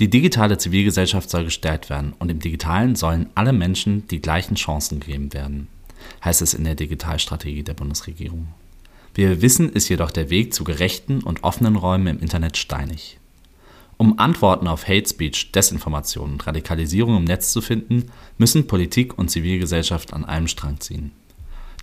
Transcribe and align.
Die 0.00 0.08
digitale 0.08 0.56
Zivilgesellschaft 0.56 1.28
soll 1.28 1.44
gestärkt 1.44 1.90
werden 1.90 2.14
und 2.18 2.30
im 2.30 2.38
Digitalen 2.38 2.96
sollen 2.96 3.28
alle 3.34 3.52
Menschen 3.52 4.08
die 4.08 4.22
gleichen 4.22 4.54
Chancen 4.54 4.98
gegeben 4.98 5.34
werden, 5.34 5.68
heißt 6.24 6.40
es 6.40 6.54
in 6.54 6.64
der 6.64 6.74
Digitalstrategie 6.74 7.62
der 7.62 7.74
Bundesregierung. 7.74 8.48
Wie 9.14 9.28
wir 9.28 9.42
wissen, 9.42 9.70
ist 9.70 9.90
jedoch 9.90 10.10
der 10.10 10.30
Weg 10.30 10.54
zu 10.54 10.64
gerechten 10.64 11.22
und 11.22 11.44
offenen 11.44 11.76
Räumen 11.76 12.06
im 12.06 12.18
Internet 12.18 12.56
steinig. 12.56 13.18
Um 13.98 14.18
Antworten 14.18 14.68
auf 14.68 14.88
Hate 14.88 15.06
Speech, 15.06 15.52
Desinformation 15.52 16.32
und 16.32 16.46
Radikalisierung 16.46 17.18
im 17.18 17.24
Netz 17.24 17.52
zu 17.52 17.60
finden, 17.60 18.06
müssen 18.38 18.66
Politik 18.66 19.18
und 19.18 19.30
Zivilgesellschaft 19.30 20.14
an 20.14 20.24
einem 20.24 20.48
Strang 20.48 20.80
ziehen. 20.80 21.12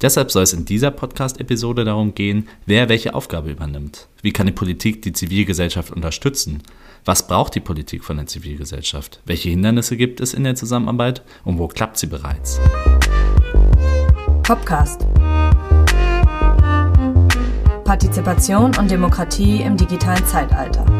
Deshalb 0.01 0.31
soll 0.31 0.41
es 0.41 0.53
in 0.53 0.65
dieser 0.65 0.89
Podcast-Episode 0.89 1.85
darum 1.85 2.15
gehen, 2.15 2.47
wer 2.65 2.89
welche 2.89 3.13
Aufgabe 3.13 3.51
übernimmt. 3.51 4.07
Wie 4.23 4.31
kann 4.31 4.47
die 4.47 4.53
Politik 4.53 5.03
die 5.03 5.13
Zivilgesellschaft 5.13 5.91
unterstützen? 5.91 6.63
Was 7.07 7.25
braucht 7.25 7.55
die 7.55 7.61
Politik 7.61 8.03
von 8.03 8.17
der 8.17 8.25
Zivilgesellschaft? 8.25 9.21
Welche 9.23 9.47
Hindernisse 9.47 9.95
gibt 9.95 10.19
es 10.19 10.33
in 10.33 10.43
der 10.43 10.55
Zusammenarbeit 10.55 11.21
und 11.45 11.57
wo 11.57 11.69
klappt 11.69 11.97
sie 11.97 12.07
bereits? 12.07 12.59
Podcast. 14.43 15.07
Partizipation 17.85 18.75
und 18.77 18.91
Demokratie 18.91 19.61
im 19.61 19.77
digitalen 19.77 20.25
Zeitalter. 20.25 20.83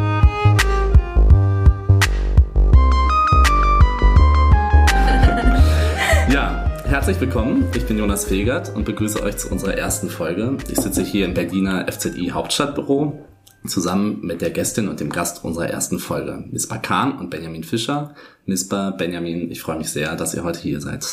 Herzlich 6.88 7.20
willkommen, 7.20 7.66
ich 7.76 7.86
bin 7.86 7.98
Jonas 7.98 8.24
Fegert 8.24 8.74
und 8.74 8.86
begrüße 8.86 9.22
euch 9.22 9.36
zu 9.36 9.52
unserer 9.52 9.78
ersten 9.78 10.10
Folge. 10.10 10.56
Ich 10.70 10.80
sitze 10.80 11.04
hier 11.04 11.26
im 11.26 11.34
Berliner 11.34 11.86
FZI 11.92 12.30
Hauptstadtbüro 12.30 13.27
zusammen 13.68 14.20
mit 14.22 14.42
der 14.42 14.52
Gästin 14.52 14.88
und 14.88 15.00
dem 15.00 15.10
Gast 15.10 15.44
unserer 15.44 15.70
ersten 15.70 16.00
Folge, 16.00 16.44
Mispa 16.52 16.78
Kahn 16.78 17.18
und 17.18 17.30
Benjamin 17.30 17.64
Fischer. 17.64 18.16
Mispa, 18.46 18.92
Benjamin, 18.92 19.52
ich 19.52 19.62
freue 19.62 19.78
mich 19.78 19.90
sehr, 19.90 20.16
dass 20.16 20.34
ihr 20.34 20.44
heute 20.44 20.60
hier 20.60 20.82
seid. 20.82 21.06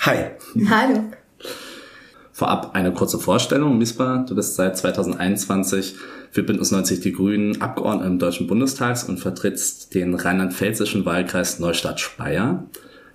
Hi. 0.00 0.30
Hallo. 0.68 1.04
Vorab 2.32 2.74
eine 2.74 2.92
kurze 2.92 3.18
Vorstellung. 3.18 3.78
Mispa, 3.78 4.24
du 4.28 4.34
bist 4.34 4.56
seit 4.56 4.76
2021 4.76 5.96
für 6.30 6.42
Bündnis 6.42 6.70
90 6.70 7.00
Die 7.00 7.12
Grünen 7.12 7.60
Abgeordnete 7.60 8.10
im 8.10 8.18
Deutschen 8.18 8.46
Bundestag 8.46 9.06
und 9.08 9.20
vertrittst 9.20 9.94
den 9.94 10.14
rheinland-pfälzischen 10.14 11.04
Wahlkreis 11.04 11.58
Neustadt-Speyer. 11.58 12.64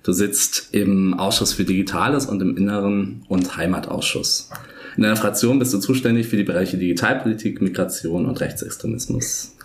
Du 0.04 0.14
sitzt 0.14 0.74
im 0.74 1.16
Ausschuss 1.16 1.52
für 1.52 1.66
Digitales 1.66 2.28
und 2.28 2.42
im 2.42 2.56
Inneren- 2.56 3.26
und 3.28 3.58
Heimatausschuss. 3.58 4.50
In 4.98 5.04
deiner 5.04 5.16
Fraktion 5.16 5.60
bist 5.60 5.74
du 5.76 5.78
zuständig 5.78 6.28
für 6.28 6.38
die 6.38 6.44
Bereiche 6.44 6.78
Digitalpolitik, 6.78 7.62
Migration 7.62 8.26
und 8.26 8.42
Rechtsextremismus. 8.42 9.56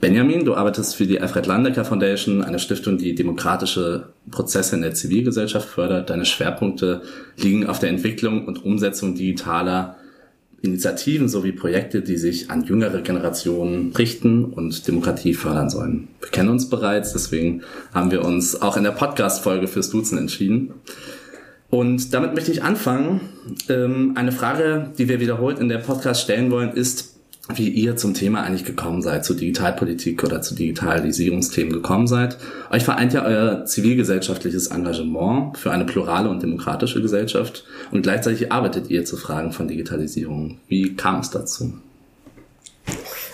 Benjamin, 0.00 0.44
du 0.44 0.54
arbeitest 0.54 0.96
für 0.96 1.06
die 1.06 1.20
Alfred 1.20 1.46
Landecker 1.46 1.84
Foundation, 1.84 2.42
eine 2.42 2.58
Stiftung, 2.58 2.98
die 2.98 3.14
demokratische 3.14 4.08
Prozesse 4.30 4.74
in 4.74 4.82
der 4.82 4.94
Zivilgesellschaft 4.94 5.68
fördert. 5.68 6.10
Deine 6.10 6.24
Schwerpunkte 6.24 7.02
liegen 7.36 7.66
auf 7.66 7.78
der 7.78 7.90
Entwicklung 7.90 8.46
und 8.46 8.64
Umsetzung 8.64 9.14
digitaler 9.14 9.96
Initiativen 10.60 11.28
sowie 11.28 11.52
Projekte, 11.52 12.02
die 12.02 12.16
sich 12.16 12.50
an 12.50 12.64
jüngere 12.64 13.00
Generationen 13.00 13.92
richten 13.96 14.44
und 14.44 14.88
Demokratie 14.88 15.34
fördern 15.34 15.70
sollen. 15.70 16.08
Wir 16.20 16.30
kennen 16.30 16.48
uns 16.48 16.68
bereits, 16.68 17.12
deswegen 17.12 17.62
haben 17.94 18.10
wir 18.10 18.24
uns 18.24 18.60
auch 18.60 18.76
in 18.76 18.82
der 18.82 18.90
Podcast-Folge 18.90 19.68
fürs 19.68 19.90
Duzen 19.90 20.18
entschieden. 20.18 20.74
Und 21.70 22.14
damit 22.14 22.34
möchte 22.34 22.50
ich 22.50 22.62
anfangen. 22.62 23.20
Ähm, 23.68 24.12
eine 24.16 24.32
Frage, 24.32 24.90
die 24.96 25.08
wir 25.08 25.20
wiederholt 25.20 25.58
in 25.58 25.68
der 25.68 25.78
Podcast 25.78 26.22
stellen 26.22 26.50
wollen, 26.50 26.72
ist, 26.72 27.18
wie 27.54 27.68
ihr 27.68 27.96
zum 27.96 28.14
Thema 28.14 28.42
eigentlich 28.42 28.64
gekommen 28.64 29.00
seid, 29.00 29.24
zu 29.24 29.34
Digitalpolitik 29.34 30.22
oder 30.22 30.42
zu 30.42 30.54
Digitalisierungsthemen 30.54 31.72
gekommen 31.72 32.06
seid. 32.06 32.36
Euch 32.70 32.84
vereint 32.84 33.14
ja 33.14 33.24
euer 33.24 33.64
zivilgesellschaftliches 33.64 34.68
Engagement 34.68 35.56
für 35.56 35.70
eine 35.70 35.84
plurale 35.84 36.28
und 36.28 36.42
demokratische 36.42 37.00
Gesellschaft 37.00 37.64
und 37.90 38.02
gleichzeitig 38.02 38.52
arbeitet 38.52 38.90
ihr 38.90 39.04
zu 39.04 39.16
Fragen 39.16 39.52
von 39.52 39.66
Digitalisierung. 39.68 40.58
Wie 40.68 40.94
kam 40.94 41.20
es 41.20 41.30
dazu? 41.30 41.72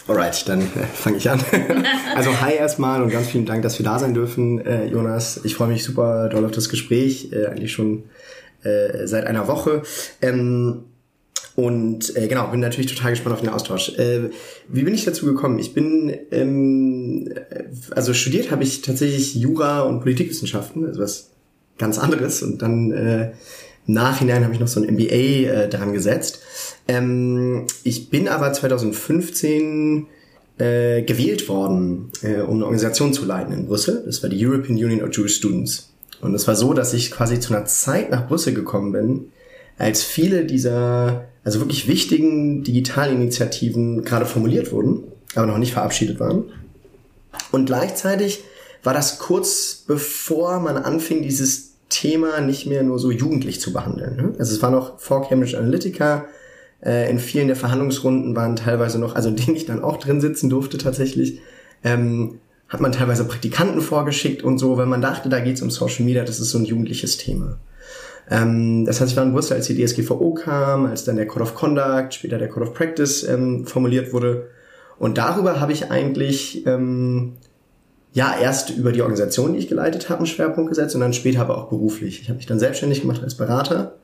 Alright, 0.07 0.49
dann 0.49 0.61
äh, 0.61 0.85
fange 0.93 1.17
ich 1.17 1.31
an. 1.31 1.41
also 2.15 2.41
hi 2.41 2.55
erstmal 2.55 3.03
und 3.03 3.11
ganz 3.11 3.29
vielen 3.29 3.47
Dank, 3.47 3.63
dass 3.63 3.79
wir 3.79 3.85
da 3.85 3.99
sein 3.99 4.13
dürfen, 4.13 4.61
äh, 4.61 4.87
Jonas. 4.87 5.41
Ich 5.45 5.55
freue 5.55 5.69
mich 5.69 5.83
super 5.83 6.29
doll 6.29 6.45
auf 6.45 6.51
das 6.51 6.69
Gespräch, 6.69 7.33
äh, 7.33 7.47
eigentlich 7.47 7.73
schon 7.73 8.05
äh, 8.65 9.07
seit 9.07 9.27
einer 9.27 9.49
Woche. 9.49 9.83
Ähm, 10.21 10.85
und 11.57 12.17
äh, 12.17 12.27
genau, 12.27 12.49
bin 12.49 12.61
natürlich 12.61 12.93
total 12.93 13.13
gespannt 13.13 13.35
auf 13.35 13.41
den 13.41 13.51
Austausch. 13.51 13.97
Äh, 13.97 14.31
wie 14.69 14.83
bin 14.83 14.95
ich 14.95 15.05
dazu 15.05 15.27
gekommen? 15.27 15.59
Ich 15.59 15.73
bin, 15.73 16.13
ähm, 16.33 17.33
also 17.93 18.13
studiert 18.13 18.51
habe 18.51 18.65
ich 18.65 18.83
tatsächlich 18.83 19.37
Jura 19.37 19.83
und 19.83 20.01
Politikwissenschaften, 20.01 20.85
also 20.85 21.01
was 21.01 21.31
ganz 21.79 21.99
anderes. 21.99 22.43
Und 22.43 22.61
dann 22.61 22.91
äh, 22.91 23.33
Nachhinein 23.87 24.43
habe 24.43 24.55
ich 24.55 24.61
noch 24.61 24.69
so 24.69 24.81
ein 24.81 24.95
MBA 24.95 25.05
äh, 25.05 25.69
dran 25.69 25.93
gesetzt. 25.93 26.41
Ähm, 26.89 27.67
ich 27.85 28.11
bin 28.11 28.27
aber 28.29 28.53
2015 28.53 30.07
äh, 30.59 31.03
gewählt 31.03 31.49
worden, 31.49 32.11
äh, 32.23 32.41
um 32.41 32.57
eine 32.57 32.65
Organisation 32.65 33.13
zu 33.13 33.25
leiten 33.25 33.53
in 33.53 33.67
Brüssel. 33.67 34.03
Das 34.07 34.23
war 34.23 34.31
die 34.31 34.45
European 34.45 34.77
Union 34.77 35.03
of 35.03 35.17
Jewish 35.17 35.37
Students. 35.37 35.94
Und 36.25 36.35
es 36.35 36.49
war 36.49 36.57
so, 36.57 36.73
dass 36.73 36.95
ich 36.95 37.11
quasi 37.11 37.39
zu 37.39 37.55
einer 37.55 37.67
Zeit 37.67 38.11
nach 38.11 38.27
Brüssel 38.27 38.55
gekommen 38.55 38.93
bin, 38.93 39.33
als 39.77 40.03
viele 40.03 40.47
dieser 40.47 41.27
also 41.45 41.61
wirklich 41.61 41.87
wichtigen 41.87 42.65
Digitalinitiativen 42.65 44.05
gerade 44.05 44.25
formuliert 44.25 44.73
wurden, 44.73 45.05
aber 45.35 45.47
noch 45.47 45.59
nicht 45.59 45.75
verabschiedet 45.75 46.19
waren. 46.19 46.45
Und 47.53 47.67
gleichzeitig 47.67 48.43
war 48.83 48.95
das 48.95 49.19
kurz 49.19 49.85
bevor 49.87 50.61
man 50.61 50.79
anfing, 50.79 51.23
dieses 51.23 51.75
Thema 51.91 52.41
nicht 52.41 52.67
mehr 52.67 52.83
nur 52.83 52.99
so 52.99 53.11
jugendlich 53.11 53.61
zu 53.61 53.75
behandeln. 53.75 54.17
Ne? 54.17 54.33
Also 54.39 54.55
es 54.55 54.63
war 54.63 54.71
noch 54.71 54.99
vor 54.99 55.29
Cambridge 55.29 55.59
Analytica. 55.59 56.25
Äh, 56.83 57.11
in 57.11 57.19
vielen 57.19 57.49
der 57.49 57.57
Verhandlungsrunden 57.57 58.35
waren 58.35 58.57
teilweise 58.57 58.99
noch, 58.99 59.15
also 59.15 59.31
denen 59.31 59.57
ich 59.57 59.67
dann 59.67 59.85
auch 59.85 59.99
drin 59.99 60.23
sitzen 60.23 60.49
durfte 60.49 60.79
tatsächlich, 60.79 61.41
ähm, 61.83 62.39
hat 62.75 62.81
man 62.81 62.91
teilweise 62.91 63.25
Praktikanten 63.25 63.81
vorgeschickt 63.81 64.43
und 64.43 64.59
so, 64.59 64.77
weil 64.77 64.87
man 64.87 65.01
dachte, 65.01 65.29
da 65.29 65.39
geht's 65.39 65.63
um 65.63 65.71
Social 65.71 66.05
Media, 66.05 66.25
das 66.25 66.41
ist 66.41 66.51
so 66.51 66.59
ein 66.59 66.65
jugendliches 66.65 67.17
Thema. 67.17 67.57
Ähm, 68.29 68.85
das 68.85 69.01
heißt, 69.01 69.13
ich 69.13 69.17
war 69.17 69.23
in 69.23 69.33
Brüssel, 69.33 69.55
als 69.55 69.69
die 69.69 69.81
DSGVO 69.81 70.35
kam, 70.35 70.87
als 70.87 71.05
dann 71.05 71.15
der 71.15 71.29
Code 71.29 71.45
of 71.45 71.55
Conduct, 71.55 72.15
später 72.15 72.37
der 72.37 72.49
Code 72.49 72.67
of 72.67 72.75
Practice 72.75 73.23
ähm, 73.29 73.65
formuliert 73.65 74.13
wurde. 74.13 74.49
Und 74.99 75.19
darüber 75.19 75.61
habe 75.61 75.71
ich 75.71 75.93
eigentlich 75.93 76.67
ähm, 76.67 77.35
ja 78.13 78.35
erst 78.41 78.71
über 78.71 78.91
die 78.91 79.03
Organisation, 79.03 79.53
die 79.53 79.61
ich 79.61 79.69
geleitet 79.69 80.09
habe, 80.09 80.19
einen 80.19 80.27
Schwerpunkt 80.27 80.69
gesetzt 80.69 80.97
und 80.97 81.01
dann 81.01 81.13
später 81.13 81.43
aber 81.43 81.57
auch 81.57 81.69
beruflich. 81.69 82.23
Ich 82.23 82.29
habe 82.29 82.39
mich 82.39 82.47
dann 82.47 82.59
selbstständig 82.59 83.03
gemacht 83.03 83.23
als 83.23 83.37
Berater 83.37 83.95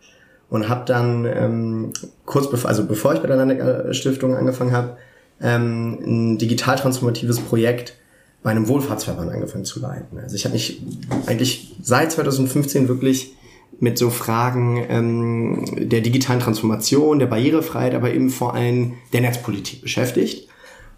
und 0.49 0.69
habe 0.69 0.85
dann 0.87 1.25
ähm, 1.25 1.93
kurz 2.25 2.49
bevor, 2.49 2.71
also 2.71 2.87
bevor 2.87 3.15
ich 3.15 3.21
bei 3.21 3.27
der 3.27 3.37
Landecker 3.37 3.93
Stiftung 3.95 4.37
angefangen 4.37 4.71
habe, 4.71 4.97
ähm, 5.41 5.99
ein 6.05 6.39
digital 6.39 6.77
transformatives 6.77 7.41
Projekt 7.41 7.95
bei 8.43 8.51
Wohlfahrtsverband 8.69 9.31
angefangen 9.31 9.65
zu 9.65 9.81
leiten. 9.81 10.19
Also 10.19 10.35
ich 10.35 10.45
habe 10.45 10.55
mich 10.55 10.83
eigentlich 11.27 11.75
seit 11.83 12.13
2015 12.13 12.89
wirklich 12.89 13.35
mit 13.79 13.99
so 13.99 14.11
Fragen 14.11 14.85
ähm, 14.89 15.65
der 15.89 16.01
digitalen 16.01 16.41
Transformation, 16.41 17.19
der 17.19 17.27
Barrierefreiheit, 17.27 17.95
aber 17.95 18.13
eben 18.13 18.31
vor 18.31 18.55
allem 18.55 18.95
der 19.13 19.23
Netzpolitik 19.23 19.83
beschäftigt. 19.83 20.49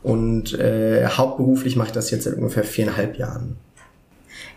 Und 0.03 0.59
äh, 0.59 1.07
hauptberuflich 1.07 1.77
mache 1.77 1.89
ich 1.89 1.93
das 1.93 2.11
jetzt 2.11 2.25
seit 2.25 2.35
ungefähr 2.35 2.65
viereinhalb 2.65 3.17
Jahren. 3.19 3.57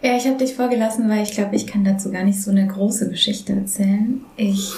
Ja, 0.01 0.17
ich 0.17 0.25
habe 0.25 0.37
dich 0.37 0.55
vorgelassen, 0.55 1.09
weil 1.09 1.23
ich 1.23 1.31
glaube, 1.31 1.55
ich 1.55 1.67
kann 1.67 1.83
dazu 1.83 2.11
gar 2.11 2.23
nicht 2.23 2.41
so 2.41 2.51
eine 2.51 2.67
große 2.67 3.09
Geschichte 3.09 3.53
erzählen. 3.53 4.21
Ich 4.37 4.73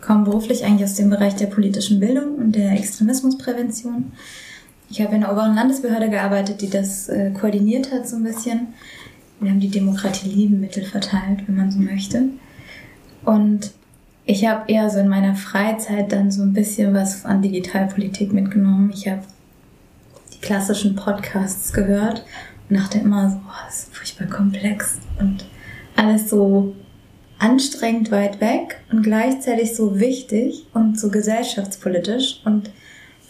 komme 0.00 0.24
beruflich 0.24 0.64
eigentlich 0.64 0.84
aus 0.84 0.94
dem 0.94 1.10
Bereich 1.10 1.36
der 1.36 1.46
politischen 1.46 2.00
Bildung 2.00 2.36
und 2.36 2.52
der 2.52 2.72
Extremismusprävention. 2.72 4.12
Ich 4.90 5.00
habe 5.02 5.14
in 5.14 5.20
der 5.20 5.32
oberen 5.32 5.54
Landesbehörde 5.54 6.08
gearbeitet, 6.08 6.62
die 6.62 6.70
das 6.70 7.08
äh, 7.08 7.30
koordiniert 7.30 7.92
hat 7.92 8.08
so 8.08 8.16
ein 8.16 8.24
bisschen. 8.24 8.68
Wir 9.40 9.50
haben 9.50 9.60
die 9.60 9.70
Demokratie-Liebenmittel 9.70 10.84
verteilt, 10.84 11.46
wenn 11.46 11.56
man 11.56 11.70
so 11.70 11.78
möchte. 11.78 12.24
Und 13.24 13.72
ich 14.24 14.46
habe 14.46 14.70
eher 14.70 14.90
so 14.90 14.98
in 14.98 15.08
meiner 15.08 15.34
Freizeit 15.34 16.12
dann 16.12 16.30
so 16.30 16.42
ein 16.42 16.52
bisschen 16.52 16.94
was 16.94 17.24
an 17.24 17.42
Digitalpolitik 17.42 18.32
mitgenommen. 18.32 18.90
Ich 18.92 19.06
habe 19.08 19.22
die 20.34 20.40
klassischen 20.40 20.96
Podcasts 20.96 21.72
gehört 21.72 22.24
und 22.68 22.78
dachte 22.78 22.98
immer 22.98 23.30
so, 23.30 23.36
oh, 23.36 23.66
das 23.66 23.84
ist 23.84 23.94
furchtbar 23.94 24.28
komplex 24.28 24.98
und 25.18 25.46
alles 25.96 26.28
so 26.30 26.74
anstrengend 27.38 28.10
weit 28.10 28.40
weg 28.40 28.80
und 28.90 29.02
gleichzeitig 29.02 29.74
so 29.74 30.00
wichtig 30.00 30.66
und 30.74 30.98
so 30.98 31.10
gesellschaftspolitisch 31.10 32.40
und 32.44 32.70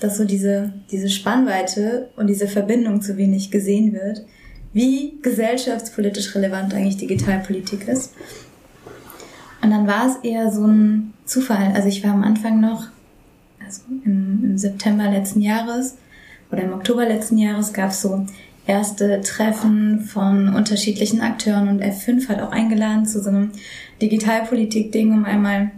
dass 0.01 0.17
so 0.17 0.25
diese, 0.25 0.73
diese 0.91 1.09
Spannweite 1.09 2.11
und 2.17 2.29
diese 2.29 2.49
Verbindung 2.49 3.03
zu 3.03 3.17
wenig 3.17 3.51
gesehen 3.51 3.93
wird, 3.93 4.25
wie 4.73 5.19
gesellschaftspolitisch 5.23 6.35
relevant 6.35 6.75
eigentlich 6.75 6.99
Digitalpolitik 6.99 7.89
ist. 7.89 8.15
Und 9.63 9.71
dann 9.71 9.87
war 9.87 10.07
es 10.07 10.17
eher 10.23 10.53
so 10.53 10.67
ein 10.67 11.15
Zufall. 11.25 11.73
Also 11.75 11.89
ich 11.89 12.05
war 12.05 12.13
am 12.13 12.23
Anfang 12.23 12.61
noch, 12.61 12.87
also 13.65 13.83
im, 14.05 14.45
im 14.45 14.59
September 14.59 15.11
letzten 15.11 15.41
Jahres 15.41 15.97
oder 16.51 16.63
im 16.63 16.73
Oktober 16.73 17.05
letzten 17.07 17.39
Jahres 17.39 17.73
gab 17.73 17.91
es 17.91 18.01
so 18.01 18.25
erste 18.67 19.21
Treffen 19.23 20.01
von 20.01 20.55
unterschiedlichen 20.55 21.21
Akteuren 21.21 21.69
und 21.69 21.83
F5 21.83 22.29
hat 22.29 22.41
auch 22.41 22.53
eingeladen 22.53 23.07
zu 23.07 23.21
so 23.23 23.31
einem 23.31 23.51
Digitalpolitik-Ding, 24.01 25.13
um 25.13 25.25
einmal 25.25 25.71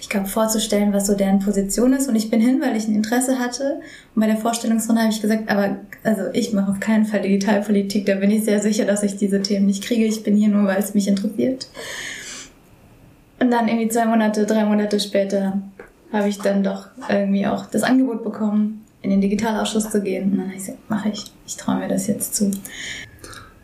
ich 0.00 0.08
glaube, 0.08 0.26
vorzustellen, 0.26 0.94
was 0.94 1.06
so 1.06 1.14
deren 1.14 1.40
Position 1.40 1.92
ist. 1.92 2.08
Und 2.08 2.16
ich 2.16 2.30
bin 2.30 2.40
hin, 2.40 2.60
weil 2.62 2.74
ich 2.74 2.88
ein 2.88 2.94
Interesse 2.94 3.38
hatte. 3.38 3.80
Und 4.14 4.20
bei 4.20 4.26
der 4.26 4.38
Vorstellungsrunde 4.38 5.02
habe 5.02 5.12
ich 5.12 5.20
gesagt, 5.20 5.50
aber 5.50 5.76
also 6.02 6.22
ich 6.32 6.54
mache 6.54 6.72
auf 6.72 6.80
keinen 6.80 7.04
Fall 7.04 7.20
Digitalpolitik. 7.20 8.06
Da 8.06 8.14
bin 8.14 8.30
ich 8.30 8.44
sehr 8.44 8.60
sicher, 8.60 8.86
dass 8.86 9.02
ich 9.02 9.16
diese 9.16 9.42
Themen 9.42 9.66
nicht 9.66 9.84
kriege. 9.84 10.06
Ich 10.06 10.22
bin 10.22 10.36
hier 10.36 10.48
nur, 10.48 10.64
weil 10.64 10.78
es 10.78 10.94
mich 10.94 11.06
interessiert. 11.06 11.68
Und 13.38 13.50
dann 13.50 13.68
irgendwie 13.68 13.88
zwei 13.88 14.06
Monate, 14.06 14.46
drei 14.46 14.64
Monate 14.64 14.98
später 14.98 15.60
habe 16.12 16.28
ich 16.28 16.38
dann 16.38 16.62
doch 16.62 16.88
irgendwie 17.08 17.46
auch 17.46 17.66
das 17.66 17.82
Angebot 17.82 18.24
bekommen, 18.24 18.84
in 19.02 19.10
den 19.10 19.20
Digitalausschuss 19.20 19.90
zu 19.90 20.00
gehen. 20.00 20.32
Und 20.32 20.38
dann 20.38 20.46
habe 20.46 20.56
ich 20.56 20.64
gesagt, 20.64 20.90
mache 20.90 21.10
ich. 21.10 21.24
Ich 21.46 21.56
traue 21.56 21.76
mir 21.76 21.88
das 21.88 22.06
jetzt 22.06 22.34
zu. 22.34 22.50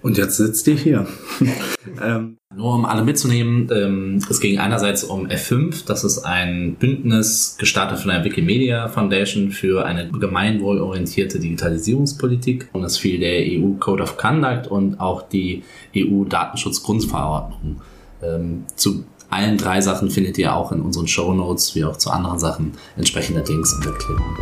Und 0.06 0.16
jetzt 0.18 0.36
sitzt 0.36 0.68
ihr 0.68 0.76
hier. 0.76 1.06
ähm, 2.00 2.36
nur 2.54 2.76
um 2.76 2.84
alle 2.84 3.02
mitzunehmen, 3.02 3.68
ähm, 3.72 4.22
es 4.30 4.38
ging 4.38 4.60
einerseits 4.60 5.02
um 5.02 5.26
F5, 5.26 5.84
das 5.84 6.04
ist 6.04 6.20
ein 6.20 6.76
Bündnis 6.76 7.56
gestartet 7.58 7.98
von 7.98 8.12
der 8.12 8.22
Wikimedia 8.22 8.86
Foundation 8.86 9.50
für 9.50 9.84
eine 9.84 10.08
gemeinwohlorientierte 10.08 11.40
Digitalisierungspolitik. 11.40 12.68
Und 12.72 12.84
es 12.84 12.98
fiel 12.98 13.18
der 13.18 13.40
EU 13.46 13.72
Code 13.80 14.04
of 14.04 14.16
Conduct 14.16 14.68
und 14.68 15.00
auch 15.00 15.22
die 15.22 15.64
EU 15.96 16.22
Datenschutzgrundverordnung. 16.22 17.80
Ähm, 18.22 18.62
zu 18.76 19.02
allen 19.28 19.58
drei 19.58 19.80
Sachen 19.80 20.12
findet 20.12 20.38
ihr 20.38 20.54
auch 20.54 20.70
in 20.70 20.82
unseren 20.82 21.08
Show 21.08 21.34
Notes, 21.34 21.74
wie 21.74 21.84
auch 21.84 21.96
zu 21.96 22.10
anderen 22.10 22.38
Sachen, 22.38 22.74
entsprechende 22.96 23.42
Links 23.42 23.74
und 23.74 23.84
Erklärungen. 23.84 24.36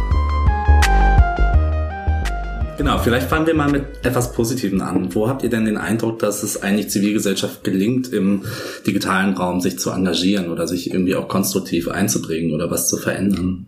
Genau, 2.76 2.98
vielleicht 2.98 3.28
fangen 3.28 3.46
wir 3.46 3.54
mal 3.54 3.70
mit 3.70 4.04
etwas 4.04 4.32
Positiven 4.32 4.80
an. 4.80 5.14
Wo 5.14 5.28
habt 5.28 5.42
ihr 5.42 5.50
denn 5.50 5.64
den 5.64 5.76
Eindruck, 5.76 6.18
dass 6.18 6.42
es 6.42 6.62
eigentlich 6.62 6.90
Zivilgesellschaft 6.90 7.62
gelingt, 7.62 8.12
im 8.12 8.42
digitalen 8.86 9.34
Raum 9.34 9.60
sich 9.60 9.78
zu 9.78 9.90
engagieren 9.90 10.50
oder 10.50 10.66
sich 10.66 10.90
irgendwie 10.90 11.14
auch 11.14 11.28
konstruktiv 11.28 11.88
einzubringen 11.88 12.52
oder 12.52 12.70
was 12.70 12.88
zu 12.88 12.96
verändern? 12.96 13.66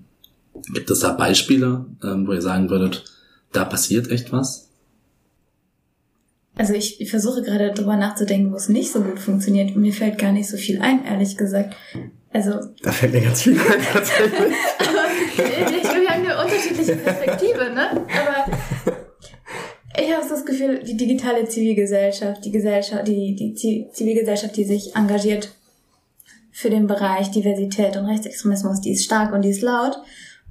Gibt 0.73 0.91
es 0.91 1.01
da 1.01 1.13
Beispiele, 1.13 1.87
ähm, 2.03 2.27
wo 2.27 2.33
ihr 2.33 2.43
sagen 2.43 2.69
würdet, 2.69 3.05
da 3.53 3.65
passiert 3.65 4.11
echt 4.11 4.33
was? 4.33 4.71
Also 6.59 6.73
ich, 6.73 7.01
ich 7.01 7.11
versuche 7.11 7.43
gerade 7.43 7.73
drüber 7.73 7.97
nachzudenken, 7.97 8.51
wo 8.51 8.57
es 8.57 8.69
nicht 8.69 8.91
so 8.91 9.03
gut 9.03 9.19
funktioniert. 9.19 9.77
Mir 9.77 9.93
fällt 9.93 10.19
gar 10.19 10.33
nicht 10.33 10.49
so 10.49 10.57
viel 10.57 10.81
ein, 10.81 11.05
ehrlich 11.05 11.37
gesagt. 11.37 11.77
Also 12.33 12.61
da 12.83 12.93
fällt 12.93 13.13
mir 13.13 13.21
ganz 13.21 13.43
viel 13.43 13.53
ein 13.53 13.87
tatsächlich. 13.93 14.33
Aber 14.79 16.01
wir 16.01 16.11
haben 16.11 16.23
eine 16.23 16.43
unterschiedliche 16.43 16.97
Perspektive, 16.97 17.73
ne? 17.75 17.91
Aber 17.91 18.57
ich 19.99 20.13
habe 20.13 20.29
das 20.29 20.45
Gefühl, 20.45 20.83
die 20.83 20.97
digitale 20.97 21.49
Zivilgesellschaft, 21.49 22.45
die 22.45 22.51
Gesellschaft, 22.51 23.07
die, 23.07 23.35
die 23.35 23.89
Zivilgesellschaft, 23.93 24.57
die 24.57 24.65
sich 24.65 24.95
engagiert 24.95 25.55
für 26.53 26.71
den 26.71 26.87
Bereich 26.87 27.31
Diversität 27.31 27.97
und 27.97 28.07
Rechtsextremismus, 28.07 28.81
die 28.81 28.93
ist 28.93 29.05
stark 29.05 29.33
und 29.33 29.43
die 29.43 29.51
ist 29.51 29.63
laut 29.63 30.01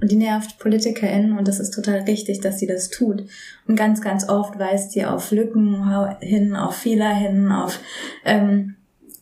und 0.01 0.11
die 0.11 0.17
nervt 0.17 0.59
PolitikerInnen 0.59 1.37
und 1.37 1.47
das 1.47 1.59
ist 1.59 1.71
total 1.71 2.01
richtig, 2.01 2.41
dass 2.41 2.59
sie 2.59 2.67
das 2.67 2.89
tut. 2.89 3.23
Und 3.67 3.75
ganz, 3.75 4.01
ganz 4.01 4.27
oft 4.27 4.59
weist 4.59 4.91
sie 4.91 5.05
auf 5.05 5.31
Lücken 5.31 6.17
hin, 6.19 6.55
auf 6.55 6.75
Fehler 6.75 7.13
hin, 7.13 7.51
auf 7.51 7.79
ähm, 8.25 8.75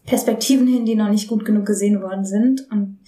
Perspektiven 0.05 0.67
hin, 0.67 0.85
die 0.85 0.95
noch 0.95 1.09
nicht 1.09 1.27
gut 1.27 1.45
genug 1.45 1.65
gesehen 1.65 2.01
worden 2.01 2.25
sind. 2.25 2.69
Und 2.71 2.99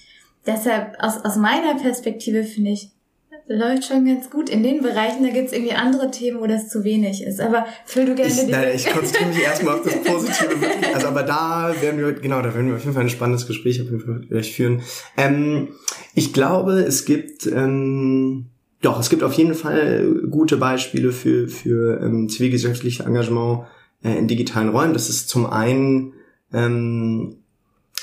deshalb, 0.46 0.96
aus, 1.00 1.24
aus 1.26 1.36
meiner 1.36 1.76
Perspektive 1.76 2.44
finde 2.44 2.72
ich, 2.72 2.92
läuft 3.48 3.86
schon 3.86 4.06
ganz 4.06 4.30
gut. 4.30 4.50
In 4.50 4.64
den 4.64 4.82
Bereichen, 4.82 5.24
da 5.24 5.30
gibt's 5.30 5.54
irgendwie 5.54 5.74
andere 5.74 6.12
Themen, 6.12 6.40
wo 6.42 6.48
das 6.48 6.70
zu 6.70 6.84
wenig 6.84 7.24
ist. 7.24 7.40
Aber 7.40 7.66
füll 7.86 8.06
du 8.06 8.16
gerne 8.16 8.32
ich, 8.32 8.48
nein, 8.48 8.70
ich 8.76 8.86
konzentriere 8.88 9.30
mich 9.30 9.44
erstmal 9.44 9.76
auf 9.76 9.84
das 9.84 10.04
Positive. 10.04 10.56
Also 10.94 11.08
aber 11.08 11.24
da 11.24 11.74
werden 11.82 12.00
wir, 12.00 12.14
genau, 12.14 12.42
da 12.42 12.54
werden 12.54 12.68
wir 12.68 12.76
auf 12.76 12.82
jeden 12.82 12.94
Fall 12.94 13.04
ein 13.04 13.10
spannendes 13.10 13.48
Gespräch 13.48 13.82
auf 13.82 13.88
jeden 13.88 14.00
Fall 14.00 14.22
gleich 14.22 14.54
führen. 14.54 14.82
Ähm, 15.18 15.70
ich 16.14 16.34
glaube, 16.34 16.80
es 16.80 17.06
gibt 17.06 17.46
ähm, 17.48 18.48
doch, 18.82 19.00
es 19.00 19.10
gibt 19.10 19.24
auf 19.24 19.34
jeden 19.34 19.56
Fall 19.56 20.22
gute 20.30 20.58
Beispiele 20.58 21.12
für, 21.12 21.48
für 21.48 22.02
ähm, 22.02 22.30
zivilgesellschaftliche 22.30 23.04
Engagement 23.04 23.66
äh, 24.04 24.18
in 24.18 24.28
digitalen 24.28 24.70
Räumen. 24.70 24.94
Das 24.94 25.10
ist 25.10 25.28
zum 25.28 25.46
einen 25.46 26.14
ähm, 26.54 27.38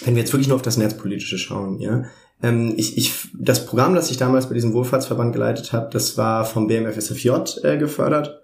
wenn 0.05 0.15
wir 0.15 0.23
jetzt 0.23 0.33
wirklich 0.33 0.49
nur 0.49 0.57
auf 0.57 0.63
das 0.63 0.77
Netzpolitische 0.77 1.39
schauen, 1.39 1.79
ja, 1.79 2.05
ähm, 2.43 2.75
ich, 2.77 2.99
ich, 2.99 3.29
das 3.39 3.67
Programm, 3.67 3.95
das 3.95 4.11
ich 4.11 4.17
damals 4.17 4.49
bei 4.49 4.55
diesem 4.55 4.73
Wohlfahrtsverband 4.73 5.33
geleitet 5.33 5.73
habe, 5.73 5.91
das 5.93 6.19
war 6.19 6.45
vom 6.45 6.67
BMFSFJ 6.67 7.31
äh, 7.63 7.79
gefördert. 7.79 8.41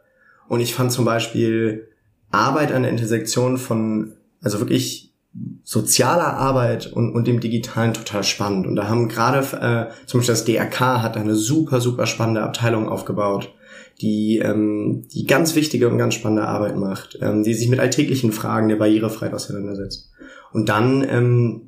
Und 0.49 0.61
ich 0.61 0.75
fand 0.75 0.93
zum 0.93 1.05
Beispiel 1.05 1.89
Arbeit 2.31 2.73
an 2.73 2.83
der 2.83 2.91
Intersektion 2.91 3.59
von, 3.59 4.15
also 4.41 4.61
wirklich 4.61 5.15
sozialer 5.63 6.35
Arbeit 6.35 6.93
und, 6.93 7.13
und 7.15 7.27
dem 7.27 7.41
Digitalen 7.41 7.93
total 7.93 8.25
spannend. 8.25 8.67
Und 8.67 8.77
da 8.77 8.89
haben 8.89 9.09
gerade 9.09 9.39
äh, 9.39 10.07
zum 10.07 10.21
Beispiel 10.21 10.35
das 10.35 10.45
DRK 10.45 11.03
hat 11.03 11.17
eine 11.17 11.35
super, 11.35 11.81
super 11.81 12.07
spannende 12.07 12.43
Abteilung 12.43 12.89
aufgebaut, 12.89 13.55
die, 14.01 14.39
ähm, 14.39 15.07
die 15.13 15.27
ganz 15.27 15.55
wichtige 15.55 15.89
und 15.89 15.99
ganz 15.99 16.15
spannende 16.15 16.47
Arbeit 16.47 16.77
macht, 16.77 17.19
ähm, 17.21 17.43
die 17.43 17.55
sich 17.55 17.69
mit 17.69 17.81
alltäglichen 17.81 18.33
Fragen 18.33 18.69
der 18.69 18.77
Barrierefreiheit 18.77 19.35
auseinandersetzt. 19.35 20.11
Und 20.53 20.69
dann 20.69 21.05
ähm, 21.09 21.68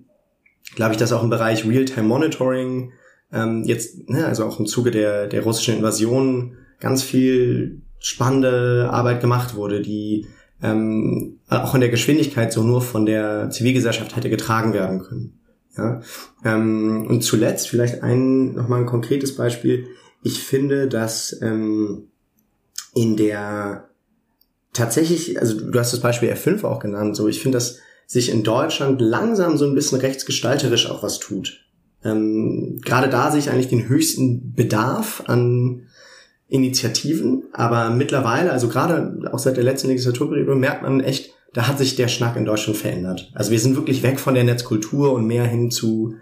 glaube 0.75 0.93
ich, 0.93 0.99
dass 0.99 1.13
auch 1.13 1.23
im 1.23 1.31
Bereich 1.31 1.67
Real-Time 1.67 2.07
Monitoring 2.07 2.93
ähm, 3.33 3.65
jetzt, 3.65 4.09
ne, 4.09 4.27
also 4.27 4.45
auch 4.45 4.59
im 4.59 4.67
Zuge 4.67 4.91
der, 4.91 5.27
der 5.27 5.43
russischen 5.43 5.77
Invasion 5.77 6.57
ganz 6.81 7.03
viel 7.03 7.83
spannende 7.99 8.89
Arbeit 8.91 9.21
gemacht 9.21 9.55
wurde, 9.55 9.83
die 9.83 10.27
ähm, 10.63 11.39
auch 11.49 11.75
in 11.75 11.81
der 11.81 11.91
Geschwindigkeit 11.91 12.53
so 12.53 12.63
nur 12.63 12.83
von 12.83 13.07
der 13.07 13.51
Zivilgesellschaft 13.51 14.17
hätte 14.17 14.31
getragen 14.31 14.73
werden 14.73 15.01
können. 15.01 15.39
Ja? 15.77 16.01
Ähm, 16.45 17.07
und 17.09 17.23
zuletzt 17.23 17.69
vielleicht 17.69 18.03
ein 18.03 18.55
nochmal 18.55 18.81
ein 18.81 18.87
konkretes 18.87 19.37
Beispiel. 19.37 19.87
Ich 20.23 20.43
finde, 20.43 20.89
dass 20.89 21.41
ähm, 21.41 22.09
in 22.95 23.17
der 23.17 23.89
tatsächlich, 24.73 25.41
also 25.41 25.71
du 25.71 25.79
hast 25.79 25.93
das 25.93 26.01
Beispiel 26.01 26.31
F5 26.31 26.65
auch 26.65 26.81
genannt, 26.81 27.17
so 27.17 27.29
ich 27.29 27.41
finde, 27.41 27.57
dass 27.57 27.79
sich 28.11 28.29
in 28.29 28.43
Deutschland 28.43 29.01
langsam 29.01 29.57
so 29.57 29.65
ein 29.65 29.75
bisschen 29.77 30.01
rechtsgestalterisch 30.01 30.91
auch 30.91 31.05
was 31.05 31.21
tut. 31.21 31.61
Ähm, 32.05 32.81
gerade 32.85 33.09
da 33.09 33.31
sehe 33.31 33.39
ich 33.39 33.51
eigentlich 33.51 33.69
den 33.69 33.89
höchsten 33.89 34.53
Bedarf 34.53 35.23
an 35.27 35.83
Initiativen, 36.49 37.45
aber 37.53 37.91
mittlerweile, 37.91 38.51
also 38.51 38.67
gerade 38.67 39.31
auch 39.31 39.39
seit 39.39 39.57
der 39.57 39.63
letzten 39.63 39.87
Legislaturperiode, 39.87 40.57
merkt 40.57 40.83
man 40.83 40.99
echt, 40.99 41.31
da 41.55 41.69
hat 41.69 41.79
sich 41.79 41.95
der 41.95 42.09
Schnack 42.09 42.35
in 42.35 42.45
Deutschland 42.45 42.77
verändert. 42.77 43.31
Also 43.33 43.53
wir 43.53 43.61
sind 43.61 43.77
wirklich 43.77 44.03
weg 44.03 44.19
von 44.19 44.35
der 44.35 44.43
Netzkultur 44.43 45.13
und 45.13 45.29
mehr 45.29 45.45
hin 45.45 45.71
zu 45.71 46.17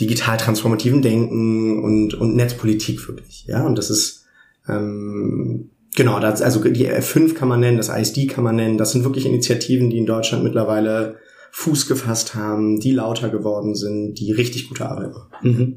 digital 0.00 0.38
transformativen 0.38 1.02
Denken 1.02 1.84
und, 1.84 2.14
und 2.14 2.34
Netzpolitik 2.34 3.06
wirklich. 3.06 3.44
Ja, 3.46 3.64
und 3.64 3.78
das 3.78 3.90
ist 3.90 4.24
ähm, 4.68 5.70
genau, 5.94 6.18
das, 6.18 6.42
also 6.42 6.64
die 6.64 6.90
F5 6.90 7.34
kann 7.34 7.46
man 7.46 7.60
nennen, 7.60 7.76
das 7.76 7.90
ISD 7.90 8.26
kann 8.26 8.42
man 8.42 8.56
nennen. 8.56 8.76
Das 8.76 8.90
sind 8.90 9.04
wirklich 9.04 9.24
Initiativen, 9.24 9.88
die 9.88 9.98
in 9.98 10.06
Deutschland 10.06 10.42
mittlerweile 10.42 11.18
Fuß 11.58 11.88
gefasst 11.88 12.36
haben, 12.36 12.78
die 12.78 12.92
lauter 12.92 13.30
geworden 13.30 13.74
sind, 13.74 14.14
die 14.14 14.30
richtig 14.30 14.68
gute 14.68 14.88
Arbeit 14.88 15.10
machen. 15.10 15.28
Mhm. 15.42 15.76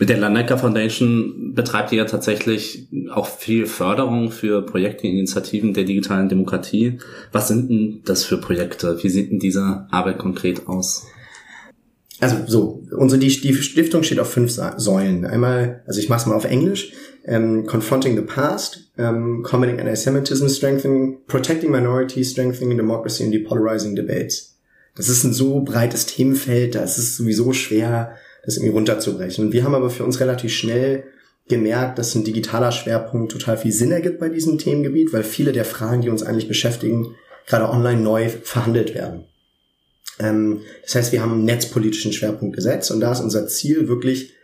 Mit 0.00 0.08
der 0.08 0.18
Landecker 0.18 0.58
Foundation 0.58 1.52
betreibt 1.54 1.92
ihr 1.92 1.98
ja 1.98 2.04
tatsächlich 2.04 2.88
auch 3.12 3.28
viel 3.28 3.66
Förderung 3.66 4.32
für 4.32 4.66
Projekte, 4.66 5.06
Initiativen 5.06 5.72
der 5.72 5.84
digitalen 5.84 6.28
Demokratie. 6.28 6.98
Was 7.30 7.46
sind 7.46 7.70
denn 7.70 8.00
das 8.04 8.24
für 8.24 8.38
Projekte? 8.38 8.98
Wie 9.04 9.08
sieht 9.08 9.30
denn 9.30 9.38
diese 9.38 9.86
Arbeit 9.92 10.18
konkret 10.18 10.66
aus? 10.66 11.06
Also 12.18 12.36
so, 12.48 12.82
unsere 12.98 13.20
die, 13.20 13.28
die 13.28 13.54
Stiftung 13.54 14.02
steht 14.02 14.18
auf 14.18 14.32
fünf 14.32 14.50
Säulen. 14.50 15.24
Einmal, 15.24 15.84
also 15.86 16.00
ich 16.00 16.08
mache 16.08 16.22
es 16.22 16.26
mal 16.26 16.34
auf 16.34 16.44
Englisch. 16.44 16.92
Um, 17.22 17.34
ähm, 17.34 17.66
confronting 17.66 18.16
the 18.16 18.22
past, 18.22 18.90
um, 18.96 19.44
combating 19.44 19.78
anti-Semitism, 19.78 20.48
strengthening, 20.48 21.18
protecting 21.28 21.70
minorities, 21.70 22.32
strengthening 22.32 22.76
democracy 22.76 23.22
and 23.22 23.32
depolarizing 23.32 23.94
debates. 23.94 24.50
Das 24.96 25.08
ist 25.08 25.24
ein 25.24 25.32
so 25.32 25.60
breites 25.60 26.06
Themenfeld, 26.06 26.74
da 26.74 26.82
ist 26.82 26.98
es 26.98 27.16
sowieso 27.16 27.52
schwer, 27.52 28.16
das 28.44 28.56
irgendwie 28.56 28.74
runterzubrechen. 28.74 29.46
Und 29.46 29.52
wir 29.52 29.64
haben 29.64 29.74
aber 29.74 29.90
für 29.90 30.04
uns 30.04 30.20
relativ 30.20 30.52
schnell 30.52 31.04
gemerkt, 31.48 31.98
dass 31.98 32.14
ein 32.14 32.24
digitaler 32.24 32.72
Schwerpunkt 32.72 33.32
total 33.32 33.56
viel 33.56 33.72
Sinn 33.72 33.92
ergibt 33.92 34.18
bei 34.18 34.28
diesem 34.28 34.58
Themengebiet, 34.58 35.12
weil 35.12 35.24
viele 35.24 35.52
der 35.52 35.64
Fragen, 35.64 36.00
die 36.00 36.08
uns 36.08 36.22
eigentlich 36.22 36.48
beschäftigen, 36.48 37.14
gerade 37.46 37.68
online 37.68 38.00
neu 38.00 38.28
verhandelt 38.28 38.94
werden. 38.94 39.24
Ähm, 40.18 40.60
das 40.82 40.94
heißt, 40.94 41.12
wir 41.12 41.22
haben 41.22 41.32
einen 41.32 41.44
netzpolitischen 41.44 42.12
Schwerpunkt 42.12 42.56
gesetzt 42.56 42.90
und 42.90 43.00
da 43.00 43.12
ist 43.12 43.20
unser 43.20 43.48
Ziel 43.48 43.88
wirklich, 43.88 44.34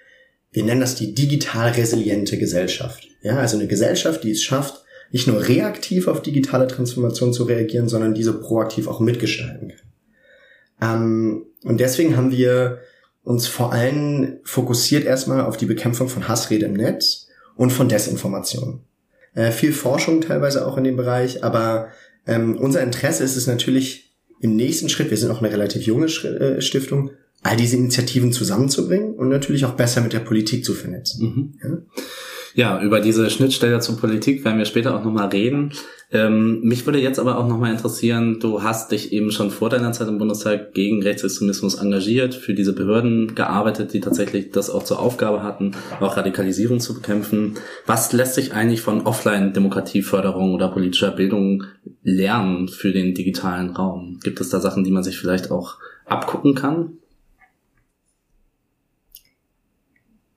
wir 0.52 0.64
nennen 0.64 0.80
das 0.80 0.94
die 0.96 1.14
digital 1.14 1.70
resiliente 1.70 2.38
Gesellschaft. 2.38 3.06
Ja, 3.22 3.38
also 3.38 3.56
eine 3.56 3.66
Gesellschaft, 3.66 4.24
die 4.24 4.32
es 4.32 4.42
schafft, 4.42 4.82
nicht 5.12 5.26
nur 5.26 5.46
reaktiv 5.46 6.08
auf 6.08 6.22
digitale 6.22 6.66
Transformation 6.66 7.32
zu 7.32 7.44
reagieren, 7.44 7.88
sondern 7.88 8.14
diese 8.14 8.32
proaktiv 8.32 8.88
auch 8.88 9.00
mitgestalten 9.00 9.68
kann. 9.68 9.85
Ähm, 10.80 11.46
und 11.64 11.80
deswegen 11.80 12.16
haben 12.16 12.30
wir 12.30 12.78
uns 13.22 13.46
vor 13.46 13.72
allem 13.72 14.38
fokussiert 14.44 15.04
erstmal 15.04 15.40
auf 15.40 15.56
die 15.56 15.66
Bekämpfung 15.66 16.08
von 16.08 16.28
Hassrede 16.28 16.66
im 16.66 16.74
Netz 16.74 17.28
und 17.56 17.70
von 17.70 17.88
Desinformation. 17.88 18.80
äh, 19.34 19.52
viel 19.52 19.72
Forschung 19.72 20.20
teilweise 20.20 20.66
auch 20.66 20.76
in 20.76 20.84
dem 20.84 20.96
Bereich, 20.96 21.44
aber 21.44 21.88
ähm, 22.26 22.56
unser 22.56 22.82
Interesse 22.82 23.22
ist 23.22 23.36
es 23.36 23.46
natürlich 23.46 24.14
im 24.40 24.56
nächsten 24.56 24.88
Schritt, 24.88 25.10
wir 25.10 25.16
sind 25.16 25.30
auch 25.30 25.40
eine 25.40 25.52
relativ 25.52 25.82
junge 25.82 26.06
äh, 26.06 26.60
Stiftung, 26.60 27.10
all 27.42 27.56
diese 27.56 27.76
Initiativen 27.76 28.32
zusammenzubringen 28.32 29.14
und 29.14 29.28
natürlich 29.28 29.64
auch 29.64 29.74
besser 29.74 30.00
mit 30.00 30.12
der 30.12 30.20
Politik 30.20 30.64
zu 30.64 30.74
vernetzen. 30.74 31.24
Mhm. 31.24 31.58
Ja? 31.62 31.78
Ja, 32.56 32.80
über 32.80 33.00
diese 33.00 33.28
Schnittstelle 33.28 33.80
zur 33.80 33.98
Politik 33.98 34.42
werden 34.42 34.56
wir 34.56 34.64
später 34.64 34.96
auch 34.96 35.04
nochmal 35.04 35.28
reden. 35.28 35.72
Ähm, 36.10 36.62
mich 36.62 36.86
würde 36.86 36.98
jetzt 36.98 37.18
aber 37.18 37.36
auch 37.36 37.46
nochmal 37.46 37.70
interessieren, 37.70 38.40
du 38.40 38.62
hast 38.62 38.92
dich 38.92 39.12
eben 39.12 39.30
schon 39.30 39.50
vor 39.50 39.68
deiner 39.68 39.92
Zeit 39.92 40.08
im 40.08 40.16
Bundestag 40.16 40.72
gegen 40.72 41.02
Rechtsextremismus 41.02 41.74
engagiert, 41.74 42.34
für 42.34 42.54
diese 42.54 42.72
Behörden 42.72 43.34
gearbeitet, 43.34 43.92
die 43.92 44.00
tatsächlich 44.00 44.52
das 44.52 44.70
auch 44.70 44.84
zur 44.84 45.00
Aufgabe 45.00 45.42
hatten, 45.42 45.72
auch 46.00 46.16
Radikalisierung 46.16 46.80
zu 46.80 46.94
bekämpfen. 46.94 47.56
Was 47.84 48.14
lässt 48.14 48.36
sich 48.36 48.54
eigentlich 48.54 48.80
von 48.80 49.04
Offline-Demokratieförderung 49.04 50.54
oder 50.54 50.68
politischer 50.68 51.10
Bildung 51.10 51.64
lernen 52.02 52.68
für 52.68 52.90
den 52.90 53.12
digitalen 53.12 53.68
Raum? 53.76 54.18
Gibt 54.22 54.40
es 54.40 54.48
da 54.48 54.60
Sachen, 54.60 54.82
die 54.82 54.92
man 54.92 55.04
sich 55.04 55.18
vielleicht 55.18 55.50
auch 55.50 55.76
abgucken 56.06 56.54
kann? 56.54 56.94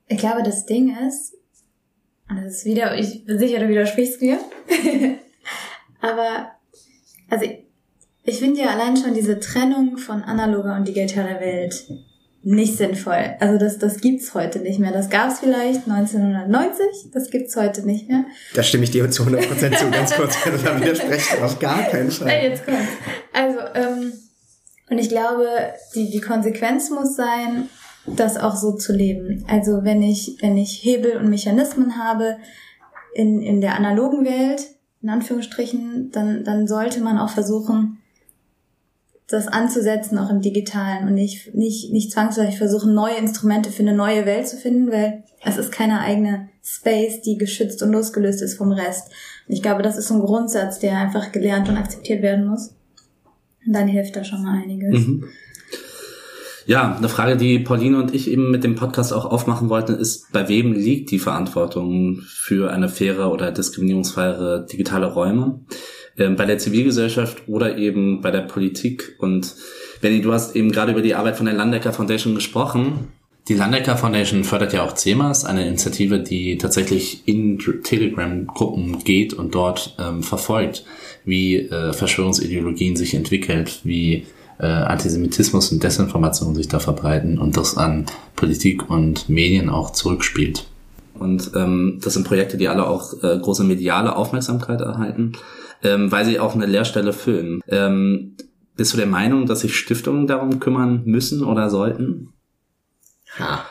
Ich 0.09 0.17
glaube, 0.17 0.43
das 0.43 0.65
Ding 0.65 0.93
ist, 1.07 1.38
und 2.29 2.43
das 2.43 2.57
ist 2.57 2.65
wieder, 2.65 2.97
ich 2.97 3.25
bin 3.25 3.39
sicher, 3.39 3.59
du 3.59 3.67
widersprichst 3.67 4.21
mir. 4.21 4.39
Aber, 6.01 6.51
also, 7.29 7.45
ich, 7.45 7.65
ich 8.23 8.39
finde 8.39 8.61
ja 8.61 8.67
allein 8.67 8.95
schon 8.95 9.13
diese 9.13 9.39
Trennung 9.39 9.97
von 9.97 10.23
analoger 10.23 10.75
und 10.75 10.87
digitaler 10.87 11.39
Welt 11.39 11.85
nicht 12.41 12.77
sinnvoll. 12.77 13.35
Also 13.39 13.57
das, 13.57 13.79
das 13.79 13.99
gibt's 13.99 14.33
heute 14.33 14.59
nicht 14.59 14.79
mehr. 14.79 14.91
Das 14.91 15.09
gab's 15.09 15.39
vielleicht 15.39 15.89
1990, 15.89 17.11
das 17.11 17.29
gibt's 17.29 17.55
heute 17.55 17.85
nicht 17.85 18.07
mehr. 18.07 18.25
Da 18.53 18.63
stimme 18.63 18.85
ich 18.85 18.91
dir 18.91 19.09
zu 19.11 19.23
100% 19.23 19.77
zu. 19.77 19.91
Ganz 19.91 20.13
kurz, 20.13 20.37
da 20.63 20.79
widersprechen 20.79 21.43
auf 21.43 21.59
gar 21.59 21.83
keinen 21.83 22.11
Fall. 22.11 22.29
Ja, 22.29 22.49
jetzt 22.49 22.65
kommt's. 22.65 22.91
Also, 23.33 23.59
ähm, 23.75 24.13
und 24.89 24.97
ich 24.97 25.09
glaube, 25.09 25.47
die, 25.95 26.09
die 26.09 26.21
Konsequenz 26.21 26.89
muss 26.89 27.15
sein, 27.15 27.69
das 28.05 28.37
auch 28.37 28.55
so 28.55 28.73
zu 28.73 28.93
leben. 28.93 29.45
Also 29.47 29.83
wenn 29.83 30.01
ich, 30.01 30.37
wenn 30.41 30.57
ich 30.57 30.83
Hebel 30.83 31.17
und 31.17 31.29
Mechanismen 31.29 31.97
habe 31.97 32.37
in, 33.13 33.41
in 33.41 33.61
der 33.61 33.75
analogen 33.75 34.25
Welt, 34.25 34.67
in 35.01 35.09
Anführungsstrichen, 35.09 36.11
dann, 36.11 36.43
dann 36.43 36.67
sollte 36.67 37.01
man 37.01 37.17
auch 37.17 37.29
versuchen, 37.29 37.97
das 39.27 39.47
anzusetzen, 39.47 40.17
auch 40.17 40.29
im 40.29 40.41
Digitalen 40.41 41.07
und 41.07 41.13
nicht, 41.13 41.53
nicht, 41.53 41.91
nicht 41.91 42.11
zwangsläufig 42.11 42.57
versuchen, 42.57 42.95
neue 42.95 43.15
Instrumente 43.15 43.71
für 43.71 43.83
eine 43.83 43.93
neue 43.93 44.25
Welt 44.25 44.47
zu 44.47 44.57
finden, 44.57 44.91
weil 44.91 45.23
es 45.45 45.57
ist 45.57 45.71
keine 45.71 46.01
eigene 46.01 46.49
Space, 46.63 47.21
die 47.21 47.37
geschützt 47.37 47.81
und 47.83 47.91
losgelöst 47.91 48.41
ist 48.41 48.55
vom 48.55 48.71
Rest. 48.71 49.09
Und 49.47 49.53
ich 49.53 49.61
glaube, 49.61 49.83
das 49.83 49.97
ist 49.97 50.07
so 50.07 50.15
ein 50.15 50.21
Grundsatz, 50.21 50.79
der 50.79 50.97
einfach 50.97 51.31
gelernt 51.31 51.69
und 51.69 51.77
akzeptiert 51.77 52.21
werden 52.21 52.47
muss. 52.47 52.73
Und 53.65 53.73
dann 53.73 53.87
hilft 53.87 54.15
da 54.15 54.23
schon 54.23 54.43
mal 54.43 54.61
einiges. 54.61 55.07
Mhm. 55.07 55.25
Ja, 56.69 56.95
eine 56.95 57.09
Frage, 57.09 57.35
die 57.35 57.57
Pauline 57.57 57.97
und 57.97 58.13
ich 58.13 58.29
eben 58.29 58.51
mit 58.51 58.63
dem 58.63 58.75
Podcast 58.75 59.11
auch 59.11 59.25
aufmachen 59.25 59.69
wollten, 59.69 59.95
ist, 59.95 60.31
bei 60.31 60.47
wem 60.49 60.71
liegt 60.71 61.09
die 61.09 61.17
Verantwortung 61.17 62.21
für 62.27 62.69
eine 62.69 62.89
faire 62.89 63.31
oder 63.31 63.51
diskriminierungsfreie 63.51 64.67
digitale 64.71 65.07
Räume? 65.07 65.61
Ähm, 66.15 66.35
bei 66.35 66.45
der 66.45 66.59
Zivilgesellschaft 66.59 67.41
oder 67.47 67.79
eben 67.79 68.21
bei 68.21 68.29
der 68.29 68.41
Politik? 68.41 69.15
Und 69.17 69.55
Benny, 70.01 70.21
du 70.21 70.31
hast 70.31 70.55
eben 70.55 70.71
gerade 70.71 70.91
über 70.91 71.01
die 71.01 71.15
Arbeit 71.15 71.37
von 71.37 71.47
der 71.47 71.55
Landecker 71.55 71.91
Foundation 71.91 72.35
gesprochen. 72.35 73.07
Die 73.47 73.55
Landecker 73.55 73.97
Foundation 73.97 74.43
fördert 74.43 74.71
ja 74.71 74.83
auch 74.83 74.93
CEMAS, 74.93 75.45
eine 75.45 75.65
Initiative, 75.65 76.19
die 76.19 76.59
tatsächlich 76.59 77.23
in 77.25 77.57
Telegram-Gruppen 77.57 79.03
geht 79.03 79.33
und 79.33 79.55
dort 79.55 79.95
ähm, 79.97 80.21
verfolgt, 80.21 80.85
wie 81.25 81.55
äh, 81.55 81.93
Verschwörungsideologien 81.93 82.95
sich 82.95 83.15
entwickelt, 83.15 83.79
wie 83.85 84.27
äh, 84.59 84.65
Antisemitismus 84.65 85.71
und 85.71 85.83
Desinformation 85.83 86.55
sich 86.55 86.67
da 86.67 86.79
verbreiten 86.79 87.39
und 87.39 87.57
das 87.57 87.77
an 87.77 88.05
Politik 88.35 88.89
und 88.89 89.29
Medien 89.29 89.69
auch 89.69 89.91
zurückspielt. 89.91 90.65
Und 91.13 91.51
ähm, 91.55 91.99
das 92.03 92.13
sind 92.13 92.27
Projekte, 92.27 92.57
die 92.57 92.67
alle 92.67 92.87
auch 92.87 93.13
äh, 93.23 93.37
große 93.39 93.63
mediale 93.63 94.15
Aufmerksamkeit 94.15 94.81
erhalten, 94.81 95.33
ähm, 95.83 96.11
weil 96.11 96.25
sie 96.25 96.39
auch 96.39 96.55
eine 96.55 96.65
Lehrstelle 96.65 97.13
füllen. 97.13 97.61
Ähm, 97.67 98.35
bist 98.75 98.93
du 98.93 98.97
der 98.97 99.07
Meinung, 99.07 99.45
dass 99.45 99.61
sich 99.61 99.75
Stiftungen 99.75 100.27
darum 100.27 100.59
kümmern 100.59 101.01
müssen 101.05 101.43
oder 101.43 101.69
sollten? 101.69 102.29
Ha, 103.37 103.65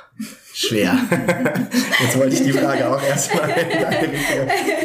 schwer. 0.53 0.99
Jetzt 2.01 2.19
wollte 2.19 2.35
ich 2.35 2.43
die 2.43 2.53
Frage 2.53 2.89
auch 2.91 3.03
erstmal. 3.03 3.51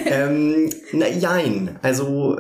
ähm, 0.05 0.69
na, 0.93 1.07
jein. 1.07 1.77
Also 1.81 2.39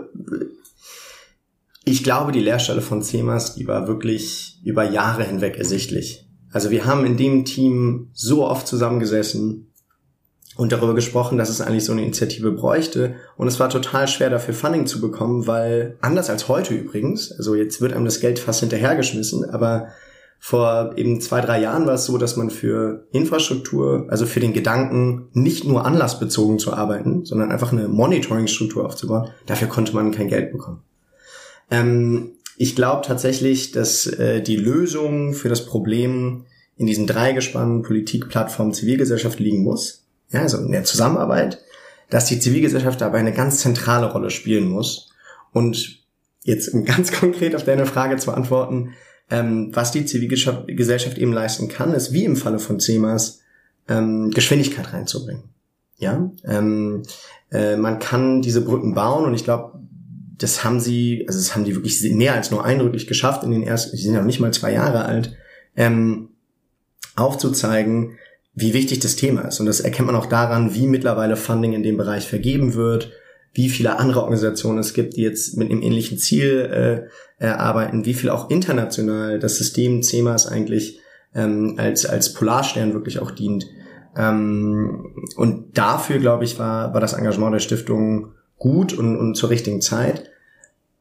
ich 1.85 2.03
glaube, 2.03 2.31
die 2.31 2.39
Lehrstelle 2.39 2.81
von 2.81 3.01
CEMAS, 3.01 3.55
die 3.55 3.67
war 3.67 3.87
wirklich 3.87 4.59
über 4.63 4.89
Jahre 4.89 5.23
hinweg 5.23 5.57
ersichtlich. 5.57 6.27
Also 6.51 6.69
wir 6.69 6.85
haben 6.85 7.05
in 7.05 7.17
dem 7.17 7.45
Team 7.45 8.09
so 8.13 8.45
oft 8.47 8.67
zusammengesessen 8.67 9.73
und 10.55 10.71
darüber 10.71 10.93
gesprochen, 10.93 11.37
dass 11.37 11.49
es 11.49 11.61
eigentlich 11.61 11.83
so 11.83 11.91
eine 11.91 12.03
Initiative 12.03 12.51
bräuchte. 12.51 13.15
Und 13.37 13.47
es 13.47 13.59
war 13.59 13.69
total 13.69 14.07
schwer 14.07 14.29
dafür 14.29 14.53
Funding 14.53 14.85
zu 14.85 15.01
bekommen, 15.01 15.47
weil 15.47 15.97
anders 16.01 16.29
als 16.29 16.47
heute 16.47 16.75
übrigens, 16.75 17.31
also 17.31 17.55
jetzt 17.55 17.81
wird 17.81 17.93
einem 17.93 18.05
das 18.05 18.19
Geld 18.19 18.39
fast 18.39 18.59
hinterhergeschmissen, 18.59 19.49
aber 19.49 19.87
vor 20.39 20.93
eben 20.97 21.21
zwei, 21.21 21.41
drei 21.41 21.61
Jahren 21.61 21.87
war 21.87 21.93
es 21.93 22.05
so, 22.05 22.17
dass 22.17 22.35
man 22.35 22.49
für 22.49 23.07
Infrastruktur, 23.11 24.07
also 24.09 24.25
für 24.25 24.41
den 24.41 24.53
Gedanken, 24.53 25.29
nicht 25.31 25.63
nur 25.63 25.85
anlassbezogen 25.85 26.59
zu 26.59 26.73
arbeiten, 26.73 27.25
sondern 27.25 27.49
einfach 27.49 27.71
eine 27.71 27.87
Monitoring-Struktur 27.87 28.85
aufzubauen, 28.85 29.29
dafür 29.45 29.69
konnte 29.69 29.95
man 29.95 30.11
kein 30.11 30.27
Geld 30.27 30.51
bekommen. 30.51 30.81
Ähm, 31.71 32.31
ich 32.57 32.75
glaube 32.75 33.05
tatsächlich, 33.05 33.71
dass 33.71 34.05
äh, 34.07 34.41
die 34.41 34.55
Lösung 34.55 35.33
für 35.33 35.49
das 35.49 35.65
Problem 35.65 36.45
in 36.77 36.85
diesen 36.85 37.07
drei 37.07 37.33
Gespannen 37.33 37.81
Politik, 37.83 38.29
Plattform, 38.29 38.73
Zivilgesellschaft 38.73 39.39
liegen 39.39 39.63
muss. 39.63 40.05
Ja, 40.29 40.41
also 40.41 40.57
in 40.57 40.71
der 40.71 40.83
Zusammenarbeit, 40.83 41.59
dass 42.09 42.25
die 42.25 42.39
Zivilgesellschaft 42.39 43.01
dabei 43.01 43.19
eine 43.19 43.33
ganz 43.33 43.59
zentrale 43.59 44.11
Rolle 44.11 44.29
spielen 44.29 44.67
muss. 44.67 45.11
Und 45.51 46.03
jetzt 46.43 46.73
um 46.73 46.85
ganz 46.85 47.11
konkret 47.11 47.55
auf 47.55 47.63
deine 47.63 47.85
Frage 47.85 48.17
zu 48.17 48.31
antworten, 48.31 48.93
ähm, 49.29 49.71
was 49.73 49.91
die 49.91 50.05
Zivilgesellschaft 50.05 51.17
eben 51.17 51.33
leisten 51.33 51.69
kann, 51.69 51.93
ist 51.93 52.13
wie 52.13 52.25
im 52.25 52.35
Falle 52.35 52.59
von 52.59 52.79
CEMAS 52.79 53.41
ähm, 53.87 54.31
Geschwindigkeit 54.31 54.93
reinzubringen. 54.93 55.43
Ja, 55.97 56.31
ähm, 56.43 57.03
äh, 57.51 57.77
man 57.77 57.99
kann 57.99 58.41
diese 58.41 58.61
Brücken 58.61 58.93
bauen 58.93 59.25
und 59.25 59.33
ich 59.33 59.43
glaube, 59.43 59.79
das 60.37 60.63
haben 60.63 60.79
sie, 60.79 61.25
also 61.27 61.39
das 61.39 61.55
haben 61.55 61.63
die 61.63 61.75
wirklich 61.75 62.01
näher 62.01 62.33
als 62.33 62.51
nur 62.51 62.65
eindrücklich 62.65 63.07
geschafft 63.07 63.43
in 63.43 63.51
den 63.51 63.63
ersten, 63.63 63.95
sie 63.95 64.03
sind 64.03 64.13
ja 64.13 64.19
noch 64.19 64.25
nicht 64.25 64.39
mal 64.39 64.53
zwei 64.53 64.73
Jahre 64.73 65.05
alt, 65.05 65.35
ähm, 65.75 66.29
aufzuzeigen, 67.15 68.17
wie 68.55 68.73
wichtig 68.73 68.99
das 68.99 69.15
Thema 69.15 69.41
ist. 69.41 69.59
Und 69.59 69.65
das 69.67 69.79
erkennt 69.79 70.07
man 70.07 70.15
auch 70.15 70.25
daran, 70.25 70.73
wie 70.73 70.87
mittlerweile 70.87 71.35
Funding 71.35 71.73
in 71.73 71.83
dem 71.83 71.97
Bereich 71.97 72.27
vergeben 72.27 72.73
wird, 72.73 73.11
wie 73.53 73.69
viele 73.69 73.99
andere 73.99 74.21
Organisationen 74.21 74.79
es 74.79 74.93
gibt, 74.93 75.15
die 75.15 75.21
jetzt 75.21 75.57
mit 75.57 75.69
einem 75.69 75.81
ähnlichen 75.81 76.17
Ziel 76.17 77.09
äh, 77.39 77.45
arbeiten, 77.45 78.05
wie 78.05 78.15
viel 78.15 78.29
auch 78.29 78.49
international 78.49 79.37
das 79.37 79.57
System 79.57 80.01
CEMAS 80.01 80.47
eigentlich 80.47 80.99
ähm, 81.35 81.75
als, 81.77 82.05
als 82.05 82.33
Polarstern 82.33 82.93
wirklich 82.93 83.19
auch 83.19 83.31
dient. 83.31 83.67
Ähm, 84.15 85.13
und 85.35 85.77
dafür, 85.77 86.19
glaube 86.19 86.45
ich, 86.45 86.57
war, 86.57 86.93
war 86.93 87.01
das 87.01 87.13
Engagement 87.13 87.53
der 87.53 87.59
Stiftung 87.59 88.33
gut 88.63 88.93
und, 88.93 89.17
und 89.17 89.35
zur 89.35 89.49
richtigen 89.49 89.81
Zeit. 89.81 90.31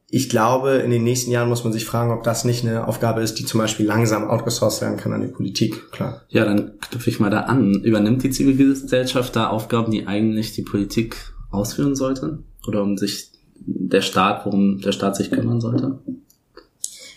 Ich 0.09 0.29
glaube, 0.29 0.73
in 0.73 0.91
den 0.91 1.05
nächsten 1.05 1.31
Jahren 1.31 1.47
muss 1.47 1.63
man 1.63 1.71
sich 1.71 1.85
fragen, 1.85 2.11
ob 2.11 2.23
das 2.23 2.43
nicht 2.43 2.65
eine 2.65 2.87
Aufgabe 2.87 3.21
ist, 3.21 3.35
die 3.39 3.45
zum 3.45 3.61
Beispiel 3.61 3.85
langsam 3.85 4.29
outgesourced 4.29 4.81
werden 4.81 4.97
kann 4.97 5.13
an 5.13 5.21
die 5.21 5.27
Politik. 5.27 5.89
Klar. 5.91 6.23
Ja, 6.27 6.43
dann 6.43 6.77
knüpfe 6.81 7.09
ich 7.09 7.21
mal 7.21 7.29
da 7.29 7.41
an. 7.41 7.81
Übernimmt 7.83 8.21
die 8.21 8.29
Zivilgesellschaft 8.29 9.33
da 9.35 9.47
Aufgaben, 9.47 9.91
die 9.91 10.05
eigentlich 10.05 10.51
die 10.51 10.61
Politik 10.61 11.15
ausführen 11.51 11.95
sollte? 11.95 12.39
Oder 12.67 12.83
um 12.83 12.97
sich 12.97 13.31
der 13.55 14.01
Staat, 14.01 14.45
worum 14.45 14.81
der 14.81 14.91
Staat 14.91 15.15
sich 15.15 15.31
kümmern 15.31 15.61
sollte? 15.61 15.99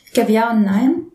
Ich 0.07 0.13
glaube 0.13 0.31
ja 0.31 0.53
und 0.53 0.63
nein. 0.63 1.07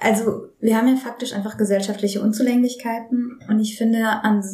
Also 0.00 0.48
wir 0.60 0.76
haben 0.76 0.88
ja 0.88 0.96
faktisch 0.96 1.34
einfach 1.34 1.56
gesellschaftliche 1.56 2.20
Unzulänglichkeiten 2.20 3.38
und 3.48 3.60
ich 3.60 3.78
finde, 3.78 4.04
an, 4.22 4.44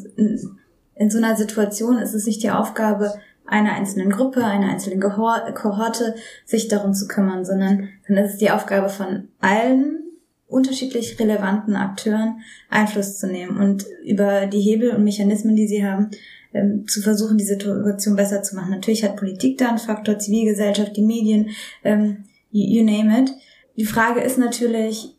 in 0.94 1.10
so 1.10 1.16
einer 1.16 1.34
Situation 1.34 1.96
ist 1.96 2.12
es 2.12 2.26
nicht 2.26 2.42
die 2.42 2.50
Aufgabe, 2.50 3.14
einer 3.50 3.72
einzelnen 3.72 4.10
Gruppe, 4.10 4.44
einer 4.44 4.70
einzelnen 4.70 5.00
Kohorte 5.00 6.14
sich 6.44 6.68
darum 6.68 6.94
zu 6.94 7.08
kümmern, 7.08 7.44
sondern 7.44 7.88
dann 8.06 8.16
ist 8.16 8.34
es 8.34 8.38
die 8.38 8.50
Aufgabe 8.50 8.88
von 8.88 9.28
allen 9.40 9.98
unterschiedlich 10.46 11.18
relevanten 11.18 11.76
Akteuren 11.76 12.40
Einfluss 12.68 13.18
zu 13.18 13.26
nehmen 13.26 13.58
und 13.58 13.86
über 14.04 14.46
die 14.46 14.60
Hebel 14.60 14.90
und 14.90 15.04
Mechanismen, 15.04 15.54
die 15.54 15.68
sie 15.68 15.84
haben, 15.84 16.10
ähm, 16.52 16.86
zu 16.88 17.00
versuchen, 17.00 17.38
die 17.38 17.44
Situation 17.44 18.16
besser 18.16 18.42
zu 18.42 18.56
machen. 18.56 18.70
Natürlich 18.70 19.04
hat 19.04 19.16
Politik 19.16 19.58
da 19.58 19.68
einen 19.68 19.78
Faktor, 19.78 20.18
Zivilgesellschaft, 20.18 20.96
die 20.96 21.02
Medien, 21.02 21.50
ähm, 21.84 22.24
you, 22.50 22.80
you 22.80 22.84
name 22.84 23.22
it. 23.22 23.30
Die 23.76 23.84
Frage 23.84 24.20
ist 24.20 24.38
natürlich, 24.38 25.14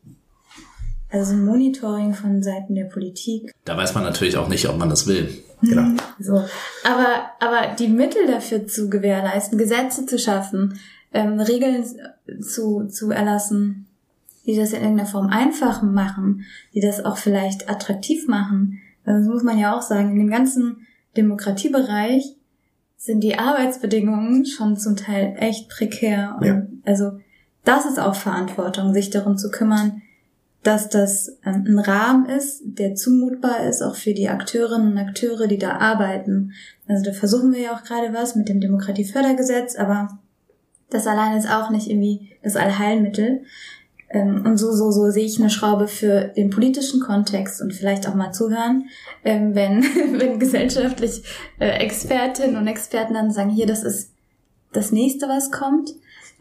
Also 1.12 1.34
ein 1.34 1.44
Monitoring 1.44 2.14
von 2.14 2.42
Seiten 2.42 2.74
der 2.74 2.86
Politik. 2.86 3.52
Da 3.66 3.76
weiß 3.76 3.94
man 3.94 4.04
natürlich 4.04 4.38
auch 4.38 4.48
nicht, 4.48 4.68
ob 4.70 4.78
man 4.78 4.90
das 4.90 5.08
will. 5.08 5.30
Genau. 5.62 5.96
So. 6.20 6.36
Aber, 6.84 7.32
aber 7.40 7.76
die 7.80 7.88
Mittel 7.88 8.28
dafür 8.28 8.68
zu 8.68 8.90
gewährleisten, 8.90 9.58
Gesetze 9.58 10.06
zu 10.06 10.20
schaffen, 10.20 10.80
ähm, 11.14 11.40
Regeln 11.40 11.84
zu, 12.42 12.88
zu 12.88 13.12
erlassen, 13.12 13.88
die 14.46 14.56
das 14.56 14.74
in 14.74 14.82
irgendeiner 14.82 15.10
Form 15.10 15.28
einfach 15.28 15.82
machen, 15.82 16.46
die 16.74 16.82
das 16.82 17.04
auch 17.04 17.18
vielleicht 17.18 17.70
attraktiv 17.70 18.28
machen. 18.28 18.80
Das 19.04 19.26
muss 19.26 19.44
man 19.44 19.58
ja 19.58 19.76
auch 19.76 19.82
sagen, 19.82 20.12
in 20.12 20.20
dem 20.20 20.30
ganzen 20.30 20.86
Demokratiebereich 21.18 22.36
sind 22.98 23.22
die 23.22 23.38
Arbeitsbedingungen 23.38 24.46
schon 24.46 24.78
zum 24.78 24.96
Teil 24.96 25.36
echt 25.40 25.70
prekär. 25.70 26.38
Und 26.40 26.46
Ja. 26.46 26.68
Also 26.86 27.20
das 27.64 27.86
ist 27.86 28.00
auch 28.00 28.16
Verantwortung, 28.16 28.94
sich 28.94 29.10
darum 29.10 29.38
zu 29.38 29.50
kümmern, 29.50 30.02
dass 30.64 30.90
das 30.90 31.38
ähm, 31.44 31.66
ein 31.68 31.80
Rahmen 31.80 32.28
ist, 32.28 32.62
der 32.64 32.96
zumutbar 32.96 33.66
ist, 33.68 33.82
auch 33.82 33.96
für 33.96 34.14
die 34.14 34.30
Akteurinnen 34.30 34.92
und 34.92 34.98
Akteure, 34.98 35.48
die 35.48 35.58
da 35.58 35.78
arbeiten. 35.78 36.54
Also 36.88 37.04
da 37.04 37.14
versuchen 37.14 37.52
wir 37.54 37.62
ja 37.62 37.76
auch 37.76 37.84
gerade 37.84 38.14
was 38.14 38.36
mit 38.36 38.48
dem 38.48 38.62
Demokratiefördergesetz, 38.62 39.76
aber 39.76 40.20
das 40.90 41.08
allein 41.08 41.38
ist 41.38 41.50
auch 41.50 41.70
nicht 41.72 41.90
irgendwie 41.90 42.32
das 42.44 42.56
Allheilmittel. 42.56 43.44
Ähm, 44.10 44.44
Und 44.46 44.58
so, 44.58 44.72
so, 44.72 44.92
so 44.92 45.10
sehe 45.10 45.26
ich 45.26 45.40
eine 45.40 45.50
Schraube 45.50 45.88
für 45.88 46.26
den 46.36 46.50
politischen 46.50 47.00
Kontext 47.00 47.62
und 47.62 47.74
vielleicht 47.74 48.08
auch 48.08 48.14
mal 48.14 48.32
zuhören, 48.32 48.90
ähm, 49.24 49.56
wenn, 49.56 49.84
wenn 50.20 50.40
gesellschaftlich 50.40 51.24
äh, 51.60 51.70
Expertinnen 51.80 52.58
und 52.58 52.68
Experten 52.68 53.14
dann 53.14 53.32
sagen, 53.32 53.50
hier, 53.50 53.66
das 53.66 53.84
ist 53.84 54.12
das 54.74 54.92
nächste, 54.92 55.28
was 55.28 55.52
kommt, 55.52 55.92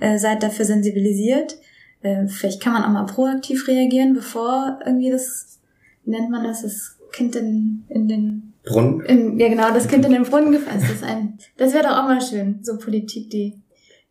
äh, 0.00 0.19
seid 0.19 0.43
dafür 0.43 0.65
sensibilisiert. 0.65 1.57
Äh, 2.02 2.26
Vielleicht 2.28 2.62
kann 2.62 2.73
man 2.73 2.85
auch 2.85 2.90
mal 2.90 3.07
proaktiv 3.07 3.66
reagieren, 3.69 4.14
bevor 4.14 4.78
irgendwie 4.85 5.11
das, 5.11 5.59
nennt 6.04 6.30
man 6.30 6.45
das, 6.45 6.62
das 6.62 6.97
Kind 7.12 7.37
in, 7.37 7.85
in 7.88 8.09
den 8.09 8.52
Brunnen. 8.64 9.00
in, 9.00 9.38
ja 9.38 9.49
genau, 9.49 9.73
das 9.73 9.88
Kind 9.88 10.04
in 10.04 10.12
den 10.12 10.25
Brunnen 10.25 10.52
gefasst. 10.52 10.83
Das, 10.83 10.90
ist 10.92 11.04
ein, 11.04 11.38
das 11.57 11.73
wäre 11.73 11.85
doch 11.85 11.99
auch 11.99 12.04
mal 12.04 12.21
schön, 12.21 12.61
so 12.62 12.78
Politik, 12.78 13.30
die 13.30 13.61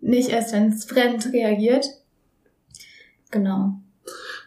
nicht 0.02 0.30
erst, 0.30 0.54
wenn 0.54 0.70
es 0.70 0.86
brennt, 0.86 1.32
reagiert. 1.34 1.86
Genau. 3.32 3.74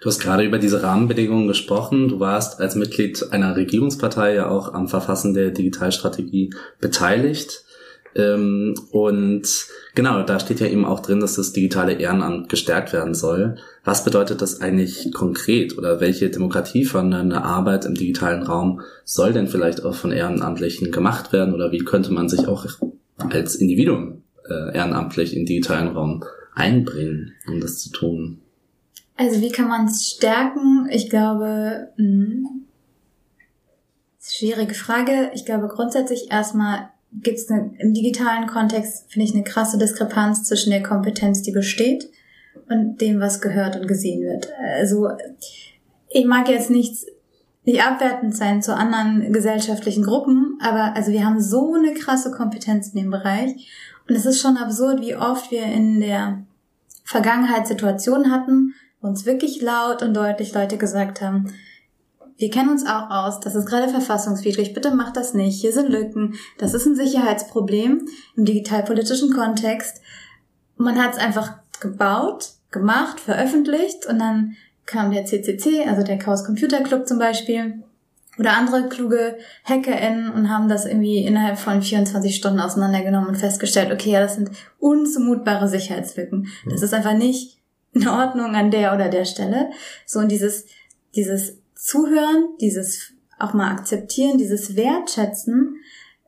Du 0.00 0.08
hast 0.08 0.18
gerade 0.18 0.44
über 0.44 0.58
diese 0.58 0.82
Rahmenbedingungen 0.82 1.46
gesprochen. 1.46 2.08
Du 2.08 2.18
warst 2.18 2.60
als 2.60 2.74
Mitglied 2.74 3.32
einer 3.32 3.54
Regierungspartei 3.54 4.34
ja 4.34 4.48
auch 4.48 4.74
am 4.74 4.88
Verfassen 4.88 5.34
der 5.34 5.50
Digitalstrategie 5.50 6.52
beteiligt. 6.80 7.64
Ähm, 8.14 8.74
und 8.90 9.66
genau, 9.94 10.22
da 10.22 10.38
steht 10.38 10.60
ja 10.60 10.66
eben 10.66 10.84
auch 10.84 11.00
drin, 11.00 11.20
dass 11.20 11.34
das 11.34 11.52
digitale 11.52 11.94
Ehrenamt 11.94 12.48
gestärkt 12.48 12.92
werden 12.92 13.14
soll. 13.14 13.56
Was 13.84 14.04
bedeutet 14.04 14.42
das 14.42 14.60
eigentlich 14.60 15.12
konkret 15.12 15.76
oder 15.78 16.00
welche 16.00 16.30
demokratiefördernde 16.30 17.42
Arbeit 17.42 17.84
im 17.84 17.94
digitalen 17.94 18.42
Raum 18.42 18.82
soll 19.04 19.32
denn 19.32 19.48
vielleicht 19.48 19.84
auch 19.84 19.94
von 19.94 20.12
Ehrenamtlichen 20.12 20.90
gemacht 20.92 21.32
werden 21.32 21.54
oder 21.54 21.72
wie 21.72 21.78
könnte 21.78 22.12
man 22.12 22.28
sich 22.28 22.46
auch 22.46 22.66
als 23.30 23.54
Individuum 23.54 24.22
äh, 24.48 24.74
ehrenamtlich 24.76 25.36
im 25.36 25.46
digitalen 25.46 25.88
Raum 25.88 26.24
einbringen, 26.54 27.32
um 27.48 27.60
das 27.60 27.78
zu 27.78 27.90
tun? 27.90 28.38
Also 29.16 29.40
wie 29.40 29.50
kann 29.50 29.68
man 29.68 29.86
es 29.86 30.06
stärken? 30.06 30.88
Ich 30.90 31.08
glaube, 31.10 31.88
mh, 31.96 32.04
eine 32.04 32.46
schwierige 34.20 34.74
Frage. 34.74 35.30
Ich 35.34 35.44
glaube 35.44 35.68
grundsätzlich 35.68 36.30
erstmal 36.30 36.90
gibt 37.12 37.38
es 37.38 37.50
im 37.50 37.94
digitalen 37.94 38.46
Kontext, 38.46 39.12
finde 39.12 39.26
ich, 39.26 39.34
eine 39.34 39.44
krasse 39.44 39.78
Diskrepanz 39.78 40.44
zwischen 40.44 40.70
der 40.70 40.82
Kompetenz, 40.82 41.42
die 41.42 41.52
besteht, 41.52 42.10
und 42.68 43.00
dem, 43.00 43.20
was 43.20 43.40
gehört 43.40 43.76
und 43.76 43.86
gesehen 43.86 44.22
wird. 44.22 44.48
Also 44.76 45.08
ich 46.08 46.24
mag 46.24 46.48
jetzt 46.48 46.70
nichts 46.70 47.06
nicht 47.64 47.84
abwertend 47.84 48.34
sein 48.34 48.60
zu 48.60 48.74
anderen 48.74 49.32
gesellschaftlichen 49.32 50.02
Gruppen, 50.02 50.58
aber 50.60 50.96
also 50.96 51.12
wir 51.12 51.24
haben 51.24 51.40
so 51.40 51.74
eine 51.74 51.94
krasse 51.94 52.32
Kompetenz 52.32 52.88
in 52.88 53.02
dem 53.02 53.10
Bereich 53.10 53.70
und 54.08 54.16
es 54.16 54.26
ist 54.26 54.40
schon 54.40 54.56
absurd, 54.56 55.00
wie 55.00 55.14
oft 55.14 55.50
wir 55.52 55.62
in 55.62 56.00
der 56.00 56.42
Vergangenheit 57.04 57.68
Situationen 57.68 58.32
hatten, 58.32 58.74
wo 59.00 59.08
uns 59.08 59.26
wirklich 59.26 59.60
laut 59.60 60.02
und 60.02 60.14
deutlich 60.14 60.52
Leute 60.54 60.76
gesagt 60.76 61.20
haben, 61.20 61.54
wir 62.42 62.50
kennen 62.50 62.70
uns 62.70 62.84
auch 62.84 63.08
aus, 63.08 63.38
das 63.38 63.54
ist 63.54 63.66
gerade 63.66 63.88
verfassungswidrig, 63.88 64.74
bitte 64.74 64.92
macht 64.92 65.16
das 65.16 65.32
nicht, 65.32 65.60
hier 65.60 65.72
sind 65.72 65.88
Lücken, 65.88 66.34
das 66.58 66.74
ist 66.74 66.84
ein 66.86 66.96
Sicherheitsproblem 66.96 68.08
im 68.36 68.44
digitalpolitischen 68.44 69.32
Kontext. 69.32 70.02
Man 70.76 71.00
hat 71.00 71.12
es 71.12 71.18
einfach 71.18 71.52
gebaut, 71.78 72.54
gemacht, 72.72 73.20
veröffentlicht 73.20 74.06
und 74.06 74.18
dann 74.18 74.56
kam 74.86 75.12
der 75.12 75.24
CCC, 75.24 75.86
also 75.86 76.02
der 76.02 76.18
Chaos 76.18 76.44
Computer 76.44 76.80
Club 76.80 77.06
zum 77.06 77.20
Beispiel, 77.20 77.84
oder 78.40 78.56
andere 78.56 78.88
kluge 78.88 79.38
HackerInnen 79.64 80.32
und 80.32 80.50
haben 80.50 80.68
das 80.68 80.84
irgendwie 80.84 81.24
innerhalb 81.24 81.60
von 81.60 81.80
24 81.80 82.34
Stunden 82.34 82.58
auseinandergenommen 82.58 83.28
und 83.28 83.36
festgestellt, 83.36 83.92
okay, 83.92 84.10
ja, 84.10 84.20
das 84.20 84.34
sind 84.34 84.50
unzumutbare 84.80 85.68
Sicherheitslücken. 85.68 86.48
Das 86.68 86.82
ist 86.82 86.92
einfach 86.92 87.14
nicht 87.14 87.60
in 87.92 88.08
Ordnung 88.08 88.56
an 88.56 88.72
der 88.72 88.94
oder 88.94 89.08
der 89.08 89.26
Stelle. 89.26 89.70
So, 90.06 90.18
und 90.18 90.32
dieses, 90.32 90.66
dieses 91.14 91.61
Zuhören, 91.82 92.56
dieses 92.60 93.12
auch 93.40 93.54
mal 93.54 93.72
akzeptieren, 93.72 94.38
dieses 94.38 94.76
Wertschätzen, 94.76 95.80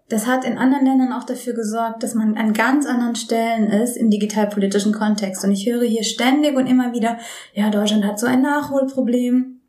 das 0.09 0.27
hat 0.27 0.45
in 0.45 0.59
anderen 0.59 0.85
Ländern 0.85 1.13
auch 1.13 1.25
dafür 1.25 1.55
gesorgt, 1.55 2.03
dass 2.03 2.15
man 2.15 2.37
an 2.37 2.53
ganz 2.53 2.87
anderen 2.87 3.15
Stellen 3.15 3.69
ist 3.69 3.97
im 3.97 4.11
digitalpolitischen 4.11 4.93
Kontext. 4.93 5.45
Und 5.45 5.53
ich 5.53 5.67
höre 5.67 5.85
hier 5.85 6.03
ständig 6.03 6.57
und 6.57 6.67
immer 6.67 6.93
wieder, 6.93 7.19
ja, 7.55 7.71
Deutschland 7.71 8.05
hat 8.05 8.19
so 8.19 8.27
ein 8.27 8.43
Nachholproblem. 8.43 9.61